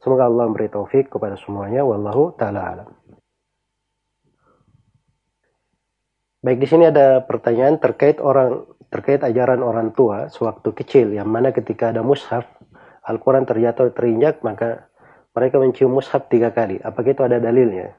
Semoga 0.00 0.30
Allah 0.30 0.48
memberi 0.48 0.70
taufik 0.70 1.12
kepada 1.12 1.36
semuanya. 1.36 1.84
Wallahu 1.84 2.32
ta'ala 2.38 2.60
alam. 2.72 2.88
Baik 6.40 6.58
di 6.64 6.68
sini 6.68 6.88
ada 6.88 7.20
pertanyaan 7.20 7.76
terkait 7.76 8.16
orang 8.16 8.64
terkait 8.88 9.20
ajaran 9.20 9.60
orang 9.60 9.92
tua 9.92 10.32
sewaktu 10.32 10.72
kecil 10.72 11.12
yang 11.12 11.28
mana 11.28 11.52
ketika 11.52 11.92
ada 11.92 12.00
mushaf 12.00 12.48
Al-Quran 13.04 13.44
terjatuh 13.44 13.92
terinjak 13.92 14.40
maka 14.40 14.88
mereka 15.36 15.60
mencium 15.60 15.92
mushaf 15.94 16.26
tiga 16.32 16.50
kali. 16.50 16.80
Apakah 16.82 17.10
itu 17.12 17.22
ada 17.22 17.38
dalilnya? 17.38 17.94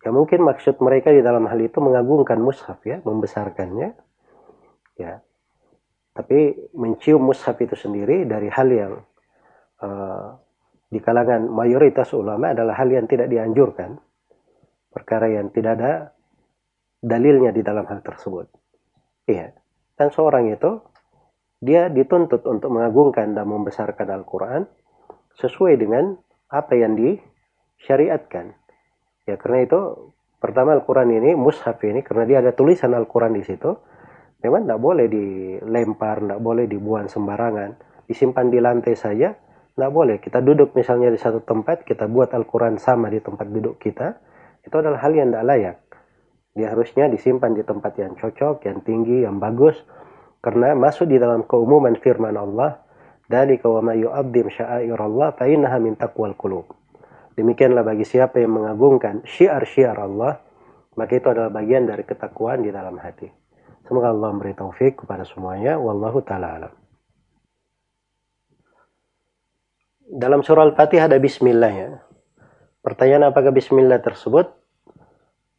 Ya 0.00 0.10
mungkin 0.14 0.40
maksud 0.46 0.80
mereka 0.80 1.12
di 1.12 1.20
dalam 1.20 1.44
hal 1.44 1.60
itu 1.60 1.76
mengagungkan 1.82 2.40
mushaf 2.40 2.80
ya, 2.88 3.04
membesarkannya. 3.04 3.92
Ya. 4.96 5.20
Tapi 6.16 6.70
mencium 6.72 7.20
mushaf 7.20 7.60
itu 7.60 7.76
sendiri 7.76 8.24
dari 8.24 8.48
hal 8.48 8.68
yang 8.72 8.92
uh, 9.84 10.40
di 10.88 10.98
kalangan 10.98 11.46
mayoritas 11.46 12.10
ulama 12.16 12.56
adalah 12.56 12.74
hal 12.80 12.88
yang 12.88 13.04
tidak 13.04 13.28
dianjurkan. 13.28 14.00
Perkara 14.90 15.28
yang 15.28 15.52
tidak 15.52 15.78
ada 15.78 15.92
dalilnya 17.00 17.50
di 17.50 17.64
dalam 17.64 17.88
hal 17.88 18.04
tersebut. 18.04 18.46
Iya. 19.26 19.56
Dan 19.96 20.08
seorang 20.12 20.52
itu 20.52 20.80
dia 21.60 21.92
dituntut 21.92 22.44
untuk 22.48 22.72
mengagungkan 22.72 23.36
dan 23.36 23.44
membesarkan 23.44 24.08
Al-Quran 24.08 24.64
sesuai 25.36 25.76
dengan 25.76 26.16
apa 26.48 26.72
yang 26.76 26.96
disyariatkan. 26.96 28.56
Ya 29.28 29.36
karena 29.36 29.68
itu 29.68 29.80
pertama 30.40 30.72
Al-Quran 30.72 31.12
ini 31.12 31.36
mushaf 31.36 31.80
ini 31.84 32.00
karena 32.00 32.24
dia 32.24 32.38
ada 32.40 32.56
tulisan 32.56 32.96
Al-Quran 32.96 33.36
di 33.36 33.44
situ 33.44 33.76
memang 34.40 34.64
tidak 34.64 34.80
boleh 34.80 35.06
dilempar, 35.06 36.24
tidak 36.24 36.40
boleh 36.40 36.64
dibuang 36.64 37.06
sembarangan, 37.12 37.76
disimpan 38.08 38.48
di 38.48 38.58
lantai 38.58 38.96
saja, 38.96 39.36
tidak 39.36 39.90
boleh. 39.92 40.16
Kita 40.18 40.40
duduk 40.40 40.72
misalnya 40.72 41.12
di 41.12 41.20
satu 41.20 41.44
tempat, 41.44 41.84
kita 41.84 42.08
buat 42.08 42.32
Al-Quran 42.32 42.80
sama 42.80 43.12
di 43.12 43.20
tempat 43.20 43.46
duduk 43.52 43.76
kita, 43.76 44.16
itu 44.64 44.74
adalah 44.76 45.00
hal 45.04 45.12
yang 45.12 45.28
tidak 45.32 45.44
layak. 45.44 45.76
Dia 46.60 46.76
harusnya 46.76 47.08
disimpan 47.08 47.56
di 47.56 47.64
tempat 47.64 47.96
yang 47.96 48.20
cocok, 48.20 48.68
yang 48.68 48.84
tinggi, 48.84 49.24
yang 49.24 49.40
bagus. 49.40 49.80
Karena 50.44 50.76
masuk 50.76 51.08
di 51.08 51.16
dalam 51.16 51.48
keumuman 51.48 51.96
firman 51.96 52.36
Allah, 52.36 52.84
dari 53.24 53.56
wa 53.64 53.80
ma 53.80 53.96
yu'adzim 53.96 54.52
sya'air 54.52 55.00
Allah 55.00 55.32
fa 55.32 55.48
innaha 55.48 55.80
min 55.80 55.96
taqwal 55.96 56.36
qulub. 56.36 56.68
Demikianlah 57.32 57.80
bagi 57.80 58.04
siapa 58.04 58.44
yang 58.44 58.60
mengagungkan 58.60 59.24
syiar-syiar 59.24 59.96
Allah, 59.96 60.36
maka 61.00 61.16
itu 61.16 61.32
adalah 61.32 61.48
bagian 61.48 61.88
dari 61.88 62.04
ketakwaan 62.04 62.60
di 62.60 62.68
dalam 62.68 63.00
hati. 63.00 63.32
Semoga 63.88 64.12
Allah 64.12 64.36
memberi 64.36 64.52
taufik 64.52 65.00
kepada 65.00 65.24
semuanya. 65.24 65.80
Wallahu 65.80 66.20
ta'ala 66.20 66.48
alam. 66.60 66.72
Dalam 70.12 70.44
surah 70.44 70.68
Al-Fatihah 70.68 71.08
ada 71.08 71.16
bismillah 71.16 71.72
ya. 71.72 71.90
Pertanyaan 72.84 73.32
apakah 73.32 73.48
bismillah 73.48 74.04
tersebut 74.04 74.59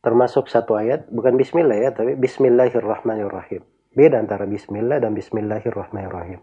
termasuk 0.02 0.50
satu 0.50 0.78
ayat, 0.78 1.06
bukan 1.14 1.38
bismillah 1.38 1.78
ya, 1.78 1.90
tapi 1.94 2.18
bismillahirrahmanirrahim. 2.18 3.62
Beda 3.94 4.18
antara 4.18 4.50
bismillah 4.50 4.98
dan 4.98 5.14
bismillahirrahmanirrahim. 5.14 6.42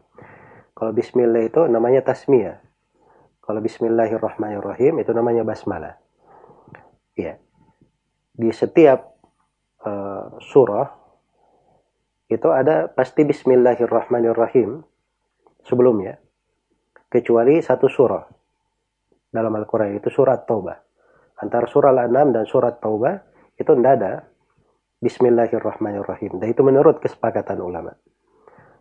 Kalau 0.78 0.92
bismillah 0.94 1.42
itu 1.42 1.66
namanya 1.66 2.06
tasmiyah. 2.06 2.62
Kalau 3.42 3.59
bismillahirrahmanirrahim 3.64 5.00
itu 5.02 5.11
namanya 5.16 5.42
basmalah. 5.42 5.96
Ya. 7.16 7.40
Di 8.36 8.52
setiap 8.54 9.18
uh, 9.82 10.38
surah 10.38 10.86
itu 12.28 12.48
ada 12.52 12.92
pasti 12.92 13.24
bismillahirrahmanirrahim 13.24 14.84
sebelumnya. 15.64 16.20
Kecuali 17.09 17.64
satu 17.64 17.88
surah 17.88 18.28
dalam 19.32 19.50
Al-Quran 19.56 19.96
itu 19.96 20.12
surat 20.12 20.44
Taubah. 20.44 20.76
Antara 21.40 21.64
surah 21.64 21.90
Al-An'am 21.96 22.36
dan 22.36 22.44
surat 22.44 22.76
Taubah 22.84 23.28
itu 23.59 23.70
tidak 23.74 23.92
ada 23.98 24.12
Bismillahirrahmanirrahim. 24.98 26.42
Dan 26.42 26.46
itu 26.50 26.62
menurut 26.62 26.98
kesepakatan 26.98 27.59
ulama. 27.62 27.94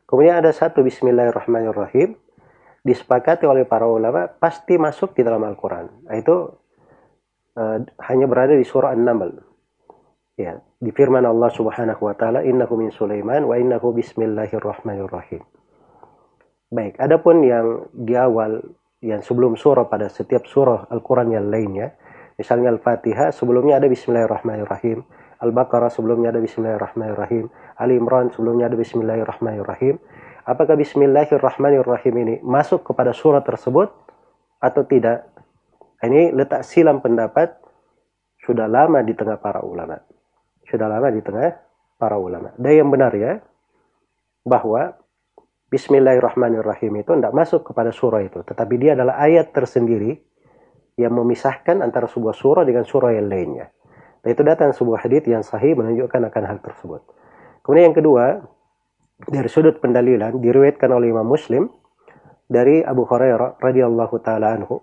Kemudian 0.09 0.39
ada 0.39 0.49
satu 0.53 0.81
Bismillahirrahmanirrahim 0.81 2.17
disepakati 2.87 3.43
oleh 3.43 3.67
para 3.67 3.83
ulama 3.83 4.31
pasti 4.31 4.79
masuk 4.79 5.11
di 5.11 5.21
dalam 5.21 5.43
Al-Quran. 5.43 6.07
Nah, 6.07 6.15
itu 6.15 6.35
uh, 7.59 7.77
hanya 8.07 8.25
berada 8.31 8.55
di 8.55 8.63
surah 8.63 8.95
An-Naml. 8.95 9.43
Ya, 10.37 10.61
di 10.77 10.93
firman 10.93 11.25
Allah 11.25 11.49
Subhanahu 11.49 12.05
wa 12.05 12.13
taala, 12.13 12.45
"Innahu 12.45 12.77
min 12.77 12.93
Sulaiman 12.93 13.49
wa 13.49 13.57
innahu 13.57 13.89
bismillahirrahmanirrahim." 13.97 15.41
Baik, 16.69 17.01
adapun 17.01 17.41
yang 17.41 17.89
di 17.91 18.13
awal 18.13 18.61
yang 19.01 19.25
sebelum 19.25 19.57
surah 19.57 19.89
pada 19.89 20.13
setiap 20.13 20.45
surah 20.45 20.85
Al-Quran 20.93 21.33
yang 21.33 21.49
lainnya, 21.49 21.97
Misalnya 22.37 22.69
Al-Fatihah 22.69 23.33
sebelumnya 23.33 23.81
ada 23.81 23.89
Bismillahirrahmanirrahim. 23.89 25.01
Al-Baqarah 25.41 25.89
sebelumnya 25.89 26.29
ada 26.29 26.37
Bismillahirrahmanirrahim. 26.37 27.49
Ali 27.81 27.97
Imran 27.97 28.29
sebelumnya 28.29 28.69
ada 28.69 28.77
Bismillahirrahmanirrahim. 28.77 29.97
Apakah 30.45 30.77
Bismillahirrahmanirrahim 30.77 32.13
ini 32.21 32.35
masuk 32.45 32.85
kepada 32.85 33.09
surat 33.17 33.41
tersebut 33.41 33.89
atau 34.61 34.81
tidak? 34.85 35.25
Ini 35.97 36.29
letak 36.37 36.61
silam 36.61 37.01
pendapat 37.01 37.57
sudah 38.45 38.69
lama 38.69 39.01
di 39.01 39.17
tengah 39.17 39.41
para 39.41 39.65
ulama. 39.65 39.97
Sudah 40.69 40.85
lama 40.85 41.09
di 41.09 41.25
tengah 41.25 41.57
para 41.97 42.21
ulama. 42.21 42.53
Dan 42.53 42.85
yang 42.85 42.89
benar 42.93 43.17
ya, 43.17 43.41
bahwa 44.45 44.93
Bismillahirrahmanirrahim 45.73 47.01
itu 47.01 47.11
tidak 47.17 47.33
masuk 47.33 47.73
kepada 47.73 47.89
surah 47.89 48.21
itu. 48.21 48.45
Tetapi 48.45 48.73
dia 48.77 48.93
adalah 48.93 49.19
ayat 49.19 49.51
tersendiri 49.51 50.26
yang 50.97 51.13
memisahkan 51.13 51.85
antara 51.85 52.09
sebuah 52.09 52.33
surah 52.33 52.65
dengan 52.65 52.83
surah 52.83 53.13
yang 53.13 53.29
lainnya. 53.29 53.69
Dan 54.25 54.33
itu 54.33 54.41
datang 54.41 54.73
sebuah 54.73 55.05
hadis 55.05 55.23
yang 55.29 55.45
sahih 55.45 55.77
menunjukkan 55.77 56.33
akan 56.33 56.43
hal 56.43 56.57
tersebut. 56.59 57.05
Kemudian 57.61 57.93
yang 57.93 57.97
kedua, 57.97 58.41
dari 59.29 59.47
sudut 59.47 59.77
pendalilan 59.77 60.41
diriwayatkan 60.41 60.89
oleh 60.89 61.13
Imam 61.13 61.29
Muslim 61.29 61.69
dari 62.49 62.81
Abu 62.81 63.05
Hurairah 63.05 63.61
radhiyallahu 63.61 64.15
taala 64.25 64.57
anhu. 64.57 64.81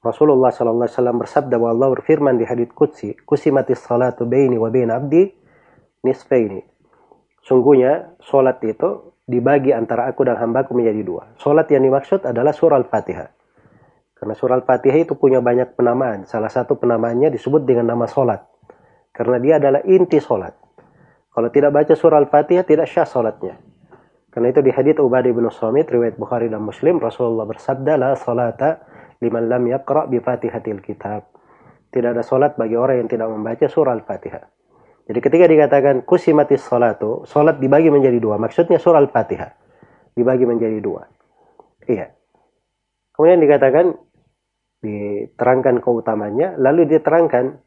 Rasulullah 0.00 0.54
sallallahu 0.54 0.86
alaihi 0.86 0.96
wasallam 0.96 1.18
bersabda 1.20 1.54
bahwa 1.60 1.70
Allah 1.76 1.88
berfirman 2.00 2.34
di 2.40 2.44
hadits 2.48 2.72
qudsi, 2.72 3.12
"Kusimatis 3.26 3.84
salatu 3.84 4.24
baini 4.24 4.56
wa 4.56 4.72
baina 4.72 4.96
abdi 4.96 5.28
nisfaini." 6.06 6.62
Sungguhnya 7.42 8.16
solat 8.22 8.62
itu 8.64 9.12
dibagi 9.26 9.74
antara 9.74 10.06
aku 10.06 10.22
dan 10.24 10.38
hambaku 10.38 10.78
menjadi 10.78 11.02
dua. 11.02 11.22
Solat 11.38 11.66
yang 11.70 11.82
dimaksud 11.84 12.22
adalah 12.22 12.54
surah 12.54 12.78
Al-Fatihah. 12.78 13.35
Karena 14.26 14.42
surah 14.42 14.58
Al-Fatihah 14.58 15.06
itu 15.06 15.14
punya 15.14 15.38
banyak 15.38 15.78
penamaan. 15.78 16.26
Salah 16.26 16.50
satu 16.50 16.74
penamaannya 16.74 17.30
disebut 17.30 17.62
dengan 17.62 17.94
nama 17.94 18.10
solat. 18.10 18.42
Karena 19.14 19.38
dia 19.38 19.62
adalah 19.62 19.86
inti 19.86 20.18
solat. 20.18 20.50
Kalau 21.30 21.46
tidak 21.54 21.70
baca 21.70 21.94
surah 21.94 22.18
Al-Fatihah 22.26 22.66
tidak 22.66 22.90
syah 22.90 23.06
solatnya. 23.06 23.54
Karena 24.34 24.50
itu 24.50 24.66
di 24.66 24.74
hadits 24.74 24.98
Ubadah 24.98 25.30
bin 25.30 25.46
Samit 25.54 25.86
riwayat 25.94 26.18
Bukhari 26.18 26.50
dan 26.50 26.58
Muslim 26.58 26.98
Rasulullah 26.98 27.46
bersabda 27.46 27.94
la 27.94 28.18
salata 28.18 28.82
liman 29.22 29.46
lam 29.46 29.62
yaqra 29.70 30.10
bi 30.10 30.18
Fatihatil 30.18 30.82
kitab. 30.82 31.30
Tidak 31.94 32.10
ada 32.10 32.26
solat 32.26 32.58
bagi 32.58 32.74
orang 32.74 33.06
yang 33.06 33.08
tidak 33.08 33.30
membaca 33.30 33.70
surah 33.70 33.94
Al-Fatihah. 33.94 34.42
Jadi 35.06 35.18
ketika 35.22 35.46
dikatakan 35.46 36.02
kusimatis 36.02 36.66
salatu, 36.66 37.22
solat 37.30 37.62
dibagi 37.62 37.94
menjadi 37.94 38.18
dua. 38.18 38.42
Maksudnya 38.42 38.82
surah 38.82 39.06
Al-Fatihah 39.06 39.54
dibagi 40.18 40.50
menjadi 40.50 40.82
dua. 40.82 41.06
Iya. 41.86 42.10
Kemudian 43.16 43.40
dikatakan 43.40 43.96
diterangkan 44.80 45.80
keutamanya 45.80 46.56
lalu 46.60 46.88
diterangkan 46.88 47.60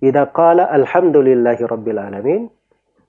idza 0.00 0.32
qala 0.32 0.68
alhamdulillahi 0.72 1.62
rabbil 1.64 2.00
alamin 2.00 2.42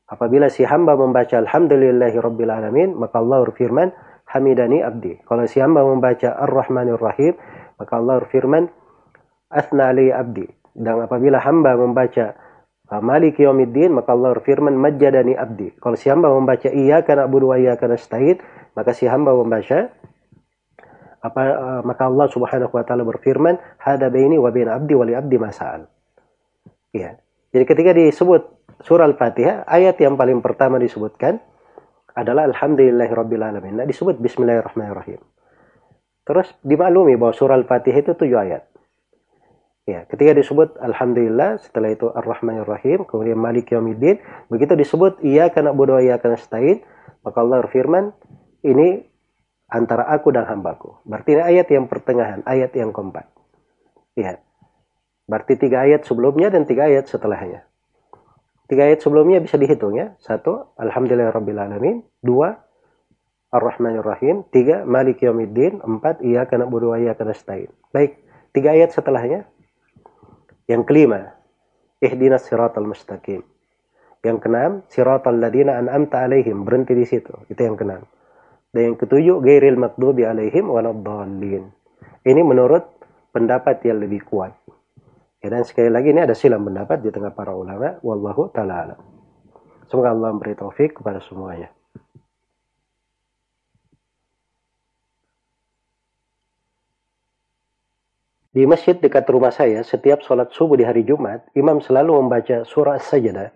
apabila 0.08 0.48
si 0.52 0.64
hamba 0.64 0.96
membaca 0.96 1.40
alhamdulillahi 1.40 2.18
rabbil 2.20 2.52
alamin 2.52 2.96
maka 2.96 3.20
Allah 3.20 3.44
berfirman 3.48 3.92
hamidani 4.28 4.84
abdi 4.84 5.20
kalau 5.24 5.48
si 5.48 5.60
hamba 5.60 5.84
membaca 5.84 6.36
ar-rahmanir 6.36 7.00
rahim 7.00 7.36
maka 7.80 7.94
Allah 7.96 8.24
berfirman 8.24 8.68
asna 9.52 9.96
ali 9.96 10.12
abdi 10.12 10.48
dan 10.78 11.08
apabila 11.08 11.42
hamba 11.42 11.74
membaca 11.74 12.36
Maliki 12.88 13.44
yaumiddin 13.44 13.92
maka 13.92 14.16
Allah 14.16 14.32
berfirman 14.40 14.72
majjadani 14.80 15.36
abdi. 15.36 15.76
Kalau 15.76 16.00
si 16.00 16.08
hamba 16.08 16.32
membaca 16.32 16.72
iyyaka 16.72 17.20
na'budu 17.20 17.52
wa 17.52 17.60
iyyaka 17.60 17.84
nasta'in 17.84 18.40
maka 18.80 18.96
si 18.96 19.12
hamba 19.12 19.36
membaca 19.36 19.92
apa 21.28 21.42
uh, 21.44 21.82
maka 21.84 22.08
Allah 22.08 22.28
Subhanahu 22.32 22.72
wa 22.72 22.84
taala 22.88 23.04
berfirman 23.04 23.60
hada 23.84 24.08
baini 24.08 24.40
wa 24.40 24.50
bain 24.50 24.72
abdi 24.72 24.94
wa 24.96 25.04
li 25.04 25.14
abdi 25.14 25.36
masal 25.36 25.92
ya 26.96 27.20
jadi 27.52 27.64
ketika 27.64 27.92
disebut 27.96 28.44
surah 28.84 29.08
al-fatihah 29.10 29.66
ayat 29.66 29.98
yang 29.98 30.20
paling 30.20 30.44
pertama 30.44 30.78
disebutkan 30.78 31.42
adalah 32.18 32.50
alhamdulillahirabbil 32.50 33.44
alamin. 33.46 33.78
Nah 33.78 33.86
disebut 33.86 34.18
bismillahirrahmanirrahim. 34.18 35.22
Terus 36.28 36.50
dimaklumi 36.66 37.16
bahwa 37.16 37.34
surah 37.38 37.56
al-fatihah 37.56 38.02
itu 38.04 38.14
tujuh 38.18 38.38
ayat. 38.38 38.66
Ya, 39.88 40.04
ketika 40.04 40.36
disebut 40.36 40.76
Alhamdulillah, 40.84 41.64
setelah 41.64 41.96
itu 41.96 42.12
Ar-Rahmanir-Rahim, 42.12 43.08
kemudian 43.08 43.40
Malik 43.40 43.72
Yawmiddin, 43.72 44.20
begitu 44.52 44.76
disebut 44.76 45.24
Iya 45.24 45.48
karena 45.48 45.72
bodoh 45.72 45.96
iya 45.96 46.20
karena 46.20 46.36
maka 47.24 47.38
Allah 47.40 47.64
berfirman, 47.64 48.12
ini 48.68 49.08
antara 49.68 50.08
aku 50.08 50.32
dan 50.32 50.48
hambaku. 50.48 51.00
Berarti 51.04 51.36
ini 51.36 51.44
ayat 51.44 51.68
yang 51.68 51.86
pertengahan, 51.92 52.42
ayat 52.48 52.72
yang 52.74 52.96
keempat. 52.96 53.28
Ya. 54.16 54.40
Berarti 55.28 55.60
tiga 55.60 55.84
ayat 55.84 56.08
sebelumnya 56.08 56.48
dan 56.48 56.64
tiga 56.64 56.88
ayat 56.88 57.12
setelahnya. 57.12 57.68
Tiga 58.68 58.88
ayat 58.88 59.00
sebelumnya 59.00 59.40
bisa 59.44 59.56
dihitung 59.56 59.96
ya. 59.96 60.16
Satu, 60.20 60.76
Alhamdulillah 60.80 61.32
Rabbil 61.32 61.60
Alamin. 61.60 62.04
Dua, 62.20 62.52
Ar-Rahmanir 63.52 64.04
Rahim. 64.04 64.44
Tiga, 64.52 64.84
Malik 64.84 65.24
Yawmiddin. 65.24 65.84
Empat, 65.84 66.20
Iya 66.24 66.48
kena 66.48 66.68
wa 66.68 67.00
iya 67.00 67.16
kena 67.16 67.32
stain. 67.32 67.72
Baik, 67.96 68.20
tiga 68.52 68.76
ayat 68.76 68.92
setelahnya. 68.92 69.48
Yang 70.68 70.84
kelima, 70.84 71.40
Ihdinas 72.04 72.44
siratal 72.44 72.84
mustaqim. 72.84 73.44
Yang 74.20 74.38
keenam, 74.44 74.72
siratal 74.92 75.40
ladina 75.40 75.80
an'amta 75.80 76.28
alaihim. 76.28 76.68
Berhenti 76.68 76.92
di 76.92 77.08
situ. 77.08 77.32
Itu 77.48 77.64
yang 77.64 77.80
keenam. 77.80 78.04
Dan 78.78 78.94
yang 78.94 78.98
ketujuh, 79.02 79.42
gairil 79.42 79.74
makdubi 79.74 80.22
alaihim 80.22 80.70
waladdallin. 80.70 81.74
Ini 82.22 82.42
menurut 82.46 82.86
pendapat 83.34 83.82
yang 83.82 83.98
lebih 84.06 84.22
kuat. 84.30 84.54
Ya, 85.42 85.50
dan 85.50 85.66
sekali 85.66 85.90
lagi 85.90 86.14
ini 86.14 86.22
ada 86.22 86.38
silam 86.38 86.62
pendapat 86.62 87.02
di 87.02 87.10
tengah 87.10 87.34
para 87.34 87.58
ulama. 87.58 87.98
Wallahu 88.06 88.54
ta'ala. 88.54 88.94
Semoga 89.90 90.14
Allah 90.14 90.30
memberi 90.30 90.54
taufik 90.54 91.02
kepada 91.02 91.18
semuanya. 91.26 91.74
Di 98.54 98.62
masjid 98.70 98.94
dekat 98.94 99.26
rumah 99.26 99.50
saya, 99.50 99.82
setiap 99.82 100.22
sholat 100.22 100.54
subuh 100.54 100.78
di 100.78 100.86
hari 100.86 101.02
Jumat, 101.02 101.50
imam 101.58 101.82
selalu 101.82 102.22
membaca 102.22 102.62
surah 102.62 103.02
sajadah 103.02 103.50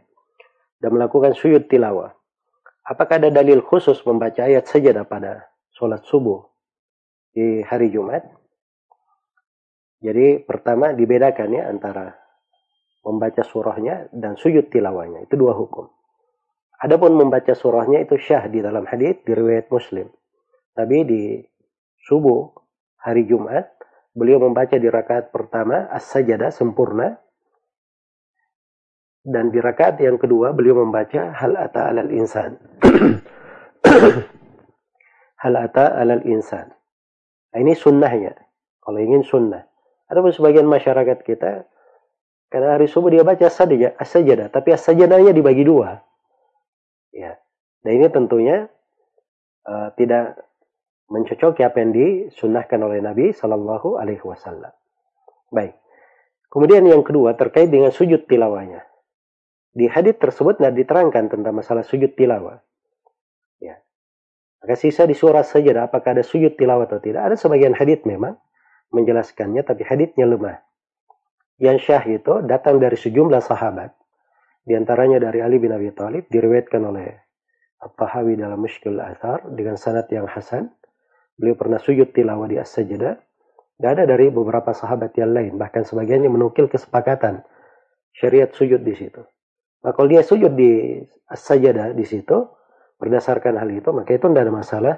dan 0.82 0.90
melakukan 0.90 1.38
sujud 1.38 1.70
tilawah. 1.70 2.18
Apakah 2.82 3.22
ada 3.22 3.30
dalil 3.30 3.62
khusus 3.62 4.02
membaca 4.04 4.42
ayat 4.42 4.66
sajadah 4.66 5.06
pada 5.06 5.46
sholat 5.74 6.02
subuh 6.06 6.42
di 7.30 7.62
hari 7.62 7.94
Jumat? 7.94 8.26
Jadi 10.02 10.42
pertama 10.42 10.98
dibedakan 10.98 11.50
ya 11.54 11.70
antara 11.70 12.10
membaca 13.06 13.46
surahnya 13.46 14.10
dan 14.10 14.34
sujud 14.34 14.74
tilawahnya. 14.74 15.30
Itu 15.30 15.38
dua 15.38 15.54
hukum. 15.54 15.90
Adapun 16.82 17.14
membaca 17.14 17.54
surahnya 17.54 18.02
itu 18.02 18.18
syah 18.18 18.50
di 18.50 18.58
dalam 18.66 18.90
hadis 18.90 19.22
di 19.22 19.32
riwayat 19.38 19.70
Muslim. 19.70 20.10
Tapi 20.74 20.98
di 21.06 21.24
subuh 22.02 22.50
hari 22.98 23.30
Jumat 23.30 23.70
beliau 24.18 24.42
membaca 24.42 24.74
di 24.74 24.90
rakaat 24.90 25.30
pertama 25.30 25.86
as-sajadah 25.94 26.50
sempurna 26.50 27.22
dan 29.22 29.54
di 29.54 29.62
rakaat 29.62 30.02
yang 30.02 30.18
kedua 30.18 30.50
beliau 30.50 30.82
membaca 30.82 31.30
hal 31.38 31.54
ata 31.54 31.94
alal 31.94 32.10
insan. 32.10 32.58
hal 35.44 35.54
ata 35.54 35.94
alal 35.94 36.26
insan. 36.26 36.74
Nah, 37.54 37.60
ini 37.62 37.78
sunnahnya. 37.78 38.34
Kalau 38.82 38.98
ingin 38.98 39.22
sunnah. 39.22 39.70
Ada 40.10 40.26
sebagian 40.34 40.68
masyarakat 40.68 41.24
kita, 41.24 41.70
karena 42.52 42.76
hari 42.76 42.92
subuh 42.92 43.08
dia 43.08 43.24
baca 43.24 43.48
saja, 43.48 43.96
as-sajadah, 43.96 44.52
tapi 44.52 44.76
as-sajadahnya 44.76 45.32
dibagi 45.32 45.64
dua. 45.64 46.04
Ya. 47.16 47.40
Dan 47.80 47.92
ini 48.02 48.08
tentunya 48.12 48.68
uh, 49.64 49.88
tidak 49.96 50.36
mencocoki 51.08 51.64
apa 51.64 51.78
yang 51.80 51.96
disunnahkan 51.96 52.80
oleh 52.84 53.00
Nabi 53.00 53.32
Shallallahu 53.32 53.96
Alaihi 53.96 54.24
Wasallam. 54.24 54.72
Baik. 55.48 55.80
Kemudian 56.52 56.84
yang 56.84 57.08
kedua 57.08 57.40
terkait 57.40 57.72
dengan 57.72 57.96
sujud 57.96 58.28
tilawahnya. 58.28 58.91
Di 59.72 59.88
hadis 59.88 60.20
tersebut 60.20 60.60
tidak 60.60 60.76
diterangkan 60.76 61.32
tentang 61.32 61.54
masalah 61.56 61.88
sujud 61.88 62.12
tilawah. 62.20 62.60
Ya. 63.64 63.80
Maka 64.60 64.76
sisa 64.76 65.08
di 65.08 65.16
surah 65.16 65.48
saja 65.48 65.88
apakah 65.88 66.20
ada 66.20 66.24
sujud 66.28 66.60
tilawah 66.60 66.92
atau 66.92 67.00
tidak. 67.00 67.24
Ada 67.24 67.36
sebagian 67.40 67.72
hadis 67.72 68.04
memang 68.04 68.36
menjelaskannya, 68.92 69.64
tapi 69.64 69.88
haditsnya 69.88 70.28
lemah. 70.28 70.60
Yang 71.62 71.88
syah 71.88 72.04
itu 72.04 72.44
datang 72.44 72.84
dari 72.84 73.00
sejumlah 73.00 73.40
sahabat. 73.40 73.96
Di 74.68 74.76
antaranya 74.76 75.24
dari 75.24 75.40
Ali 75.40 75.58
bin 75.58 75.72
Abi 75.72 75.90
Thalib, 75.96 76.28
diriwayatkan 76.28 76.82
oleh 76.84 77.08
At-Tahawi 77.82 78.38
dalam 78.38 78.62
Mushkil 78.62 79.00
Athar 79.00 79.48
dengan 79.50 79.80
sanad 79.80 80.06
yang 80.12 80.28
hasan. 80.28 80.70
Beliau 81.40 81.58
pernah 81.58 81.80
sujud 81.82 82.12
tilawah 82.14 82.46
di 82.46 82.60
As-Sajdah. 82.60 83.18
Dan 83.82 83.98
ada 83.98 84.06
dari 84.06 84.30
beberapa 84.30 84.78
sahabat 84.78 85.18
yang 85.18 85.34
lain, 85.34 85.58
bahkan 85.58 85.82
sebagiannya 85.82 86.30
menukil 86.30 86.70
kesepakatan 86.70 87.42
syariat 88.14 88.54
sujud 88.54 88.86
di 88.86 88.94
situ. 88.94 89.26
Nah, 89.82 89.92
kalau 89.98 90.08
dia 90.10 90.22
sujud 90.22 90.54
di 90.54 91.02
As-Sajdah 91.26 91.98
di 91.98 92.06
situ, 92.06 92.38
berdasarkan 93.02 93.58
hal 93.58 93.70
itu, 93.74 93.90
maka 93.90 94.14
itu 94.14 94.30
tidak 94.30 94.46
ada 94.46 94.54
masalah, 94.54 94.94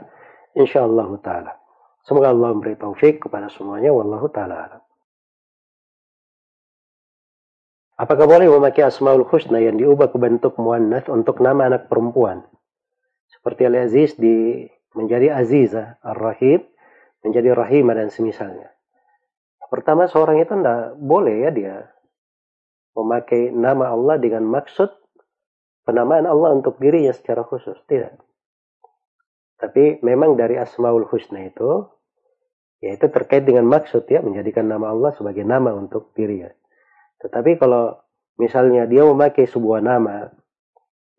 insya 0.55 0.83
Allah 0.83 1.07
Ta'ala. 1.23 1.63
Semoga 2.03 2.35
Allah 2.35 2.51
memberi 2.51 2.75
taufik 2.75 3.23
kepada 3.23 3.47
semuanya. 3.47 3.95
Wallahu 3.95 4.27
ta'ala. 4.27 4.83
Apakah 7.95 8.27
boleh 8.27 8.51
memakai 8.51 8.83
Asmaul 8.83 9.23
Husna 9.23 9.63
yang 9.63 9.79
diubah 9.79 10.11
ke 10.11 10.19
bentuk 10.19 10.59
muannas 10.59 11.07
untuk 11.07 11.39
nama 11.39 11.71
anak 11.71 11.87
perempuan? 11.87 12.43
Seperti 13.31 13.63
Al-Aziz 13.63 14.19
di 14.19 14.67
menjadi 14.91 15.31
Aziza, 15.31 15.95
Ar-Rahim 16.03 16.59
menjadi 17.23 17.55
Rahimah 17.55 17.95
dan 17.95 18.11
semisalnya. 18.11 18.67
Pertama 19.71 20.05
seorang 20.11 20.43
itu 20.43 20.53
tidak 20.53 20.99
boleh 20.99 21.47
ya 21.47 21.49
dia 21.49 21.75
memakai 22.93 23.49
nama 23.49 23.93
Allah 23.93 24.21
dengan 24.21 24.45
maksud 24.45 24.89
penamaan 25.83 26.25
Allah 26.25 26.55
untuk 26.55 26.79
dirinya 26.79 27.11
secara 27.11 27.43
khusus. 27.43 27.75
Tidak. 27.89 28.13
Tapi 29.59 30.03
memang 30.03 30.35
dari 30.35 30.59
Asmaul 30.59 31.07
Husna 31.07 31.47
itu, 31.47 31.87
ya 32.83 32.95
itu 32.95 33.07
terkait 33.07 33.47
dengan 33.47 33.63
maksud 33.69 34.03
ya, 34.11 34.19
menjadikan 34.19 34.67
nama 34.67 34.91
Allah 34.91 35.15
sebagai 35.15 35.47
nama 35.47 35.71
untuk 35.71 36.11
dirinya. 36.11 36.51
Tetapi 37.23 37.55
kalau 37.55 37.95
misalnya 38.35 38.83
dia 38.89 39.07
memakai 39.07 39.47
sebuah 39.47 39.79
nama, 39.79 40.27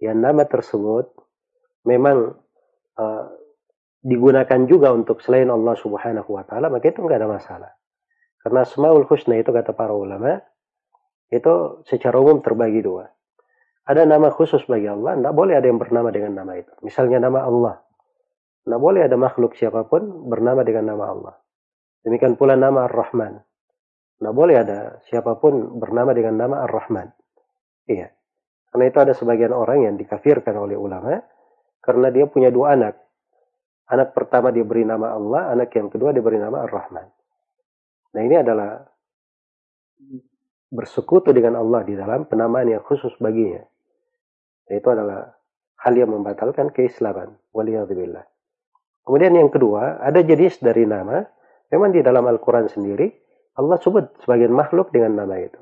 yang 0.03 0.21
nama 0.21 0.45
tersebut 0.45 1.17
memang 1.89 2.37
uh, 3.01 3.25
digunakan 4.05 4.61
juga 4.69 4.93
untuk 4.93 5.25
selain 5.25 5.49
Allah 5.49 5.73
Subhanahu 5.81 6.29
wa 6.29 6.45
taala, 6.45 6.69
maka 6.69 6.93
itu 6.93 7.01
enggak 7.01 7.25
ada 7.25 7.31
masalah. 7.33 7.73
Karena 8.45 8.69
Asmaul 8.69 9.09
Husna 9.09 9.41
itu 9.41 9.49
kata 9.49 9.73
para 9.73 9.97
ulama, 9.97 10.45
itu 11.33 11.85
secara 11.89 12.21
umum 12.21 12.45
terbagi 12.45 12.85
dua. 12.85 13.09
Ada 13.85 14.09
nama 14.09 14.33
khusus 14.33 14.65
bagi 14.65 14.89
Allah, 14.89 15.13
tidak 15.21 15.35
boleh 15.37 15.61
ada 15.61 15.67
yang 15.69 15.77
bernama 15.77 16.09
dengan 16.09 16.41
nama 16.41 16.57
itu. 16.57 16.73
Misalnya 16.81 17.21
nama 17.21 17.45
Allah. 17.45 17.85
Tidak 18.65 18.81
boleh 18.81 19.05
ada 19.05 19.17
makhluk 19.21 19.53
siapa 19.61 19.85
pun 19.85 20.25
bernama 20.33 20.65
dengan 20.65 20.97
nama 20.97 21.05
Allah. 21.13 21.35
Demikian 22.01 22.41
pula 22.41 22.57
nama 22.57 22.89
Ar-Rahman. 22.89 23.45
Tidak 24.17 24.33
boleh 24.33 24.57
ada 24.57 25.05
siapa 25.05 25.37
pun 25.37 25.77
bernama 25.77 26.17
dengan 26.17 26.41
nama 26.41 26.65
Ar-Rahman. 26.65 27.13
Iya. 27.85 28.09
Karena 28.73 28.85
itu 28.89 28.99
ada 29.05 29.13
sebagian 29.13 29.53
orang 29.53 29.85
yang 29.85 29.95
dikafirkan 30.01 30.57
oleh 30.57 30.81
ulama. 30.81 31.21
Karena 31.85 32.09
dia 32.09 32.25
punya 32.25 32.49
dua 32.49 32.73
anak. 32.73 32.97
Anak 33.93 34.17
pertama 34.17 34.49
dia 34.49 34.65
beri 34.65 34.89
nama 34.89 35.13
Allah. 35.13 35.53
Anak 35.53 35.69
yang 35.77 35.93
kedua 35.93 36.17
dia 36.17 36.25
beri 36.25 36.41
nama 36.41 36.65
Ar-Rahman. 36.65 37.07
Nah 38.17 38.23
ini 38.25 38.37
adalah 38.41 38.81
bersekutu 40.75 41.31
dengan 41.31 41.63
Allah 41.63 41.87
di 41.87 41.95
dalam 41.95 42.27
penamaan 42.27 42.67
yang 42.67 42.83
khusus 42.83 43.15
baginya. 43.23 43.63
Itu 44.67 44.91
adalah 44.91 45.31
hal 45.87 45.95
yang 45.95 46.11
membatalkan 46.11 46.75
keislaman. 46.75 47.39
Waliyahzubillah. 47.55 48.27
Kemudian 49.07 49.37
yang 49.37 49.53
kedua, 49.53 50.03
ada 50.03 50.25
jenis 50.25 50.59
dari 50.59 50.89
nama. 50.89 51.23
Memang 51.71 51.95
di 51.95 52.01
dalam 52.03 52.25
Al-Quran 52.27 52.67
sendiri, 52.67 53.07
Allah 53.55 53.79
sebut 53.79 54.19
sebagian 54.25 54.51
makhluk 54.51 54.91
dengan 54.91 55.23
nama 55.23 55.39
itu. 55.39 55.61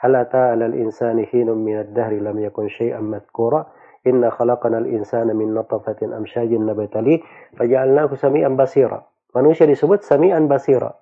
Halata 0.00 0.54
alal 0.54 0.72
insani 0.72 1.26
hinum 1.28 1.60
minad 1.60 1.92
dahri 1.92 2.22
lam 2.22 2.38
yakun 2.40 2.70
syai'an 2.70 3.04
madkura. 3.04 3.66
Inna 4.06 4.30
khalaqana 4.30 4.86
al-insana 4.86 5.34
min 5.34 5.52
natafatin 5.52 6.14
amsyajin 6.14 6.62
nabatali. 6.62 7.20
Faja'alnahu 7.58 8.14
sami'an 8.14 8.54
basira. 8.54 9.02
Manusia 9.34 9.66
disebut 9.66 10.06
sami'an 10.06 10.46
basira. 10.46 10.94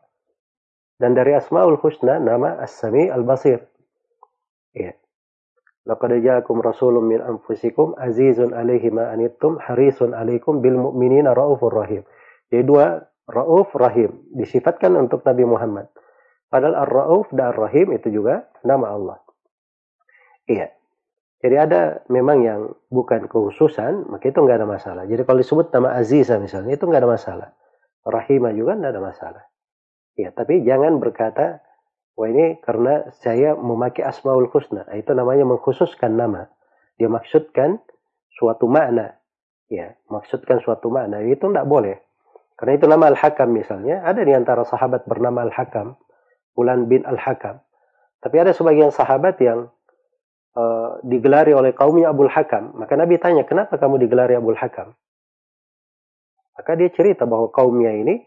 Dan 0.95 1.19
dari 1.19 1.35
Asma'ul 1.35 1.79
Husna, 1.79 2.23
nama 2.23 2.55
As-Sami' 2.63 3.11
Al-Basir. 3.11 3.59
Ya. 4.75 4.95
Laqad 5.85 6.17
ja'akum 6.17 6.65
rasulun 6.65 7.05
min 7.05 7.21
anfusikum 7.21 7.93
azizun 8.01 8.57
alaihi 8.57 8.89
ma 8.89 9.13
anittum 9.13 9.61
harisun 9.61 10.17
alaikum 10.17 10.65
bil 10.65 10.81
mu'minina 10.81 11.37
raufur 11.37 11.75
rahim. 11.75 12.07
Jadi 12.49 12.63
dua 12.65 13.05
rauf 13.29 13.69
rahim 13.77 14.33
disifatkan 14.33 14.97
untuk 14.97 15.21
Nabi 15.27 15.45
Muhammad. 15.45 15.93
Padahal 16.49 16.87
ar-rauf 16.89 17.29
dan 17.35 17.53
ar-rahim 17.53 17.93
itu 17.93 18.09
juga 18.09 18.49
nama 18.65 18.95
Allah. 18.95 19.19
Iya. 20.49 20.73
Jadi 21.45 21.57
ada 21.61 22.01
memang 22.09 22.41
yang 22.41 22.61
bukan 22.89 23.29
kekhususan, 23.29 24.09
maka 24.09 24.33
itu 24.33 24.41
nggak 24.41 24.65
ada 24.65 24.69
masalah. 24.69 25.05
Jadi 25.05 25.29
kalau 25.29 25.45
disebut 25.45 25.69
nama 25.77 25.93
Aziza 26.01 26.41
misalnya, 26.41 26.73
itu 26.73 26.89
nggak 26.89 27.05
ada 27.05 27.11
masalah. 27.11 27.49
Rahimah 28.01 28.53
juga 28.57 28.73
nggak 28.81 28.93
ada 28.97 29.03
masalah. 29.05 29.45
Ya, 30.15 30.31
tapi 30.31 30.63
jangan 30.63 31.03
berkata 31.03 31.65
Wah 32.15 32.31
ini 32.31 32.63
karena 32.63 33.11
saya 33.19 33.59
memakai 33.59 34.07
Asmaul 34.07 34.47
Husna. 34.47 34.87
Nah, 34.87 34.95
itu 34.95 35.11
namanya 35.19 35.43
mengkhususkan 35.51 36.15
nama. 36.15 36.47
Dia 36.95 37.11
maksudkan 37.11 37.83
suatu 38.39 38.71
makna. 38.71 39.19
Ya, 39.67 39.99
maksudkan 40.07 40.63
suatu 40.63 40.95
makna. 40.95 41.27
Itu 41.27 41.51
tidak 41.51 41.67
boleh. 41.67 41.99
Karena 42.55 42.79
itu 42.79 42.87
nama 42.87 43.11
Al-Hakam 43.11 43.51
misalnya. 43.51 44.07
Ada 44.07 44.23
di 44.23 44.31
antara 44.31 44.63
sahabat 44.63 45.11
bernama 45.11 45.43
Al-Hakam. 45.43 45.99
Bulan 46.55 46.87
bin 46.87 47.03
Al-Hakam. 47.03 47.59
Tapi 48.23 48.37
ada 48.39 48.55
sebagian 48.55 48.95
sahabat 48.95 49.35
yang 49.43 49.75
uh, 50.55 51.03
digelari 51.03 51.51
oleh 51.51 51.75
kaumnya 51.75 52.15
Abul 52.15 52.31
Hakam, 52.31 52.73
maka 52.79 52.95
Nabi 52.95 53.19
tanya, 53.21 53.45
kenapa 53.45 53.77
kamu 53.77 54.01
digelari 54.01 54.39
Abul 54.39 54.57
Hakam? 54.57 54.95
Maka 56.55 56.73
dia 56.79 56.89
cerita 56.95 57.27
bahwa 57.27 57.51
kaumnya 57.51 57.91
ini 57.91 58.23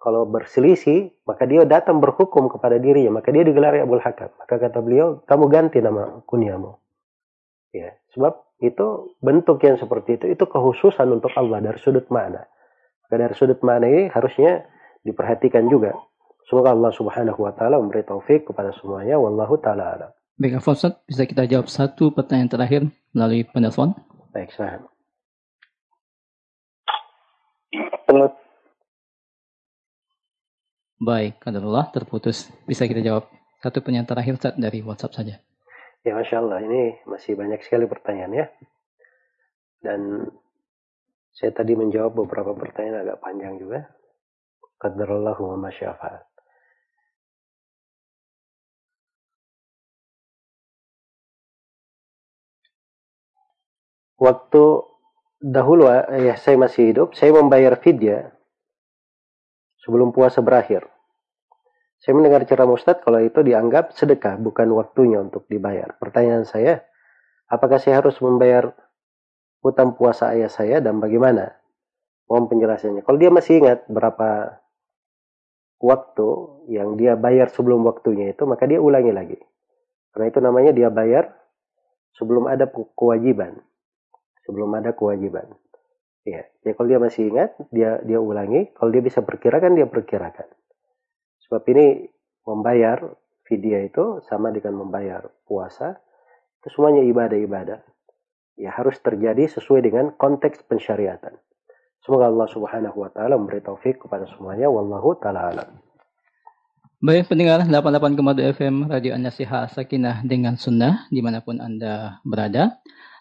kalau 0.00 0.24
berselisih, 0.24 1.12
maka 1.28 1.44
dia 1.44 1.68
datang 1.68 2.00
berhukum 2.00 2.48
kepada 2.48 2.80
dirinya, 2.80 3.20
maka 3.20 3.28
dia 3.28 3.44
digelari 3.44 3.84
Abul 3.84 4.00
Hakam. 4.00 4.32
Maka 4.40 4.56
kata 4.56 4.80
beliau, 4.80 5.20
kamu 5.28 5.44
ganti 5.52 5.84
nama 5.84 6.24
kunyamu. 6.24 6.80
Ya, 7.76 8.00
sebab 8.16 8.40
itu 8.64 9.12
bentuk 9.20 9.60
yang 9.60 9.76
seperti 9.76 10.16
itu, 10.16 10.32
itu 10.32 10.44
kekhususan 10.48 11.04
untuk 11.12 11.28
Allah 11.36 11.60
dari 11.60 11.76
sudut 11.76 12.08
mana. 12.08 12.48
Maka 13.06 13.14
dari 13.28 13.34
sudut 13.36 13.60
mana 13.60 13.92
ini 13.92 14.08
harusnya 14.08 14.64
diperhatikan 15.04 15.68
juga. 15.68 15.92
Semoga 16.48 16.72
Allah 16.72 16.90
Subhanahu 16.96 17.36
wa 17.44 17.52
taala 17.52 17.76
memberi 17.78 18.00
taufik 18.00 18.48
kepada 18.48 18.72
semuanya 18.80 19.20
wallahu 19.20 19.60
taala 19.60 20.00
alam. 20.00 20.10
Baik, 20.40 20.64
Ustaz, 20.64 20.96
bisa 21.04 21.28
kita 21.28 21.44
jawab 21.44 21.68
satu 21.68 22.08
pertanyaan 22.16 22.48
terakhir 22.48 22.82
melalui 23.12 23.44
penelpon? 23.44 23.92
Baik, 24.32 24.48
saham. 24.56 24.88
Baik, 31.00 31.40
kadarullah 31.40 31.88
terputus. 31.88 32.52
Bisa 32.68 32.84
kita 32.84 33.00
jawab 33.00 33.24
satu 33.64 33.80
pertanyaan 33.80 34.04
terakhir 34.04 34.36
dari 34.60 34.84
WhatsApp 34.84 35.16
saja. 35.16 35.40
Ya, 36.04 36.12
Masya 36.12 36.44
Allah. 36.44 36.60
Ini 36.60 37.08
masih 37.08 37.40
banyak 37.40 37.64
sekali 37.64 37.88
pertanyaan 37.88 38.36
ya. 38.36 38.46
Dan 39.80 40.28
saya 41.32 41.56
tadi 41.56 41.72
menjawab 41.72 42.20
beberapa 42.20 42.52
pertanyaan 42.52 43.08
agak 43.08 43.18
panjang 43.24 43.56
juga. 43.56 43.88
Qadarallahu 44.76 45.56
wa 45.56 45.72
masyafa'al. 45.72 46.30
waktu 54.20 54.62
dahulu 55.40 55.88
ya 56.20 56.36
saya 56.36 56.60
masih 56.60 56.92
hidup, 56.92 57.16
saya 57.16 57.32
membayar 57.32 57.72
fidyah 57.80 58.36
sebelum 59.84 60.12
puasa 60.14 60.40
berakhir. 60.44 60.86
Saya 62.00 62.16
mendengar 62.16 62.48
ceramah 62.48 62.80
Ustaz 62.80 63.04
kalau 63.04 63.20
itu 63.20 63.44
dianggap 63.44 63.92
sedekah, 63.92 64.40
bukan 64.40 64.72
waktunya 64.72 65.20
untuk 65.20 65.44
dibayar. 65.52 65.96
Pertanyaan 66.00 66.48
saya, 66.48 66.80
apakah 67.48 67.76
saya 67.76 68.00
harus 68.00 68.16
membayar 68.24 68.72
hutang 69.60 69.92
puasa 69.92 70.32
ayah 70.32 70.48
saya 70.48 70.80
dan 70.80 70.96
bagaimana? 70.96 71.60
Mohon 72.24 72.56
penjelasannya. 72.56 73.02
Kalau 73.04 73.18
dia 73.20 73.28
masih 73.28 73.60
ingat 73.60 73.84
berapa 73.90 74.62
waktu 75.82 76.28
yang 76.72 76.96
dia 76.96 77.18
bayar 77.20 77.52
sebelum 77.52 77.84
waktunya 77.84 78.32
itu, 78.32 78.48
maka 78.48 78.64
dia 78.64 78.80
ulangi 78.80 79.12
lagi. 79.12 79.38
Karena 80.14 80.26
itu 80.32 80.38
namanya 80.40 80.72
dia 80.72 80.88
bayar 80.88 81.36
sebelum 82.16 82.48
ada 82.48 82.64
kewajiban 82.70 83.60
sebelum 84.50 84.74
ada 84.74 84.90
kewajiban. 84.90 85.46
Ya, 86.28 86.44
ya 86.62 86.72
kalau 86.76 86.88
dia 86.88 87.00
masih 87.00 87.32
ingat, 87.32 87.56
dia 87.72 88.00
dia 88.04 88.20
ulangi. 88.20 88.68
Kalau 88.76 88.92
dia 88.92 89.00
bisa 89.00 89.24
perkirakan, 89.24 89.72
dia 89.72 89.88
perkirakan. 89.88 90.48
Sebab 91.48 91.62
ini 91.72 92.06
membayar 92.44 93.16
vidya 93.48 93.82
itu 93.82 94.20
sama 94.28 94.52
dengan 94.52 94.84
membayar 94.84 95.26
puasa. 95.48 95.96
Itu 96.60 96.68
semuanya 96.76 97.02
ibadah-ibadah. 97.08 97.80
Ya 98.60 98.70
harus 98.76 99.00
terjadi 99.00 99.48
sesuai 99.48 99.80
dengan 99.88 100.12
konteks 100.14 100.68
pensyariatan. 100.68 101.40
Semoga 102.04 102.28
Allah 102.28 102.48
Subhanahu 102.48 102.96
wa 103.00 103.10
taala 103.12 103.40
memberi 103.40 103.64
taufik 103.64 104.04
kepada 104.04 104.28
semuanya 104.28 104.68
wallahu 104.68 105.16
taala 105.16 105.52
alam. 105.52 105.70
Baik 107.00 107.32
pendengar 107.32 107.64
88,2 107.64 108.60
FM 108.60 108.92
Radio 108.92 109.16
An-Nasiha 109.16 109.72
Sakinah 109.72 110.20
dengan 110.20 110.60
Sunnah 110.60 111.08
di 111.08 111.24
mana 111.24 111.40
pun 111.40 111.56
Anda 111.56 112.20
berada. 112.28 112.76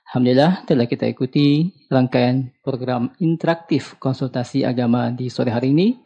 Alhamdulillah 0.09 0.65
telah 0.65 0.89
kita 0.89 1.05
ikuti 1.05 1.69
rangkaian 1.85 2.49
program 2.65 3.13
interaktif 3.21 3.93
konsultasi 4.01 4.65
agama 4.65 5.13
di 5.13 5.29
sore 5.29 5.53
hari 5.53 5.69
ini 5.69 6.01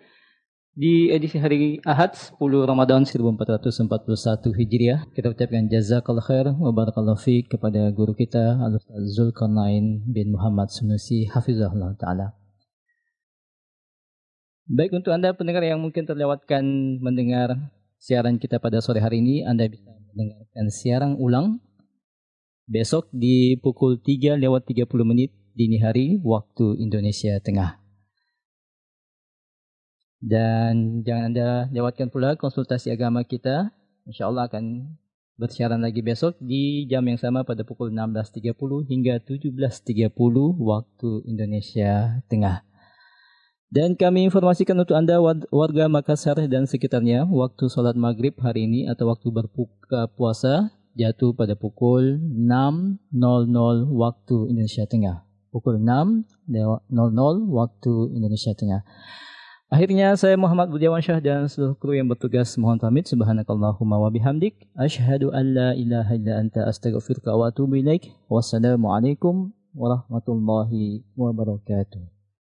di 0.75 1.07
edisi 1.07 1.39
hari 1.39 1.79
Ahad 1.87 2.11
10 2.11 2.35
Ramadan 2.67 3.07
1441 3.07 4.59
Hijriah. 4.59 5.07
Kita 5.07 5.31
ucapkan 5.31 5.71
jazakallah 5.71 6.19
khair 6.19 6.51
wa 6.51 6.75
barakallahu 6.75 7.15
fi 7.15 7.47
kepada 7.47 7.95
guru 7.95 8.11
kita 8.11 8.59
Al-Ustaz 8.59 9.07
Zulkarnain 9.15 10.03
bin 10.03 10.35
Muhammad 10.35 10.67
Sunusi 10.67 11.31
hafizahullah 11.31 11.95
taala. 11.95 12.35
Baik 14.67 14.99
untuk 14.99 15.15
Anda 15.15 15.31
pendengar 15.31 15.63
yang 15.63 15.79
mungkin 15.79 16.03
terlewatkan 16.03 16.59
mendengar 16.99 17.55
siaran 18.03 18.35
kita 18.35 18.59
pada 18.59 18.83
sore 18.83 18.99
hari 18.99 19.23
ini, 19.23 19.47
Anda 19.47 19.71
bisa 19.71 19.95
mendengarkan 20.11 20.65
siaran 20.75 21.15
ulang 21.15 21.63
besok 22.63 23.11
di 23.11 23.59
pukul 23.59 23.99
3 23.99 24.39
lewat 24.39 24.67
30 24.69 24.87
menit 25.03 25.35
dini 25.53 25.77
hari 25.83 26.17
waktu 26.23 26.79
Indonesia 26.79 27.37
Tengah. 27.43 27.83
Dan 30.23 31.03
jangan 31.03 31.35
Anda 31.35 31.49
lewatkan 31.75 32.07
pula 32.07 32.39
konsultasi 32.39 32.95
agama 32.95 33.27
kita. 33.27 33.75
Insya 34.07 34.31
Allah 34.31 34.47
akan 34.47 34.95
bersiaran 35.35 35.83
lagi 35.83 35.99
besok 35.99 36.39
di 36.39 36.87
jam 36.87 37.03
yang 37.03 37.19
sama 37.19 37.43
pada 37.43 37.67
pukul 37.67 37.91
16.30 37.91 38.55
hingga 38.87 39.19
17.30 39.19 40.15
waktu 40.63 41.09
Indonesia 41.27 42.23
Tengah. 42.31 42.63
Dan 43.73 43.97
kami 43.97 44.29
informasikan 44.29 44.77
untuk 44.77 44.93
Anda 44.93 45.17
warga 45.49 45.89
Makassar 45.89 46.37
dan 46.45 46.69
sekitarnya 46.69 47.25
waktu 47.25 47.67
sholat 47.67 47.97
maghrib 47.97 48.37
hari 48.37 48.69
ini 48.69 48.85
atau 48.85 49.09
waktu 49.09 49.33
berbuka 49.33 50.13
puasa 50.13 50.69
jatuh 50.93 51.33
pada 51.33 51.57
pukul 51.57 52.21
6.00 52.21 53.09
waktu 53.89 54.37
Indonesia 54.49 54.85
Tengah. 54.85 55.25
Pukul 55.53 55.81
6.00 55.81 56.49
waktu 57.49 57.93
Indonesia 58.13 58.53
Tengah. 58.57 58.81
Akhirnya 59.73 60.13
saya 60.13 60.37
Muhammad 60.37 60.69
Budiawan 60.69 61.01
Syah 61.01 61.17
dan 61.17 61.49
seluruh 61.49 61.73
kru 61.73 61.97
yang 61.97 62.05
bertugas 62.05 62.53
mohon 62.61 62.77
pamit 62.77 63.09
subhanakallahumma 63.09 63.97
wa 63.97 64.13
bihamdik 64.13 64.69
asyhadu 64.77 65.33
an 65.33 65.57
la 65.57 65.69
ilaha 65.73 66.13
illa 66.13 66.37
anta 66.37 66.69
astaghfiruka 66.69 67.33
wa 67.33 67.49
atubu 67.49 67.81
ilaik. 67.81 68.13
Wassalamualaikum 68.29 69.49
warahmatullahi 69.73 71.01
wabarakatuh. 71.17 72.22